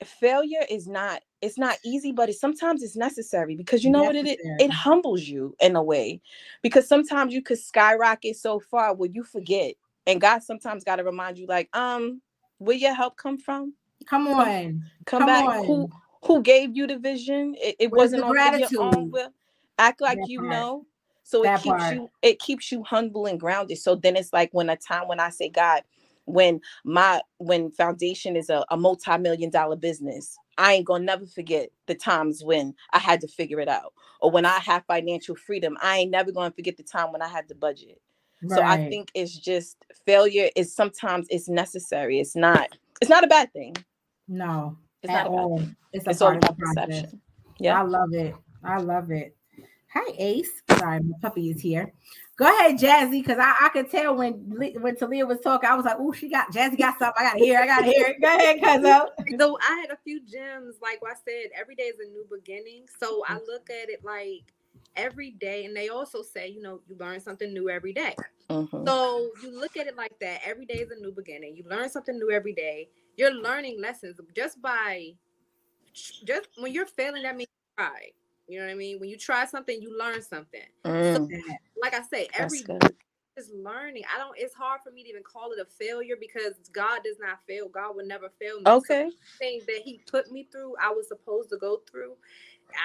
failure 0.05 0.65
is 0.69 0.87
not 0.87 1.21
it's 1.41 1.57
not 1.57 1.77
easy, 1.83 2.11
but 2.11 2.29
it's 2.29 2.39
sometimes 2.39 2.83
it's 2.83 2.95
necessary 2.95 3.55
because 3.55 3.83
you 3.83 3.91
know 3.91 4.03
what 4.03 4.15
it 4.15 4.27
is? 4.27 4.37
Necessary. 4.37 4.55
It 4.59 4.71
humbles 4.71 5.21
you 5.23 5.55
in 5.59 5.75
a 5.75 5.83
way 5.83 6.21
because 6.61 6.87
sometimes 6.87 7.33
you 7.33 7.41
could 7.41 7.59
skyrocket 7.59 8.35
so 8.35 8.59
far 8.59 8.93
where 8.93 9.09
you 9.11 9.23
forget, 9.23 9.75
and 10.07 10.21
God 10.21 10.43
sometimes 10.43 10.83
got 10.83 10.97
to 10.97 11.03
remind 11.03 11.37
you, 11.37 11.47
like, 11.47 11.75
um, 11.75 12.21
where 12.59 12.77
your 12.77 12.93
help 12.93 13.17
come 13.17 13.37
from? 13.37 13.73
Come 14.07 14.27
on. 14.27 14.83
Come, 15.05 15.19
Come 15.21 15.25
back. 15.27 15.45
on. 15.45 15.65
Who 15.65 15.89
who 16.23 16.41
gave 16.43 16.75
you 16.75 16.87
the 16.87 16.97
vision? 16.97 17.55
It, 17.59 17.75
it 17.79 17.91
wasn't 17.91 18.23
on 18.23 18.59
your 18.59 18.69
own 18.77 19.11
will. 19.11 19.29
Act 19.79 20.01
like 20.01 20.19
That 20.19 20.29
you 20.29 20.39
part. 20.39 20.49
know. 20.49 20.85
So 21.23 21.43
That 21.43 21.57
it 21.57 21.63
keeps 21.63 21.79
part. 21.79 21.93
you 21.93 22.09
it 22.21 22.39
keeps 22.39 22.71
you 22.71 22.83
humble 22.83 23.25
and 23.25 23.39
grounded. 23.39 23.77
So 23.79 23.95
then 23.95 24.15
it's 24.15 24.33
like 24.33 24.49
when 24.53 24.69
a 24.69 24.75
time 24.77 25.07
when 25.07 25.19
I 25.19 25.29
say, 25.29 25.49
God, 25.49 25.81
when 26.25 26.59
my 26.83 27.21
when 27.37 27.71
foundation 27.71 28.35
is 28.35 28.49
a, 28.49 28.65
a 28.69 28.77
multi-million 28.77 29.49
dollar 29.49 29.75
business 29.75 30.37
i 30.57 30.73
ain't 30.73 30.85
gonna 30.85 31.03
never 31.03 31.25
forget 31.25 31.69
the 31.87 31.95
times 31.95 32.43
when 32.43 32.73
i 32.93 32.99
had 32.99 33.21
to 33.21 33.27
figure 33.27 33.59
it 33.59 33.67
out 33.67 33.93
or 34.21 34.29
when 34.31 34.45
i 34.45 34.59
have 34.59 34.83
financial 34.85 35.35
freedom. 35.35 35.77
I 35.81 35.97
ain't 35.97 36.11
never 36.11 36.31
gonna 36.31 36.51
forget 36.51 36.77
the 36.77 36.83
time 36.83 37.11
when 37.11 37.21
i 37.21 37.27
had 37.27 37.47
the 37.47 37.55
budget. 37.55 38.01
Right. 38.43 38.57
so 38.57 38.63
i 38.63 38.89
think 38.89 39.09
it's 39.13 39.37
just 39.37 39.77
failure 40.05 40.49
is 40.55 40.73
sometimes 40.73 41.27
it's 41.29 41.49
necessary. 41.49 42.19
It's 42.19 42.35
not 42.35 42.69
it's 43.01 43.09
not 43.09 43.23
a 43.23 43.27
bad 43.27 43.51
thing. 43.53 43.75
No 44.27 44.77
it's 45.03 45.11
not 45.11 45.27
all. 45.27 45.61
It's, 45.93 46.05
it's 46.07 46.21
all 46.21 46.37
about 46.37 46.57
perception. 46.57 47.21
Yeah. 47.59 47.79
I 47.79 47.83
love 47.83 48.13
it. 48.13 48.35
I 48.63 48.77
love 48.77 49.11
it 49.11 49.35
hi 49.93 50.13
ace 50.17 50.61
sorry 50.69 50.99
my 51.01 51.17
puppy 51.21 51.49
is 51.49 51.61
here 51.61 51.93
Go 52.41 52.47
ahead, 52.47 52.79
Jazzy, 52.79 53.21
because 53.21 53.37
I, 53.37 53.53
I 53.61 53.69
could 53.69 53.91
tell 53.91 54.15
when 54.15 54.33
when 54.81 54.95
Talia 54.95 55.27
was 55.27 55.41
talking, 55.41 55.69
I 55.69 55.75
was 55.75 55.85
like, 55.85 55.97
"Oh, 55.99 56.11
she 56.11 56.27
got 56.27 56.51
Jazzy 56.51 56.75
got 56.75 56.97
something. 56.97 57.13
I 57.19 57.23
gotta 57.23 57.37
hear. 57.37 57.59
I 57.59 57.67
gotta 57.67 57.85
hear 57.85 58.07
it." 58.07 58.19
Go 58.19 58.35
ahead, 58.35 58.59
cuz 58.59 59.39
So 59.39 59.59
I 59.61 59.75
had 59.79 59.91
a 59.91 59.97
few 60.03 60.21
gems. 60.25 60.77
Like 60.81 60.99
I 61.05 61.13
said, 61.13 61.51
every 61.55 61.75
day 61.75 61.83
is 61.83 61.99
a 61.99 62.09
new 62.09 62.25
beginning. 62.31 62.85
So 62.99 63.23
I 63.27 63.35
look 63.45 63.69
at 63.69 63.91
it 63.91 64.03
like 64.03 64.51
every 64.95 65.31
day, 65.31 65.65
and 65.65 65.77
they 65.77 65.89
also 65.89 66.23
say, 66.23 66.47
you 66.47 66.63
know, 66.63 66.81
you 66.87 66.95
learn 66.97 67.19
something 67.19 67.53
new 67.53 67.69
every 67.69 67.93
day. 67.93 68.15
Mm-hmm. 68.49 68.87
So 68.87 69.29
you 69.43 69.55
look 69.55 69.77
at 69.77 69.85
it 69.85 69.95
like 69.95 70.17
that. 70.21 70.41
Every 70.43 70.65
day 70.65 70.79
is 70.79 70.89
a 70.89 70.99
new 70.99 71.11
beginning. 71.11 71.55
You 71.55 71.63
learn 71.69 71.89
something 71.89 72.17
new 72.17 72.31
every 72.31 72.53
day. 72.53 72.89
You're 73.17 73.35
learning 73.35 73.79
lessons 73.79 74.19
just 74.35 74.59
by 74.63 75.11
just 75.93 76.47
when 76.57 76.73
you're 76.73 76.87
failing. 76.87 77.21
That 77.21 77.37
means 77.37 77.49
you 77.51 77.83
try. 77.85 78.09
You 78.51 78.59
know 78.59 78.65
what 78.65 78.73
I 78.73 78.75
mean? 78.75 78.99
When 78.99 79.09
you 79.09 79.17
try 79.17 79.45
something, 79.45 79.81
you 79.81 79.97
learn 79.97 80.21
something. 80.21 80.61
Mm. 80.85 81.15
So, 81.15 81.29
like 81.81 81.93
I 81.93 82.01
say, 82.03 82.27
every 82.33 82.63
is 83.37 83.51
learning. 83.55 84.03
I 84.13 84.19
don't. 84.19 84.35
It's 84.37 84.53
hard 84.53 84.81
for 84.83 84.91
me 84.91 85.03
to 85.03 85.09
even 85.09 85.23
call 85.23 85.51
it 85.51 85.59
a 85.59 85.65
failure 85.65 86.15
because 86.19 86.53
God 86.73 86.99
does 87.03 87.17
not 87.19 87.39
fail. 87.47 87.69
God 87.69 87.95
will 87.95 88.05
never 88.05 88.29
fail 88.39 88.57
me. 88.57 88.69
Okay. 88.69 89.09
So 89.09 89.15
things 89.39 89.65
that 89.67 89.81
He 89.83 90.01
put 90.09 90.31
me 90.31 90.47
through, 90.51 90.75
I 90.81 90.89
was 90.89 91.07
supposed 91.07 91.49
to 91.51 91.57
go 91.57 91.81
through. 91.89 92.13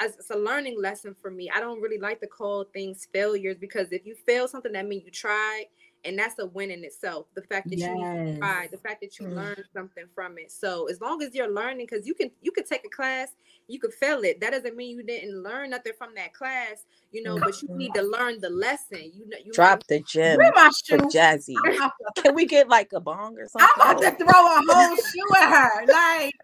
As 0.02 0.14
it's 0.16 0.30
a 0.30 0.36
learning 0.36 0.80
lesson 0.80 1.14
for 1.20 1.30
me. 1.30 1.50
I 1.54 1.60
don't 1.60 1.80
really 1.80 1.98
like 1.98 2.20
to 2.20 2.26
call 2.26 2.64
things 2.72 3.06
failures 3.12 3.56
because 3.60 3.92
if 3.92 4.04
you 4.04 4.14
fail 4.14 4.48
something, 4.48 4.72
that 4.72 4.86
means 4.86 5.04
you 5.04 5.10
tried 5.10 5.66
and 6.04 6.18
that's 6.18 6.38
a 6.38 6.46
win 6.46 6.70
in 6.70 6.84
itself. 6.84 7.26
The 7.34 7.42
fact 7.42 7.68
that 7.70 7.78
yes. 7.78 7.90
you 7.96 8.38
tried, 8.38 8.70
the 8.70 8.78
fact 8.78 9.00
that 9.00 9.18
you 9.18 9.26
mm. 9.26 9.34
learned 9.34 9.64
something 9.74 10.04
from 10.14 10.38
it. 10.38 10.52
So 10.52 10.88
as 10.88 11.00
long 11.00 11.22
as 11.22 11.34
you're 11.34 11.52
learning, 11.52 11.86
because 11.90 12.06
you 12.06 12.14
can 12.14 12.30
you 12.42 12.52
could 12.52 12.66
take 12.66 12.84
a 12.84 12.88
class, 12.88 13.34
you 13.68 13.80
could 13.80 13.92
fail 13.92 14.22
it. 14.22 14.40
That 14.40 14.52
doesn't 14.52 14.76
mean 14.76 14.96
you 14.96 15.02
didn't 15.02 15.42
learn 15.42 15.70
nothing 15.70 15.92
from 15.98 16.14
that 16.14 16.32
class, 16.32 16.84
you 17.12 17.22
know. 17.22 17.38
But 17.38 17.60
you 17.62 17.68
need 17.70 17.94
to 17.94 18.02
learn 18.02 18.40
the 18.40 18.50
lesson. 18.50 19.10
You 19.14 19.28
know, 19.28 19.38
you 19.44 19.52
drop 19.52 19.84
the 19.88 20.00
gem 20.00 20.38
for 20.38 20.98
Jazzy. 20.98 21.54
can 22.16 22.34
we 22.34 22.46
get 22.46 22.68
like 22.68 22.92
a 22.92 23.00
bong 23.00 23.36
or 23.38 23.48
something? 23.48 23.68
I'm 23.76 23.96
about 23.96 24.02
to 24.02 24.24
throw 24.24 24.28
a 24.28 24.62
whole 24.68 24.96
shoe 24.96 25.36
at 25.42 25.50
her. 25.50 25.86
Like, 25.86 26.34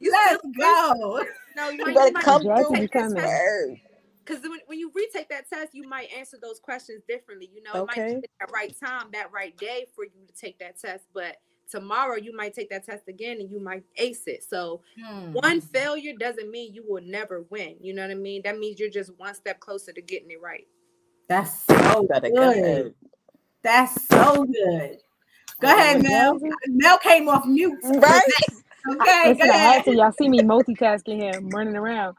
let's 0.00 0.42
go. 0.58 1.24
No, 1.56 1.70
you, 1.70 1.84
you 1.86 1.94
better 1.94 2.12
come 2.20 2.42
through 2.42 3.76
because 4.30 4.48
when, 4.48 4.60
when 4.66 4.78
you 4.78 4.92
retake 4.94 5.28
that 5.30 5.48
test, 5.48 5.74
you 5.74 5.88
might 5.88 6.08
answer 6.16 6.38
those 6.40 6.60
questions 6.60 7.02
differently. 7.08 7.50
You 7.52 7.62
know, 7.62 7.82
okay. 7.82 8.00
it 8.00 8.12
might 8.14 8.22
be 8.22 8.28
that 8.40 8.50
right 8.52 8.74
time, 8.82 9.08
that 9.12 9.32
right 9.32 9.56
day 9.56 9.86
for 9.94 10.04
you 10.04 10.26
to 10.26 10.32
take 10.32 10.58
that 10.60 10.78
test, 10.78 11.04
but 11.12 11.36
tomorrow 11.70 12.16
you 12.16 12.34
might 12.34 12.54
take 12.54 12.70
that 12.70 12.84
test 12.84 13.08
again 13.08 13.40
and 13.40 13.50
you 13.50 13.60
might 13.60 13.84
ace 13.96 14.22
it. 14.26 14.44
So 14.48 14.82
hmm. 15.02 15.32
one 15.32 15.60
failure 15.60 16.14
doesn't 16.18 16.50
mean 16.50 16.74
you 16.74 16.84
will 16.86 17.02
never 17.02 17.44
win. 17.50 17.76
You 17.80 17.94
know 17.94 18.02
what 18.02 18.10
I 18.10 18.14
mean? 18.14 18.42
That 18.44 18.58
means 18.58 18.78
you're 18.78 18.90
just 18.90 19.12
one 19.18 19.34
step 19.34 19.60
closer 19.60 19.92
to 19.92 20.02
getting 20.02 20.30
it 20.30 20.40
right. 20.40 20.66
That's 21.28 21.64
so 21.64 22.06
good. 22.08 22.94
That's 23.62 24.06
so 24.08 24.44
good. 24.44 24.98
Go 25.60 25.68
ahead, 25.68 26.02
Mel. 26.02 26.38
Mel 26.68 26.98
came 26.98 27.28
off 27.28 27.46
mute. 27.46 27.78
Right. 28.82 28.98
okay, 28.98 29.34
Listen, 29.34 29.50
I 29.50 29.56
had 29.58 29.84
to. 29.84 29.94
Y'all 29.94 30.10
see 30.10 30.30
me 30.30 30.40
multitasking 30.40 31.20
here, 31.20 31.38
running 31.52 31.76
around 31.76 32.16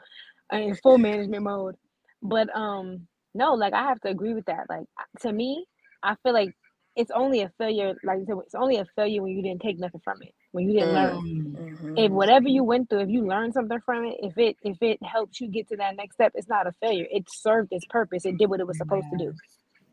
in 0.52 0.76
full 0.76 1.00
management 1.00 1.44
mode. 1.44 1.76
But 2.22 2.56
um, 2.56 3.08
no, 3.34 3.54
like 3.54 3.74
I 3.74 3.84
have 3.84 4.00
to 4.02 4.10
agree 4.10 4.34
with 4.34 4.46
that. 4.46 4.68
Like 4.70 4.86
to 5.22 5.32
me, 5.32 5.66
I 6.04 6.16
feel 6.24 6.34
like 6.34 6.56
it's 6.96 7.12
only 7.12 7.42
a 7.42 7.52
failure. 7.58 7.94
Like 8.04 8.20
said, 8.26 8.36
it's 8.46 8.56
only 8.56 8.78
a 8.78 8.86
failure 8.96 9.22
when 9.22 9.32
you 9.32 9.42
didn't 9.42 9.62
take 9.62 9.80
nothing 9.80 10.02
from 10.04 10.22
it. 10.22 10.34
When 10.52 10.68
you 10.68 10.80
didn't 10.80 10.94
learn. 10.94 11.16
Mm-hmm. 11.16 11.98
If 11.98 12.12
whatever 12.12 12.50
you 12.50 12.64
went 12.64 12.90
through, 12.90 13.02
if 13.02 13.10
you 13.10 13.26
learned 13.26 13.54
something 13.54 13.80
from 13.86 14.06
it, 14.06 14.18
if 14.22 14.38
it 14.38 14.58
if 14.64 14.78
it 14.82 15.00
helped 15.04 15.40
you 15.40 15.48
get 15.48 15.70
to 15.70 15.78
that 15.78 15.96
next 15.96 16.16
step, 16.16 16.34
it's 16.36 16.50
not 16.50 16.68
a 16.68 16.74
failure. 16.82 17.08
It 17.10 17.26
served 17.30 17.70
its 17.72 17.86
purpose. 17.86 18.26
It 18.26 18.38
did 18.38 18.50
what 18.50 18.60
it 18.60 18.68
was 18.68 18.78
supposed 18.78 19.08
to 19.12 19.18
do. 19.18 19.34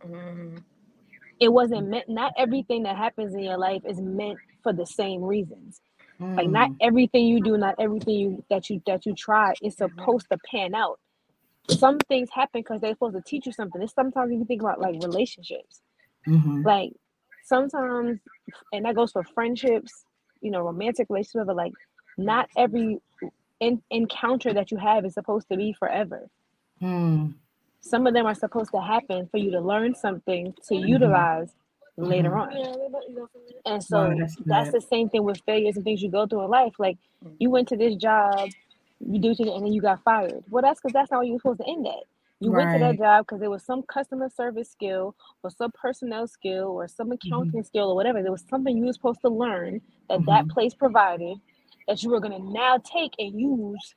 Mm-hmm. 0.05 0.57
It 1.41 1.53
wasn't 1.53 1.89
meant. 1.89 2.09
Not 2.09 2.33
everything 2.37 2.83
that 2.83 2.97
happens 2.97 3.35
in 3.35 3.41
your 3.41 3.59
life 3.59 3.83
is 3.89 4.01
meant 4.01 4.39
for 4.64 4.72
the 4.72 4.87
same 4.87 5.22
reasons. 5.22 5.81
Mm. 6.20 6.37
Like 6.37 6.49
not 6.49 6.70
mm. 6.70 6.76
everything 6.81 7.26
you 7.26 7.41
do, 7.41 7.57
not 7.57 7.76
everything 7.79 8.14
you 8.14 8.45
that 8.51 8.68
you 8.68 8.83
that 8.87 9.07
you 9.07 9.14
try 9.14 9.55
is 9.62 9.76
supposed 9.76 10.26
to 10.33 10.39
pan 10.51 10.74
out 10.74 10.99
some 11.71 11.99
things 11.99 12.29
happen 12.33 12.62
because 12.62 12.81
they're 12.81 12.95
supposed 12.95 13.16
to 13.16 13.23
teach 13.23 13.47
you 13.47 13.53
something. 13.53 13.81
It's 13.83 13.95
sometimes 13.95 14.33
you 14.33 14.45
think 14.45 14.62
about 14.62 14.81
like 14.81 15.03
relationships. 15.03 15.83
Mm-hmm. 16.27 16.62
Like 16.62 16.93
sometimes, 17.45 18.21
and 18.73 18.85
that 18.85 18.95
goes 18.95 19.12
for 19.12 19.23
friendships, 19.23 20.05
you 20.41 20.51
know, 20.51 20.61
romantic 20.61 21.09
relationships, 21.11 21.47
but 21.47 21.57
like 21.57 21.73
not 22.16 22.49
every 22.57 22.99
in- 23.61 23.83
encounter 23.91 24.53
that 24.55 24.71
you 24.71 24.77
have 24.77 25.05
is 25.05 25.14
supposed 25.14 25.49
to 25.51 25.57
be 25.57 25.73
forever. 25.73 26.29
Mm. 26.83 27.35
Some 27.81 28.07
of 28.07 28.14
them 28.14 28.27
are 28.27 28.35
supposed 28.35 28.71
to 28.73 28.81
happen 28.81 29.29
for 29.31 29.39
you 29.39 29.51
to 29.53 29.61
learn 29.61 29.95
something 29.95 30.55
to 30.69 30.75
mm-hmm. 30.75 30.87
utilize 30.87 31.55
later 31.97 32.31
mm-hmm. 32.31 33.19
on. 33.21 33.29
And 33.66 33.83
so 33.83 34.14
that's, 34.19 34.37
that's 34.45 34.73
the 34.73 34.81
same 34.81 35.09
thing 35.09 35.25
with 35.25 35.41
failures 35.45 35.77
and 35.77 35.85
things 35.85 36.03
you 36.03 36.11
go 36.11 36.27
through 36.27 36.45
in 36.45 36.51
life. 36.51 36.75
Like 36.79 36.99
you 37.39 37.51
went 37.51 37.69
to 37.69 37.77
this 37.77 37.97
job 37.97 38.51
you 39.01 39.21
do 39.21 39.31
it 39.31 39.41
and 39.41 39.65
then 39.65 39.73
you 39.73 39.81
got 39.81 40.03
fired. 40.03 40.45
Well, 40.49 40.63
that's 40.63 40.81
because 40.81 40.93
that's 40.93 41.11
not 41.11 41.19
what 41.19 41.27
you 41.27 41.35
were 41.35 41.39
supposed 41.39 41.61
to 41.61 41.69
end 41.69 41.87
at. 41.87 42.05
You 42.41 42.53
right. 42.53 42.67
went 42.67 42.79
to 42.79 42.85
that 42.87 42.99
job 42.99 43.27
because 43.27 43.41
there 43.41 43.51
was 43.51 43.65
some 43.65 43.83
customer 43.83 44.29
service 44.29 44.71
skill 44.71 45.17
or 45.43 45.51
some 45.51 45.73
personnel 45.73 46.29
skill 46.29 46.67
or 46.69 46.87
some 46.87 47.11
accounting 47.11 47.51
mm-hmm. 47.51 47.67
skill 47.67 47.91
or 47.91 47.97
whatever. 47.97 48.23
There 48.23 48.31
was 48.31 48.45
something 48.49 48.77
you 48.77 48.87
were 48.87 48.93
supposed 48.93 49.21
to 49.23 49.29
learn 49.29 49.81
that 50.09 50.21
mm-hmm. 50.21 50.31
that 50.31 50.49
place 50.49 50.75
provided 50.75 51.39
that 51.89 52.03
you 52.03 52.11
were 52.11 52.21
going 52.21 52.41
to 52.41 52.53
now 52.53 52.79
take 52.79 53.15
and 53.19 53.39
use 53.39 53.95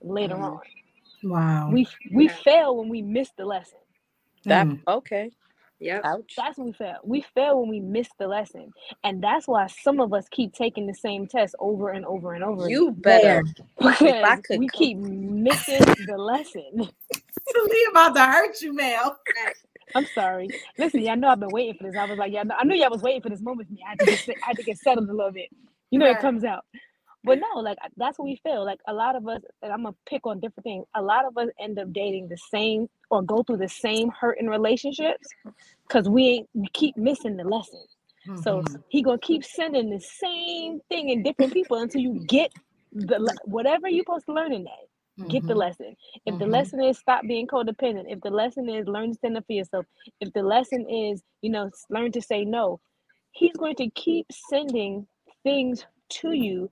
later 0.00 0.34
mm-hmm. 0.34 0.44
on. 0.44 0.60
Wow. 1.22 1.70
We 1.70 1.86
we 2.12 2.28
fail 2.28 2.76
when 2.76 2.88
we 2.88 3.02
miss 3.02 3.30
the 3.36 3.44
lesson. 3.44 3.78
That 4.44 4.66
mm. 4.66 4.80
okay. 4.88 5.30
Yeah. 5.82 6.00
That's 6.36 6.58
when 6.58 6.68
we 6.68 6.72
fail. 6.72 6.98
We 7.02 7.24
fail 7.34 7.60
when 7.60 7.68
we 7.68 7.80
miss 7.80 8.08
the 8.18 8.28
lesson. 8.28 8.72
And 9.04 9.22
that's 9.22 9.48
why 9.48 9.66
some 9.66 10.00
of 10.00 10.12
us 10.14 10.28
keep 10.30 10.54
taking 10.54 10.86
the 10.86 10.94
same 10.94 11.26
test 11.26 11.54
over 11.58 11.90
and 11.90 12.04
over 12.06 12.34
and 12.34 12.44
over. 12.44 12.68
You 12.68 12.92
better. 12.92 13.44
Because 13.78 14.58
we 14.58 14.68
keep 14.68 14.98
missing 14.98 15.82
the 16.06 16.16
lesson. 16.16 16.70
Leave 17.70 17.88
about 17.90 18.14
to 18.14 18.24
hurt 18.24 18.60
you, 18.60 18.74
Mel. 18.74 19.18
I'm 19.94 20.06
sorry. 20.14 20.48
Listen, 20.78 21.00
y'all 21.00 21.16
know 21.16 21.28
I've 21.28 21.40
been 21.40 21.50
waiting 21.50 21.74
for 21.74 21.84
this. 21.84 21.96
I 21.96 22.04
was 22.04 22.18
like, 22.18 22.32
yeah, 22.32 22.44
I 22.56 22.64
knew 22.64 22.76
y'all 22.76 22.90
was 22.90 23.02
waiting 23.02 23.22
for 23.22 23.28
this 23.28 23.40
moment 23.40 23.68
for 23.68 23.74
me. 23.74 23.82
I 23.84 23.90
had 23.90 23.98
to 23.98 24.04
get, 24.06 24.28
I 24.28 24.46
had 24.46 24.56
to 24.56 24.62
get 24.62 24.78
settled 24.78 25.08
a 25.08 25.12
little 25.12 25.32
bit. 25.32 25.48
You 25.90 25.98
know, 25.98 26.06
right. 26.06 26.16
it 26.16 26.20
comes 26.20 26.44
out. 26.44 26.64
But 27.24 27.38
no, 27.38 27.60
like 27.60 27.78
that's 27.96 28.18
what 28.18 28.24
we 28.24 28.40
feel. 28.42 28.64
Like 28.64 28.80
a 28.88 28.92
lot 28.92 29.14
of 29.14 29.26
us, 29.28 29.42
and 29.62 29.72
I'm 29.72 29.84
gonna 29.84 29.94
pick 30.06 30.26
on 30.26 30.40
different 30.40 30.64
things. 30.64 30.86
A 30.94 31.02
lot 31.02 31.24
of 31.24 31.36
us 31.38 31.48
end 31.60 31.78
up 31.78 31.92
dating 31.92 32.28
the 32.28 32.36
same 32.36 32.88
or 33.10 33.22
go 33.22 33.42
through 33.42 33.58
the 33.58 33.68
same 33.68 34.10
hurt 34.10 34.38
in 34.40 34.50
relationships 34.50 35.28
because 35.86 36.08
we 36.08 36.28
ain't 36.28 36.48
we 36.54 36.66
keep 36.72 36.96
missing 36.96 37.36
the 37.36 37.44
lesson. 37.44 37.84
Mm-hmm. 38.26 38.42
So 38.42 38.64
he 38.88 39.02
gonna 39.02 39.18
keep 39.18 39.44
sending 39.44 39.90
the 39.90 40.00
same 40.00 40.80
thing 40.88 41.10
in 41.10 41.22
different 41.22 41.52
people 41.52 41.78
until 41.78 42.00
you 42.00 42.24
get 42.26 42.52
the 42.92 43.36
whatever 43.44 43.88
you're 43.88 44.04
supposed 44.04 44.26
to 44.26 44.32
learn 44.32 44.52
in 44.52 44.64
that. 44.64 44.72
Mm-hmm. 45.20 45.30
Get 45.30 45.42
the 45.42 45.50
mm-hmm. 45.50 45.58
lesson. 45.58 45.96
If 46.26 46.34
mm-hmm. 46.34 46.38
the 46.38 46.46
lesson 46.50 46.82
is 46.82 46.98
stop 46.98 47.22
being 47.26 47.46
codependent, 47.46 48.04
if 48.08 48.20
the 48.20 48.30
lesson 48.30 48.68
is 48.68 48.88
learn 48.88 49.10
to 49.10 49.14
stand 49.14 49.36
up 49.36 49.46
for 49.46 49.52
yourself, 49.52 49.86
if 50.20 50.32
the 50.32 50.42
lesson 50.42 50.88
is 50.90 51.22
you 51.40 51.50
know 51.50 51.70
learn 51.88 52.10
to 52.12 52.22
say 52.22 52.44
no, 52.44 52.80
he's 53.30 53.56
going 53.56 53.76
to 53.76 53.88
keep 53.90 54.26
sending 54.50 55.06
things 55.44 55.86
to 56.08 56.32
you 56.32 56.70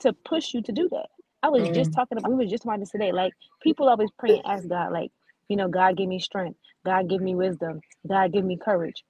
to 0.00 0.12
push 0.12 0.54
you 0.54 0.62
to 0.62 0.72
do 0.72 0.88
that. 0.90 1.06
I 1.42 1.48
was 1.48 1.62
mm. 1.62 1.74
just 1.74 1.92
talking 1.92 2.18
about 2.18 2.30
we 2.30 2.36
were 2.36 2.50
just 2.50 2.62
talking 2.62 2.80
this 2.80 2.90
today. 2.90 3.12
Like 3.12 3.32
people 3.62 3.88
always 3.88 4.10
pray 4.18 4.36
and 4.36 4.46
ask 4.46 4.68
God, 4.68 4.92
like, 4.92 5.10
you 5.48 5.56
know, 5.56 5.68
God 5.68 5.96
give 5.96 6.08
me 6.08 6.20
strength, 6.20 6.58
God 6.84 7.08
give 7.08 7.20
me 7.20 7.34
wisdom, 7.34 7.80
God 8.06 8.32
give 8.32 8.44
me 8.44 8.56
courage. 8.56 9.04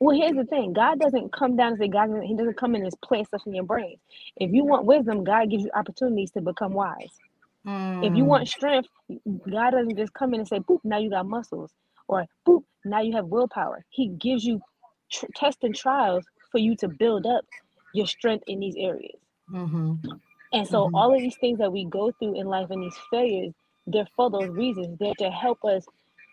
Well, 0.00 0.16
here's 0.16 0.36
the 0.36 0.44
thing: 0.44 0.72
God 0.72 1.00
doesn't 1.00 1.32
come 1.32 1.56
down 1.56 1.72
and 1.72 1.78
say 1.78 1.88
God. 1.88 2.10
He 2.22 2.36
doesn't 2.36 2.56
come 2.56 2.74
in 2.74 2.82
and 2.82 3.00
plant 3.02 3.26
stuff 3.26 3.42
in 3.46 3.54
your 3.54 3.64
brain. 3.64 3.96
If 4.36 4.52
you 4.52 4.64
want 4.64 4.84
wisdom, 4.84 5.24
God 5.24 5.50
gives 5.50 5.64
you 5.64 5.70
opportunities 5.74 6.30
to 6.32 6.40
become 6.40 6.72
wise. 6.72 7.18
Mm. 7.66 8.06
If 8.06 8.16
you 8.16 8.24
want 8.24 8.44
mm. 8.44 8.48
strength, 8.48 8.88
God 9.50 9.70
doesn't 9.70 9.96
just 9.96 10.14
come 10.14 10.34
in 10.34 10.40
and 10.40 10.48
say, 10.48 10.60
"Boop, 10.60 10.80
now 10.84 10.98
you 10.98 11.10
got 11.10 11.26
muscles," 11.26 11.72
or 12.06 12.26
"Boop, 12.46 12.62
now 12.84 13.00
you 13.00 13.14
have 13.16 13.26
willpower." 13.26 13.84
He 13.88 14.08
gives 14.08 14.44
you 14.44 14.60
tr- 15.10 15.26
tests 15.34 15.64
and 15.64 15.74
trials 15.74 16.24
for 16.52 16.58
you 16.58 16.76
to 16.76 16.88
build 16.88 17.26
up 17.26 17.44
your 17.92 18.06
strength 18.06 18.44
in 18.46 18.60
these 18.60 18.76
areas. 18.78 19.18
Mm-hmm. 19.52 19.94
And 20.52 20.66
so 20.66 20.86
mm-hmm. 20.86 20.94
all 20.94 21.14
of 21.14 21.20
these 21.20 21.36
things 21.40 21.58
that 21.58 21.72
we 21.72 21.84
go 21.84 22.10
through 22.12 22.40
in 22.40 22.46
life 22.46 22.70
and 22.70 22.82
these 22.82 22.96
failures, 23.10 23.52
they're 23.86 24.08
for 24.16 24.30
those 24.30 24.48
reasons. 24.48 24.98
They're 24.98 25.14
to 25.18 25.30
help 25.30 25.64
us, 25.64 25.84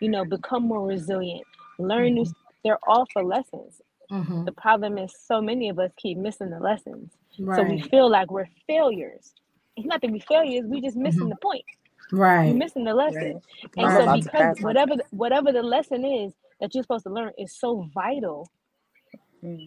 you 0.01 0.09
know, 0.09 0.26
become 0.26 0.63
more 0.63 0.86
resilient, 0.86 1.43
learn 1.80 2.16
mm-hmm. 2.16 2.24
new. 2.24 2.34
They're 2.63 2.80
all 2.88 3.05
for 3.13 3.24
lessons. 3.24 3.82
Mm-hmm. 4.11 4.45
The 4.45 4.51
problem 4.51 4.97
is 4.97 5.13
so 5.28 5.41
many 5.41 5.70
of 5.70 5.80
us 5.80 5.91
keep 5.97 6.18
missing 6.18 6.49
the 6.49 6.59
lessons. 6.59 7.11
Right. 7.39 7.57
So 7.57 7.63
we 7.63 7.82
feel 7.82 8.09
like 8.09 8.32
we're 8.32 8.47
failures. 8.68 9.34
It's 9.76 9.86
not 9.86 10.01
that 10.01 10.11
we 10.11 10.20
failures, 10.20 10.66
we 10.68 10.82
just 10.82 10.95
missing 10.95 11.22
mm-hmm. 11.22 11.30
the 11.30 11.36
point. 11.38 11.66
Right. 12.11 12.45
You're 12.45 12.55
missing 12.55 12.84
the 12.84 12.93
lesson. 12.93 13.34
Right. 13.34 13.72
And 13.78 13.88
right. 13.88 14.24
so 14.24 14.30
because 14.30 14.59
whatever 14.61 14.95
whatever 15.11 15.51
the 15.51 15.63
lesson 15.63 16.05
is 16.05 16.34
that 16.61 16.74
you're 16.74 16.84
supposed 16.84 17.03
to 17.05 17.09
learn 17.09 17.32
is 17.38 17.57
so 17.57 17.89
vital. 17.93 18.47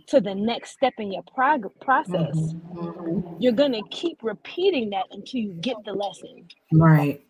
To 0.07 0.21
the 0.21 0.35
next 0.35 0.73
step 0.73 0.95
in 0.99 1.13
your 1.13 1.23
prog- 1.35 1.79
process, 1.81 2.35
mm-hmm. 2.35 2.79
mm-hmm. 2.79 3.37
you're 3.39 3.53
gonna 3.53 3.83
keep 3.91 4.19
repeating 4.23 4.91
that 4.91 5.05
until 5.11 5.41
you 5.41 5.53
get 5.61 5.77
the 5.85 5.93
lesson. 5.93 6.49
Right. 6.73 7.25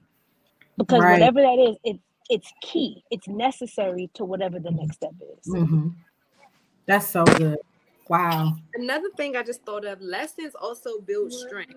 Because 0.76 1.02
right. 1.02 1.12
whatever 1.12 1.40
that 1.40 1.58
is, 1.58 1.76
it 1.84 2.00
it's 2.30 2.52
key. 2.60 3.02
It's 3.10 3.26
necessary 3.26 4.10
to 4.14 4.24
whatever 4.24 4.58
the 4.58 4.70
next 4.70 4.96
step 4.96 5.14
is. 5.38 5.52
Mm-hmm. 5.52 5.88
That's 6.86 7.06
so 7.06 7.24
good. 7.24 7.58
Wow. 8.08 8.56
Another 8.74 9.10
thing 9.16 9.36
I 9.36 9.42
just 9.42 9.64
thought 9.64 9.84
of 9.84 10.00
lessons 10.00 10.54
also 10.54 11.00
build 11.00 11.32
strength. 11.32 11.74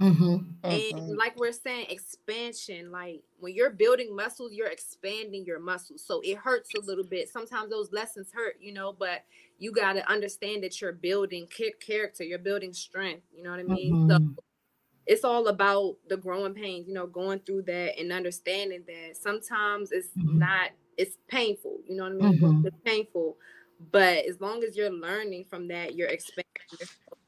Mm-hmm. 0.00 0.36
And 0.62 0.72
mm-hmm. 0.72 1.14
like 1.16 1.38
we're 1.38 1.52
saying, 1.52 1.86
expansion. 1.88 2.90
Like 2.90 3.22
when 3.38 3.54
you're 3.54 3.70
building 3.70 4.14
muscles, 4.14 4.52
you're 4.52 4.68
expanding 4.68 5.44
your 5.44 5.58
muscles. 5.58 6.02
So 6.04 6.20
it 6.22 6.36
hurts 6.36 6.70
a 6.74 6.80
little 6.80 7.04
bit. 7.04 7.28
Sometimes 7.28 7.70
those 7.70 7.92
lessons 7.92 8.30
hurt, 8.32 8.56
you 8.60 8.72
know, 8.72 8.94
but 8.98 9.24
you 9.58 9.72
got 9.72 9.94
to 9.94 10.10
understand 10.10 10.62
that 10.64 10.80
you're 10.80 10.92
building 10.92 11.46
character, 11.80 12.24
you're 12.24 12.38
building 12.38 12.72
strength. 12.72 13.22
You 13.34 13.42
know 13.42 13.50
what 13.50 13.60
I 13.60 13.64
mean? 13.64 13.94
Mm-hmm. 13.94 14.10
So 14.10 14.42
it's 15.06 15.24
all 15.24 15.48
about 15.48 15.96
the 16.08 16.16
growing 16.16 16.54
pains, 16.54 16.88
you 16.88 16.94
know, 16.94 17.06
going 17.06 17.40
through 17.40 17.62
that 17.62 17.98
and 17.98 18.12
understanding 18.12 18.84
that 18.86 19.16
sometimes 19.16 19.92
it's 19.92 20.08
mm-hmm. 20.08 20.38
not, 20.38 20.70
it's 20.96 21.16
painful. 21.28 21.78
You 21.86 21.96
know 21.96 22.04
what 22.04 22.12
I 22.12 22.30
mean? 22.30 22.40
Mm-hmm. 22.40 22.66
It's 22.66 22.76
painful 22.84 23.36
but 23.92 24.26
as 24.26 24.40
long 24.40 24.62
as 24.62 24.76
you're 24.76 24.90
learning 24.90 25.46
from 25.48 25.68
that, 25.68 25.94
you're 25.94 26.08
expanding 26.08 26.46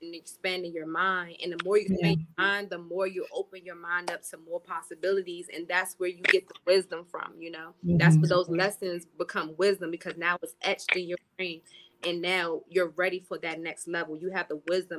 and 0.03 0.15
expanding 0.15 0.73
your 0.73 0.87
mind. 0.87 1.37
And 1.43 1.53
the 1.53 1.65
more 1.65 1.79
you 1.79 1.85
expand 1.85 2.19
yeah. 2.19 2.45
your 2.45 2.47
mind, 2.47 2.71
the 2.71 2.79
more 2.79 3.07
you 3.07 3.27
open 3.33 3.65
your 3.65 3.77
mind 3.77 4.11
up 4.11 4.23
to 4.31 4.37
more 4.49 4.61
possibilities. 4.61 5.47
And 5.55 5.67
that's 5.67 5.95
where 5.99 6.09
you 6.09 6.23
get 6.23 6.47
the 6.49 6.55
wisdom 6.67 7.07
from, 7.11 7.33
you 7.39 7.51
know. 7.51 7.75
Mm-hmm. 7.87 7.99
That's 7.99 8.17
where 8.17 8.29
those 8.29 8.49
lessons 8.49 9.07
become 9.19 9.55
wisdom 9.57 9.91
because 9.91 10.17
now 10.17 10.37
it's 10.43 10.55
etched 10.63 10.95
in 10.95 11.09
your 11.09 11.19
brain. 11.37 11.63
And 12.05 12.21
now 12.21 12.63
you're 12.69 12.93
ready 12.97 13.21
for 13.21 13.39
that 13.39 13.61
next 13.61 13.87
level. 13.87 14.17
You 14.17 14.31
have 14.31 14.49
the 14.49 14.61
wisdom 14.69 14.99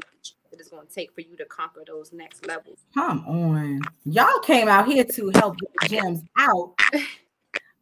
that 0.50 0.60
it's 0.60 0.70
going 0.70 0.88
to 0.88 0.94
take 0.94 1.14
for 1.14 1.22
you 1.22 1.36
to 1.36 1.46
conquer 1.46 1.84
those 1.86 2.14
next 2.14 2.48
levels. 2.48 2.80
Come 2.94 3.26
on. 3.28 3.82
Y'all 4.06 4.40
came 4.40 4.70
out 4.70 4.88
here 4.88 5.04
to 5.04 5.32
help 5.36 5.58
the 5.58 5.88
gems 5.88 6.22
out. 6.38 6.74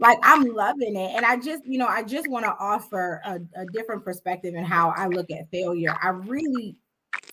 like 0.02 0.18
I'm 0.24 0.44
loving 0.44 0.96
it. 0.96 1.12
And 1.16 1.24
I 1.26 1.38
just, 1.38 1.64
you 1.66 1.78
know, 1.78 1.88
I 1.88 2.04
just 2.04 2.28
want 2.28 2.44
to 2.46 2.56
offer 2.60 3.22
a, 3.24 3.40
a, 3.56 3.66
different 3.72 4.04
perspective 4.04 4.56
in 4.56 4.66
how 4.66 4.94
I 4.98 5.08
look 5.08 5.30
at 5.30 5.50
failure. 5.52 5.96
I 6.02 6.10
really 6.10 6.76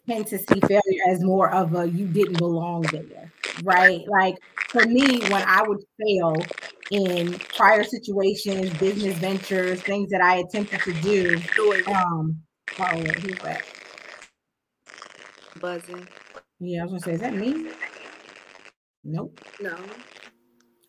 tend 0.07 0.27
to 0.29 0.39
see 0.39 0.61
failure 0.61 1.03
as 1.09 1.25
more 1.25 1.51
of 1.51 1.75
a 1.75 1.89
you 1.89 2.07
didn't 2.07 2.39
belong 2.39 2.83
there, 2.83 3.33
right? 3.63 4.07
Like 4.07 4.37
for 4.69 4.85
me, 4.85 5.19
when 5.23 5.43
I 5.47 5.63
would 5.67 5.83
fail 5.99 6.37
in 6.91 7.39
prior 7.57 7.85
situations, 7.85 8.71
business 8.79 9.17
ventures, 9.17 9.81
things 9.81 10.11
that 10.11 10.21
I 10.21 10.37
attempted 10.37 10.81
to 10.81 10.93
do, 11.01 11.41
um, 11.87 12.39
oh, 12.79 12.85
who's 12.85 13.39
that? 13.39 13.63
Buzzing. 15.59 16.07
Yeah, 16.61 16.83
I 16.83 16.85
was 16.85 16.91
gonna 16.91 17.03
say, 17.03 17.13
is 17.13 17.21
that 17.21 17.35
me? 17.35 17.71
Nope. 19.05 19.41
No. 19.59 19.77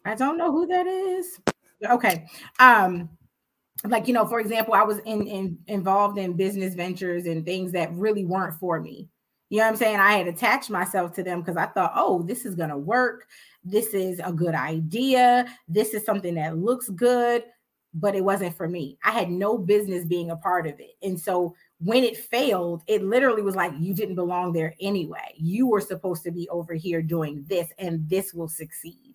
I 0.03 0.15
don't 0.15 0.38
know 0.38 0.51
who 0.51 0.67
that 0.67 0.88
is. 0.88 1.39
Okay. 1.88 2.25
Um, 2.59 3.09
like 3.86 4.07
you 4.07 4.13
know, 4.13 4.25
for 4.25 4.39
example, 4.39 4.73
I 4.73 4.84
was 4.84 4.99
in, 4.99 5.25
in 5.27 5.57
involved 5.67 6.17
in 6.17 6.34
business 6.34 6.75
ventures 6.75 7.25
and 7.25 7.45
things 7.45 7.71
that 7.71 7.93
really 7.93 8.25
weren't 8.25 8.59
for 8.59 8.80
me. 8.80 9.07
You 9.49 9.59
know 9.59 9.63
what 9.65 9.71
I'm 9.71 9.77
saying? 9.77 9.99
I 9.99 10.13
had 10.13 10.27
attached 10.27 10.69
myself 10.69 11.13
to 11.15 11.23
them 11.23 11.39
because 11.41 11.57
I 11.57 11.65
thought, 11.67 11.93
oh, 11.95 12.21
this 12.23 12.45
is 12.45 12.55
gonna 12.55 12.77
work. 12.77 13.25
This 13.63 13.93
is 13.93 14.19
a 14.23 14.34
good 14.34 14.53
idea. 14.55 15.45
This 15.67 15.93
is 15.93 16.05
something 16.05 16.36
that 16.36 16.57
looks 16.57 16.89
good, 16.89 17.45
but 17.93 18.15
it 18.15 18.23
wasn't 18.23 18.55
for 18.55 18.67
me. 18.67 18.97
I 19.03 19.11
had 19.11 19.32
no 19.32 19.57
business 19.57 20.05
being 20.05 20.32
a 20.32 20.36
part 20.36 20.67
of 20.67 20.80
it. 20.80 20.95
And 21.01 21.19
so 21.19 21.55
when 21.80 22.03
it 22.03 22.17
failed, 22.17 22.84
it 22.88 23.03
literally 23.03 23.41
was 23.41 23.55
like 23.55 23.73
you 23.80 23.93
didn't 23.93 24.15
belong 24.15 24.51
there 24.51 24.75
anyway. 24.82 25.34
You 25.38 25.67
were 25.67 25.82
supposed 25.82 26.23
to 26.23 26.32
be 26.32 26.47
over 26.49 26.73
here 26.73 27.01
doing 27.01 27.45
this, 27.47 27.69
and 27.80 28.07
this 28.09 28.34
will 28.34 28.49
succeed 28.49 29.09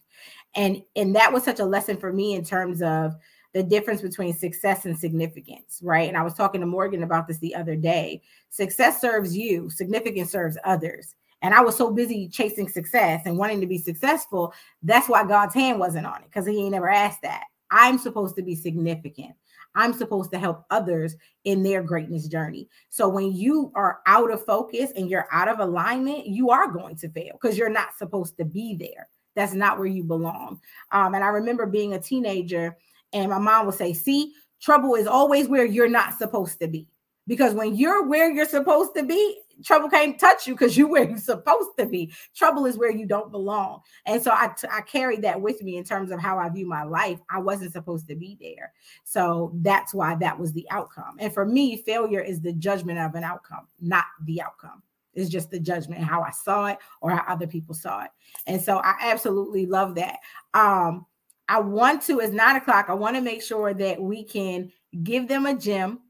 and 0.56 0.82
and 0.96 1.14
that 1.16 1.32
was 1.32 1.42
such 1.44 1.60
a 1.60 1.64
lesson 1.64 1.96
for 1.96 2.12
me 2.12 2.34
in 2.34 2.44
terms 2.44 2.82
of 2.82 3.14
the 3.52 3.62
difference 3.62 4.02
between 4.02 4.32
success 4.34 4.84
and 4.84 4.98
significance 4.98 5.80
right? 5.82 6.08
And 6.08 6.16
i 6.16 6.22
was 6.22 6.34
talking 6.34 6.60
to 6.60 6.66
morgan 6.66 7.02
about 7.02 7.26
this 7.28 7.38
the 7.38 7.54
other 7.54 7.76
day. 7.76 8.22
Success 8.50 9.00
serves 9.00 9.36
you 9.36 9.70
significance 9.70 10.30
serves 10.30 10.58
others. 10.64 11.14
And 11.42 11.54
i 11.54 11.60
was 11.60 11.76
so 11.76 11.90
busy 11.90 12.28
chasing 12.28 12.68
success 12.68 13.22
and 13.26 13.38
wanting 13.38 13.60
to 13.60 13.66
be 13.66 13.78
successful 13.78 14.52
that's 14.82 15.08
why 15.08 15.24
god's 15.24 15.54
hand 15.54 15.78
wasn't 15.78 16.06
on 16.06 16.22
it 16.22 16.26
because 16.26 16.46
he 16.46 16.60
ain't 16.60 16.72
never 16.72 16.90
asked 16.90 17.22
that. 17.22 17.44
I'm 17.70 17.98
supposed 17.98 18.36
to 18.36 18.42
be 18.42 18.54
significant. 18.54 19.34
I'm 19.74 19.92
supposed 19.92 20.30
to 20.32 20.38
help 20.38 20.64
others 20.70 21.16
in 21.44 21.62
their 21.62 21.82
greatness 21.82 22.28
journey. 22.28 22.68
So 22.90 23.08
when 23.08 23.32
you 23.32 23.72
are 23.74 24.00
out 24.06 24.30
of 24.30 24.44
focus 24.44 24.92
and 24.96 25.10
you're 25.10 25.28
out 25.32 25.48
of 25.48 25.58
alignment, 25.58 26.26
you 26.26 26.50
are 26.50 26.70
going 26.70 26.96
to 26.96 27.08
fail 27.08 27.38
because 27.40 27.58
you're 27.58 27.68
not 27.68 27.96
supposed 27.96 28.36
to 28.38 28.44
be 28.44 28.76
there. 28.76 29.08
That's 29.34 29.54
not 29.54 29.78
where 29.78 29.86
you 29.86 30.04
belong. 30.04 30.60
Um, 30.92 31.14
and 31.14 31.24
I 31.24 31.28
remember 31.28 31.66
being 31.66 31.94
a 31.94 32.00
teenager, 32.00 32.76
and 33.12 33.30
my 33.30 33.38
mom 33.38 33.66
would 33.66 33.74
say, 33.74 33.92
See, 33.92 34.32
trouble 34.60 34.94
is 34.94 35.06
always 35.06 35.48
where 35.48 35.64
you're 35.64 35.88
not 35.88 36.18
supposed 36.18 36.60
to 36.60 36.68
be. 36.68 36.88
Because 37.26 37.54
when 37.54 37.74
you're 37.74 38.06
where 38.06 38.30
you're 38.30 38.44
supposed 38.44 38.94
to 38.96 39.02
be, 39.02 39.38
trouble 39.62 39.88
can't 39.88 40.18
touch 40.18 40.46
you 40.46 40.54
because 40.54 40.76
you're 40.76 40.88
where 40.88 41.08
you're 41.08 41.18
supposed 41.18 41.70
to 41.78 41.86
be. 41.86 42.12
Trouble 42.34 42.66
is 42.66 42.76
where 42.76 42.90
you 42.90 43.06
don't 43.06 43.30
belong. 43.30 43.80
And 44.04 44.22
so 44.22 44.30
I, 44.30 44.48
t- 44.48 44.68
I 44.70 44.82
carried 44.82 45.22
that 45.22 45.40
with 45.40 45.62
me 45.62 45.76
in 45.76 45.84
terms 45.84 46.10
of 46.10 46.20
how 46.20 46.38
I 46.38 46.48
view 46.50 46.66
my 46.66 46.82
life. 46.82 47.20
I 47.30 47.38
wasn't 47.38 47.72
supposed 47.72 48.08
to 48.08 48.14
be 48.14 48.36
there. 48.40 48.72
So 49.04 49.52
that's 49.56 49.94
why 49.94 50.16
that 50.16 50.38
was 50.38 50.52
the 50.52 50.66
outcome. 50.70 51.16
And 51.18 51.32
for 51.32 51.46
me, 51.46 51.78
failure 51.78 52.20
is 52.20 52.40
the 52.40 52.52
judgment 52.52 52.98
of 52.98 53.14
an 53.14 53.24
outcome, 53.24 53.68
not 53.80 54.04
the 54.24 54.42
outcome. 54.42 54.82
It's 55.14 55.30
just 55.30 55.50
the 55.50 55.60
judgment, 55.60 56.02
how 56.02 56.22
I 56.22 56.30
saw 56.30 56.66
it 56.66 56.78
or 57.00 57.10
how 57.10 57.24
other 57.32 57.46
people 57.46 57.74
saw 57.74 58.04
it. 58.04 58.10
And 58.46 58.60
so 58.60 58.78
I 58.78 58.94
absolutely 59.00 59.66
love 59.66 59.94
that. 59.96 60.18
Um, 60.54 61.06
I 61.48 61.60
want 61.60 62.02
to, 62.02 62.20
it's 62.20 62.32
nine 62.32 62.56
o'clock. 62.56 62.86
I 62.88 62.94
want 62.94 63.16
to 63.16 63.22
make 63.22 63.42
sure 63.42 63.74
that 63.74 64.00
we 64.00 64.24
can 64.24 64.72
give 65.02 65.28
them 65.28 65.46
a 65.46 65.54
gem. 65.54 66.00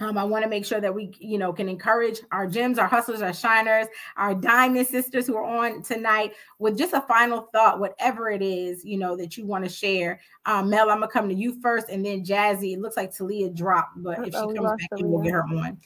Um, 0.00 0.16
I 0.16 0.22
want 0.22 0.44
to 0.44 0.48
make 0.48 0.64
sure 0.64 0.80
that 0.80 0.94
we, 0.94 1.12
you 1.18 1.38
know, 1.38 1.52
can 1.52 1.68
encourage 1.68 2.20
our 2.30 2.46
gems, 2.46 2.78
our 2.78 2.86
hustlers, 2.86 3.20
our 3.20 3.32
shiners, 3.32 3.86
our 4.16 4.32
diamond 4.32 4.86
sisters 4.86 5.26
who 5.26 5.36
are 5.36 5.44
on 5.44 5.82
tonight 5.82 6.34
with 6.60 6.78
just 6.78 6.92
a 6.92 7.00
final 7.00 7.48
thought, 7.52 7.80
whatever 7.80 8.30
it 8.30 8.40
is, 8.40 8.84
you 8.84 8.96
know, 8.96 9.16
that 9.16 9.36
you 9.36 9.44
want 9.44 9.64
to 9.64 9.68
share. 9.68 10.20
Um, 10.46 10.70
Mel, 10.70 10.88
I'm 10.88 11.00
gonna 11.00 11.10
come 11.10 11.28
to 11.28 11.34
you 11.34 11.60
first, 11.60 11.88
and 11.88 12.06
then 12.06 12.24
Jazzy. 12.24 12.74
It 12.74 12.80
looks 12.80 12.96
like 12.96 13.12
Talia 13.12 13.50
dropped, 13.50 14.00
but 14.00 14.20
if 14.20 14.26
she 14.26 14.40
comes 14.40 14.58
back 14.58 14.88
in, 14.98 15.10
we'll 15.10 15.22
get 15.22 15.32
her 15.32 15.42
on. 15.42 15.78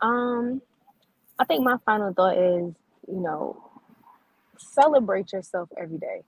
Um, 0.00 0.62
I 1.40 1.44
think 1.44 1.64
my 1.64 1.78
final 1.86 2.12
thought 2.12 2.36
is, 2.36 2.74
you 3.08 3.20
know, 3.20 3.56
celebrate 4.58 5.32
yourself 5.32 5.70
every 5.80 5.96
day. 5.96 6.20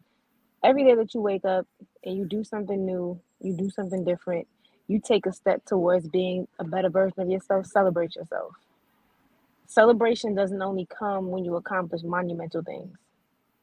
Every 0.64 0.84
day 0.84 0.94
that 0.94 1.12
you 1.12 1.20
wake 1.20 1.44
up 1.44 1.66
and 2.02 2.16
you 2.16 2.24
do 2.24 2.42
something 2.42 2.86
new, 2.86 3.20
you 3.40 3.54
do 3.54 3.68
something 3.68 4.04
different, 4.04 4.48
you 4.88 5.02
take 5.04 5.26
a 5.26 5.32
step 5.32 5.66
towards 5.66 6.08
being 6.08 6.48
a 6.58 6.64
better 6.64 6.88
version 6.88 7.20
of 7.20 7.28
yourself, 7.28 7.66
celebrate 7.66 8.16
yourself. 8.16 8.52
Celebration 9.66 10.34
doesn't 10.34 10.62
only 10.62 10.86
come 10.86 11.30
when 11.30 11.44
you 11.44 11.56
accomplish 11.56 12.02
monumental 12.02 12.62
things. 12.62 12.96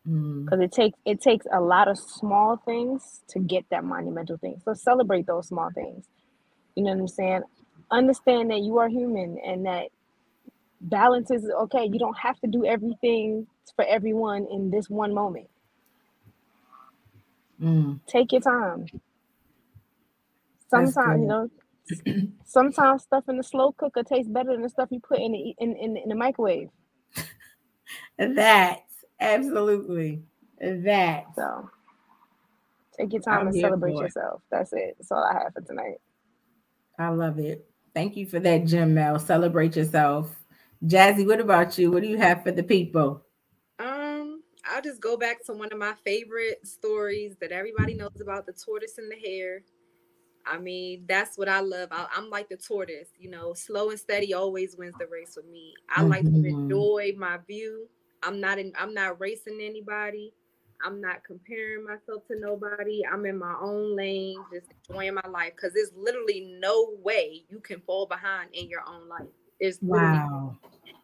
Because 0.03 0.59
mm. 0.59 0.63
it 0.63 0.71
takes 0.71 0.99
it 1.03 1.19
takes 1.19 1.47
a 1.51 1.59
lot 1.59 1.87
of 1.87 1.97
small 1.97 2.57
things 2.57 3.21
to 3.29 3.39
get 3.39 3.65
that 3.71 3.83
monumental 3.83 4.37
thing. 4.37 4.61
So 4.63 4.73
celebrate 4.75 5.25
those 5.25 5.47
small 5.47 5.71
things. 5.73 6.05
You 6.75 6.83
know 6.83 6.91
what 6.91 6.99
I'm 6.99 7.07
saying? 7.07 7.41
Understand 7.89 8.51
that 8.51 8.59
you 8.59 8.77
are 8.77 8.87
human 8.87 9.39
and 9.43 9.65
that 9.65 9.87
balance 10.81 11.31
is 11.31 11.49
okay. 11.49 11.89
You 11.91 11.99
don't 11.99 12.17
have 12.17 12.39
to 12.41 12.47
do 12.47 12.65
everything 12.65 13.47
for 13.75 13.85
everyone 13.85 14.47
in 14.51 14.71
this 14.71 14.89
one 14.89 15.13
moment. 15.13 15.47
Mm. 17.61 17.99
Take 18.07 18.31
your 18.31 18.41
time. 18.41 18.85
Sometimes, 20.69 21.21
you 21.21 21.27
know, 21.27 21.49
sometimes 22.45 23.03
stuff 23.03 23.23
in 23.27 23.37
the 23.37 23.43
slow 23.43 23.71
cooker 23.71 24.03
tastes 24.03 24.31
better 24.31 24.51
than 24.51 24.61
the 24.61 24.69
stuff 24.69 24.89
you 24.91 24.99
put 24.99 25.19
in 25.19 25.31
the 25.31 25.55
in, 25.59 25.75
in, 25.75 25.97
in 25.97 26.09
the 26.09 26.15
microwave. 26.15 26.69
that 28.17 28.79
absolutely 29.19 30.21
that. 30.59 31.25
So 31.35 31.69
take 32.97 33.13
your 33.13 33.21
time 33.21 33.41
I'm 33.41 33.47
and 33.47 33.55
celebrate 33.55 33.97
yourself. 33.97 34.41
That's 34.51 34.71
it. 34.73 34.95
That's 34.97 35.11
all 35.11 35.23
I 35.23 35.33
have 35.43 35.53
for 35.53 35.61
tonight. 35.61 35.99
I 36.97 37.09
love 37.09 37.39
it. 37.39 37.65
Thank 37.93 38.15
you 38.15 38.25
for 38.25 38.39
that, 38.39 38.65
Jim 38.65 38.93
Mel. 38.93 39.17
Celebrate 39.19 39.75
yourself. 39.75 40.38
Jazzy, 40.85 41.27
what 41.27 41.41
about 41.41 41.77
you? 41.77 41.91
What 41.91 42.03
do 42.03 42.09
you 42.09 42.17
have 42.17 42.43
for 42.43 42.51
the 42.51 42.63
people? 42.63 43.25
Um, 43.79 44.41
I'll 44.65 44.81
just 44.81 45.01
go 45.01 45.17
back 45.17 45.45
to 45.45 45.53
one 45.53 45.71
of 45.71 45.77
my 45.77 45.93
favorite 46.05 46.65
stories 46.65 47.35
that 47.41 47.51
everybody 47.51 47.93
knows 47.93 48.21
about 48.21 48.45
the 48.45 48.53
tortoise 48.53 48.97
and 48.97 49.11
the 49.11 49.17
hare. 49.17 49.61
I 50.45 50.57
mean, 50.57 51.03
that's 51.07 51.37
what 51.37 51.49
I 51.49 51.59
love. 51.59 51.89
I, 51.91 52.07
am 52.15 52.29
like 52.29 52.49
the 52.49 52.57
tortoise, 52.57 53.09
you 53.17 53.29
know, 53.29 53.53
slow 53.53 53.89
and 53.89 53.99
steady 53.99 54.33
always 54.33 54.75
wins 54.77 54.95
the 54.97 55.07
race 55.07 55.33
with 55.35 55.47
me. 55.47 55.73
I 55.89 55.99
mm-hmm. 56.01 56.09
like 56.09 56.23
to 56.23 56.29
mm-hmm. 56.29 56.45
enjoy 56.45 57.13
my 57.17 57.37
view. 57.45 57.87
I'm 58.23 58.39
not 58.39 58.57
in, 58.57 58.71
I'm 58.77 58.93
not 58.93 59.19
racing 59.19 59.59
anybody. 59.61 60.33
I'm 60.83 61.01
not 61.01 61.25
comparing 61.25 61.83
myself 61.83 62.25
to 62.27 62.39
nobody. 62.39 63.01
I'm 63.05 63.25
in 63.25 63.37
my 63.37 63.55
own 63.61 63.97
lane, 63.97 64.37
just 64.51 64.67
enjoying 64.87 65.13
my 65.13 65.29
life. 65.29 65.51
Cause 65.59 65.71
there's 65.75 65.91
literally 65.95 66.57
no 66.59 66.93
way 67.03 67.43
you 67.49 67.59
can 67.59 67.81
fall 67.81 68.05
behind 68.05 68.49
in 68.53 68.69
your 68.69 68.83
own 68.87 69.09
life. 69.09 69.27
It's 69.59 69.79
wow. 69.81 70.57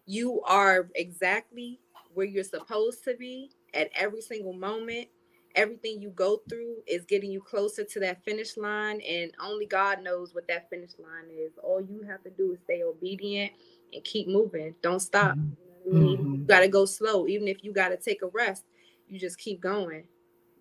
You 0.06 0.42
are 0.44 0.90
exactly 0.96 1.80
where 2.14 2.26
you're 2.26 2.44
supposed 2.44 3.04
to 3.04 3.16
be 3.16 3.52
at 3.74 3.90
every 3.96 4.22
single 4.22 4.54
moment 4.54 5.08
everything 5.56 6.02
you 6.02 6.10
go 6.10 6.42
through 6.50 6.76
is 6.86 7.06
getting 7.06 7.32
you 7.32 7.42
closer 7.42 7.84
to 7.84 8.00
that 8.00 8.24
finish 8.24 8.58
line 8.58 9.02
and 9.02 9.32
only 9.42 9.66
god 9.66 10.02
knows 10.02 10.34
what 10.34 10.48
that 10.48 10.70
finish 10.70 10.92
line 11.00 11.30
is 11.34 11.54
all 11.64 11.82
you 11.82 12.02
have 12.08 12.22
to 12.24 12.30
do 12.32 12.52
is 12.52 12.60
stay 12.64 12.84
obedient 12.84 13.52
and 13.94 14.04
keep 14.04 14.28
moving 14.28 14.76
don't 14.82 15.00
stop 15.00 15.36
mm-hmm. 15.36 15.88
you, 15.88 15.94
know 15.94 16.00
I 16.00 16.04
mean? 16.04 16.18
mm-hmm. 16.18 16.46
gotta 16.46 16.68
go 16.68 16.86
slow 16.86 17.28
even 17.28 17.48
if 17.48 17.64
you 17.64 17.74
gotta 17.74 17.98
take 17.98 18.22
a 18.22 18.28
rest 18.28 18.66
you 19.08 19.20
just 19.20 19.38
keep 19.38 19.62
going 19.62 20.04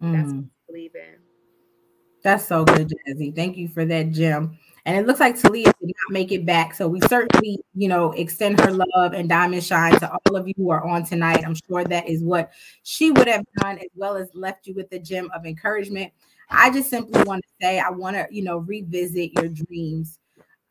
mm-hmm. 0.03 0.13
that's 0.13 0.33
what 0.33 0.45
I 0.45 0.67
believe 0.69 0.95
in 0.95 1.17
that's 2.23 2.47
so 2.47 2.65
good 2.65 2.93
jazzy 3.07 3.35
thank 3.35 3.57
you 3.57 3.69
for 3.69 3.85
that 3.85 4.13
gem 4.13 4.59
and 4.87 4.97
it 4.97 5.07
looks 5.07 5.21
like 5.21 5.41
Talia 5.41 5.65
did 5.65 5.75
not 5.81 6.13
make 6.13 6.31
it 6.31 6.45
back. 6.45 6.75
So 6.75 6.87
we 6.89 7.01
certainly, 7.03 7.59
you 7.75 7.89
know, 7.89 8.13
extend 8.13 8.61
her 8.61 8.71
love 8.71 9.15
and 9.15 9.29
diamond 9.29 9.65
shine 9.65 9.99
to 10.01 10.11
all 10.11 10.37
of 10.37 10.47
you 10.47 10.55
who 10.57 10.71
are 10.71 10.85
on 10.87 11.05
tonight. 11.05 11.43
I'm 11.45 11.57
sure 11.67 11.85
that 11.85 12.09
is 12.09 12.23
what 12.23 12.53
she 12.83 13.11
would 13.11 13.29
have 13.29 13.45
done, 13.61 13.79
as 13.79 13.89
well 13.95 14.17
as 14.17 14.29
left 14.35 14.67
you 14.67 14.75
with 14.75 14.93
a 14.93 14.99
gem 14.99 15.31
of 15.35 15.47
encouragement. 15.47 16.13
I 16.51 16.71
just 16.71 16.91
simply 16.91 17.23
want 17.23 17.43
to 17.43 17.49
say, 17.61 17.81
I 17.81 17.91
want 17.91 18.17
to, 18.17 18.27
you 18.31 18.43
know, 18.43 18.59
revisit 18.59 19.33
your 19.33 19.49
dreams 19.49 20.19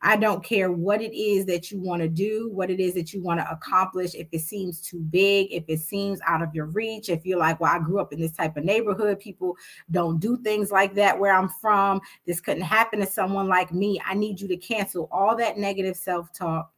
I 0.06 0.16
don't 0.16 0.44
care 0.44 0.70
what 0.70 1.00
it 1.00 1.16
is 1.16 1.46
that 1.46 1.70
you 1.70 1.80
want 1.80 2.02
to 2.02 2.08
do, 2.10 2.50
what 2.52 2.68
it 2.68 2.78
is 2.78 2.92
that 2.92 3.14
you 3.14 3.22
want 3.22 3.40
to 3.40 3.50
accomplish. 3.50 4.14
If 4.14 4.28
it 4.32 4.42
seems 4.42 4.82
too 4.82 5.00
big, 5.00 5.50
if 5.50 5.64
it 5.66 5.80
seems 5.80 6.20
out 6.26 6.42
of 6.42 6.54
your 6.54 6.66
reach, 6.66 7.08
if 7.08 7.24
you're 7.24 7.38
like, 7.38 7.58
well, 7.58 7.74
I 7.74 7.78
grew 7.78 8.00
up 8.00 8.12
in 8.12 8.20
this 8.20 8.32
type 8.32 8.58
of 8.58 8.64
neighborhood, 8.64 9.18
people 9.18 9.56
don't 9.90 10.20
do 10.20 10.36
things 10.36 10.70
like 10.70 10.94
that 10.96 11.18
where 11.18 11.34
I'm 11.34 11.48
from. 11.48 12.02
This 12.26 12.38
couldn't 12.38 12.64
happen 12.64 13.00
to 13.00 13.06
someone 13.06 13.48
like 13.48 13.72
me. 13.72 13.98
I 14.06 14.12
need 14.12 14.42
you 14.42 14.48
to 14.48 14.58
cancel 14.58 15.08
all 15.10 15.34
that 15.36 15.56
negative 15.56 15.96
self 15.96 16.30
talk. 16.34 16.70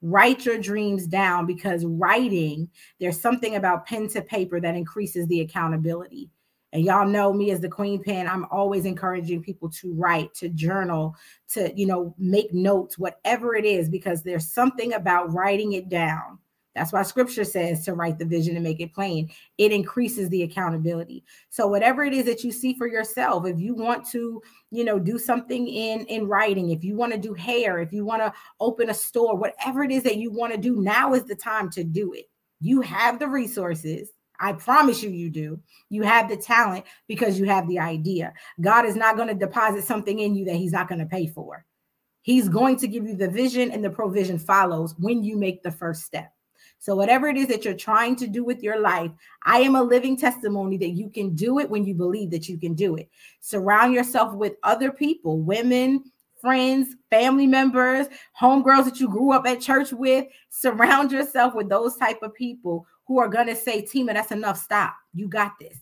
Write 0.00 0.46
your 0.46 0.56
dreams 0.56 1.06
down 1.06 1.44
because 1.44 1.84
writing, 1.84 2.66
there's 2.98 3.20
something 3.20 3.56
about 3.56 3.84
pen 3.84 4.08
to 4.08 4.22
paper 4.22 4.58
that 4.58 4.74
increases 4.74 5.26
the 5.26 5.42
accountability. 5.42 6.30
And 6.72 6.84
y'all 6.84 7.06
know 7.06 7.32
me 7.32 7.50
as 7.50 7.60
the 7.60 7.68
queen 7.68 8.02
pen. 8.02 8.28
I'm 8.28 8.46
always 8.50 8.84
encouraging 8.84 9.42
people 9.42 9.68
to 9.70 9.92
write, 9.94 10.32
to 10.34 10.48
journal, 10.48 11.16
to, 11.50 11.72
you 11.74 11.86
know, 11.86 12.14
make 12.18 12.52
notes, 12.54 12.98
whatever 12.98 13.56
it 13.56 13.64
is, 13.64 13.88
because 13.88 14.22
there's 14.22 14.52
something 14.52 14.92
about 14.92 15.32
writing 15.32 15.72
it 15.72 15.88
down. 15.88 16.38
That's 16.74 16.92
why 16.92 17.02
scripture 17.02 17.44
says 17.44 17.84
to 17.84 17.94
write 17.94 18.18
the 18.18 18.24
vision 18.24 18.54
and 18.54 18.62
make 18.62 18.80
it 18.80 18.94
plain. 18.94 19.30
It 19.58 19.72
increases 19.72 20.28
the 20.28 20.44
accountability. 20.44 21.24
So 21.48 21.66
whatever 21.66 22.04
it 22.04 22.14
is 22.14 22.26
that 22.26 22.44
you 22.44 22.52
see 22.52 22.74
for 22.74 22.86
yourself, 22.86 23.44
if 23.46 23.58
you 23.58 23.74
want 23.74 24.06
to, 24.10 24.40
you 24.70 24.84
know, 24.84 24.98
do 24.98 25.18
something 25.18 25.66
in 25.66 26.06
in 26.06 26.28
writing, 26.28 26.70
if 26.70 26.84
you 26.84 26.94
want 26.94 27.12
to 27.12 27.18
do 27.18 27.34
hair, 27.34 27.80
if 27.80 27.92
you 27.92 28.04
want 28.04 28.22
to 28.22 28.32
open 28.60 28.90
a 28.90 28.94
store, 28.94 29.36
whatever 29.36 29.82
it 29.82 29.90
is 29.90 30.04
that 30.04 30.18
you 30.18 30.30
want 30.30 30.52
to 30.52 30.58
do, 30.58 30.76
now 30.76 31.12
is 31.12 31.24
the 31.24 31.34
time 31.34 31.70
to 31.70 31.82
do 31.82 32.12
it. 32.12 32.30
You 32.60 32.82
have 32.82 33.18
the 33.18 33.28
resources 33.28 34.10
I 34.40 34.54
promise 34.54 35.02
you, 35.02 35.10
you 35.10 35.30
do. 35.30 35.60
You 35.90 36.02
have 36.02 36.28
the 36.28 36.36
talent 36.36 36.86
because 37.06 37.38
you 37.38 37.44
have 37.44 37.68
the 37.68 37.78
idea. 37.78 38.32
God 38.60 38.86
is 38.86 38.96
not 38.96 39.16
going 39.16 39.28
to 39.28 39.34
deposit 39.34 39.84
something 39.84 40.18
in 40.18 40.34
you 40.34 40.46
that 40.46 40.56
He's 40.56 40.72
not 40.72 40.88
going 40.88 41.00
to 41.00 41.06
pay 41.06 41.26
for. 41.26 41.64
He's 42.22 42.48
going 42.48 42.76
to 42.78 42.88
give 42.88 43.06
you 43.06 43.16
the 43.16 43.28
vision, 43.28 43.70
and 43.70 43.84
the 43.84 43.90
provision 43.90 44.38
follows 44.38 44.94
when 44.98 45.22
you 45.22 45.36
make 45.36 45.62
the 45.62 45.70
first 45.70 46.02
step. 46.02 46.32
So, 46.78 46.96
whatever 46.96 47.28
it 47.28 47.36
is 47.36 47.48
that 47.48 47.64
you're 47.64 47.74
trying 47.74 48.16
to 48.16 48.26
do 48.26 48.42
with 48.42 48.62
your 48.62 48.80
life, 48.80 49.10
I 49.44 49.58
am 49.60 49.76
a 49.76 49.82
living 49.82 50.16
testimony 50.16 50.78
that 50.78 50.90
you 50.90 51.10
can 51.10 51.34
do 51.34 51.58
it 51.58 51.68
when 51.68 51.84
you 51.84 51.94
believe 51.94 52.30
that 52.30 52.48
you 52.48 52.58
can 52.58 52.74
do 52.74 52.96
it. 52.96 53.10
Surround 53.40 53.92
yourself 53.92 54.34
with 54.34 54.54
other 54.62 54.90
people, 54.90 55.40
women, 55.40 56.04
friends, 56.40 56.96
family 57.10 57.46
members, 57.46 58.06
homegirls 58.40 58.86
that 58.86 58.98
you 58.98 59.08
grew 59.08 59.32
up 59.32 59.46
at 59.46 59.60
church 59.60 59.92
with. 59.92 60.26
Surround 60.48 61.12
yourself 61.12 61.54
with 61.54 61.68
those 61.68 61.96
type 61.96 62.22
of 62.22 62.34
people 62.34 62.86
who 63.10 63.18
are 63.18 63.26
going 63.26 63.48
to 63.48 63.56
say, 63.56 63.82
Tima, 63.82 64.14
that's 64.14 64.30
enough. 64.30 64.56
Stop. 64.56 64.94
You 65.14 65.26
got 65.26 65.58
this. 65.58 65.76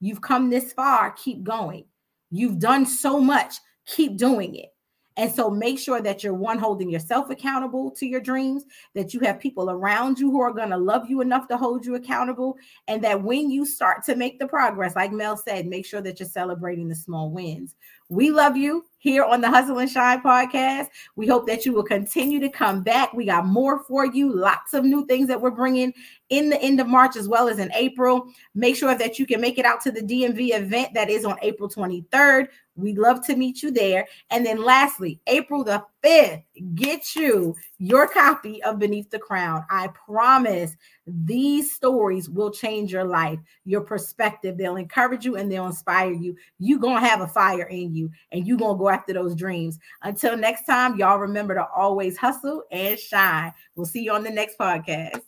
You've 0.00 0.20
come 0.20 0.50
this 0.50 0.74
far. 0.74 1.12
Keep 1.12 1.42
going. 1.42 1.86
You've 2.30 2.58
done 2.58 2.84
so 2.84 3.18
much. 3.18 3.54
Keep 3.86 4.18
doing 4.18 4.54
it. 4.54 4.68
And 5.16 5.32
so 5.32 5.48
make 5.48 5.78
sure 5.78 6.02
that 6.02 6.22
you're 6.22 6.34
one 6.34 6.58
holding 6.58 6.90
yourself 6.90 7.30
accountable 7.30 7.90
to 7.92 8.04
your 8.04 8.20
dreams, 8.20 8.64
that 8.94 9.14
you 9.14 9.20
have 9.20 9.40
people 9.40 9.70
around 9.70 10.18
you 10.18 10.30
who 10.30 10.42
are 10.42 10.52
going 10.52 10.68
to 10.68 10.76
love 10.76 11.08
you 11.08 11.22
enough 11.22 11.48
to 11.48 11.56
hold 11.56 11.86
you 11.86 11.94
accountable, 11.94 12.58
and 12.86 13.02
that 13.02 13.22
when 13.22 13.50
you 13.50 13.64
start 13.64 14.04
to 14.04 14.14
make 14.14 14.38
the 14.38 14.46
progress, 14.46 14.94
like 14.94 15.10
Mel 15.10 15.38
said, 15.38 15.66
make 15.66 15.86
sure 15.86 16.02
that 16.02 16.20
you're 16.20 16.28
celebrating 16.28 16.88
the 16.88 16.94
small 16.94 17.30
wins. 17.30 17.76
We 18.10 18.30
love 18.30 18.58
you 18.58 18.84
here 19.04 19.22
on 19.22 19.42
the 19.42 19.50
Hustle 19.50 19.80
and 19.80 19.90
Shine 19.90 20.22
podcast. 20.22 20.86
We 21.14 21.26
hope 21.26 21.46
that 21.46 21.66
you 21.66 21.74
will 21.74 21.82
continue 21.82 22.40
to 22.40 22.48
come 22.48 22.82
back. 22.82 23.12
We 23.12 23.26
got 23.26 23.44
more 23.44 23.84
for 23.84 24.06
you, 24.06 24.34
lots 24.34 24.72
of 24.72 24.82
new 24.82 25.04
things 25.04 25.28
that 25.28 25.38
we're 25.38 25.50
bringing 25.50 25.92
in 26.30 26.48
the 26.48 26.60
end 26.62 26.80
of 26.80 26.86
March 26.86 27.14
as 27.14 27.28
well 27.28 27.46
as 27.46 27.58
in 27.58 27.70
April. 27.74 28.32
Make 28.54 28.76
sure 28.76 28.94
that 28.94 29.18
you 29.18 29.26
can 29.26 29.42
make 29.42 29.58
it 29.58 29.66
out 29.66 29.82
to 29.82 29.92
the 29.92 30.00
DMV 30.00 30.58
event 30.58 30.94
that 30.94 31.10
is 31.10 31.26
on 31.26 31.36
April 31.42 31.68
23rd. 31.68 32.48
We'd 32.76 32.96
love 32.96 33.24
to 33.26 33.36
meet 33.36 33.62
you 33.62 33.70
there. 33.70 34.06
And 34.30 34.44
then 34.44 34.64
lastly, 34.64 35.20
April 35.26 35.64
the 35.64 35.84
5th, 36.04 36.42
get 36.74 37.16
you 37.16 37.54
your 37.78 38.06
copy 38.06 38.62
of 38.62 38.78
Beneath 38.78 39.10
the 39.10 39.18
Crown. 39.18 39.64
I 39.70 39.88
promise 39.88 40.76
these 41.06 41.74
stories 41.74 42.28
will 42.28 42.50
change 42.50 42.92
your 42.92 43.04
life, 43.04 43.38
your 43.64 43.80
perspective. 43.80 44.56
They'll 44.56 44.76
encourage 44.76 45.24
you 45.24 45.36
and 45.36 45.50
they'll 45.50 45.66
inspire 45.66 46.12
you. 46.12 46.36
You're 46.58 46.78
going 46.78 47.02
to 47.02 47.08
have 47.08 47.20
a 47.20 47.26
fire 47.26 47.64
in 47.64 47.94
you 47.94 48.10
and 48.32 48.46
you're 48.46 48.58
going 48.58 48.76
to 48.76 48.78
go 48.78 48.88
after 48.88 49.12
those 49.12 49.34
dreams. 49.34 49.78
Until 50.02 50.36
next 50.36 50.66
time, 50.66 50.98
y'all 50.98 51.18
remember 51.18 51.54
to 51.54 51.66
always 51.74 52.16
hustle 52.16 52.64
and 52.70 52.98
shine. 52.98 53.52
We'll 53.74 53.86
see 53.86 54.02
you 54.02 54.12
on 54.12 54.24
the 54.24 54.30
next 54.30 54.58
podcast. 54.58 55.22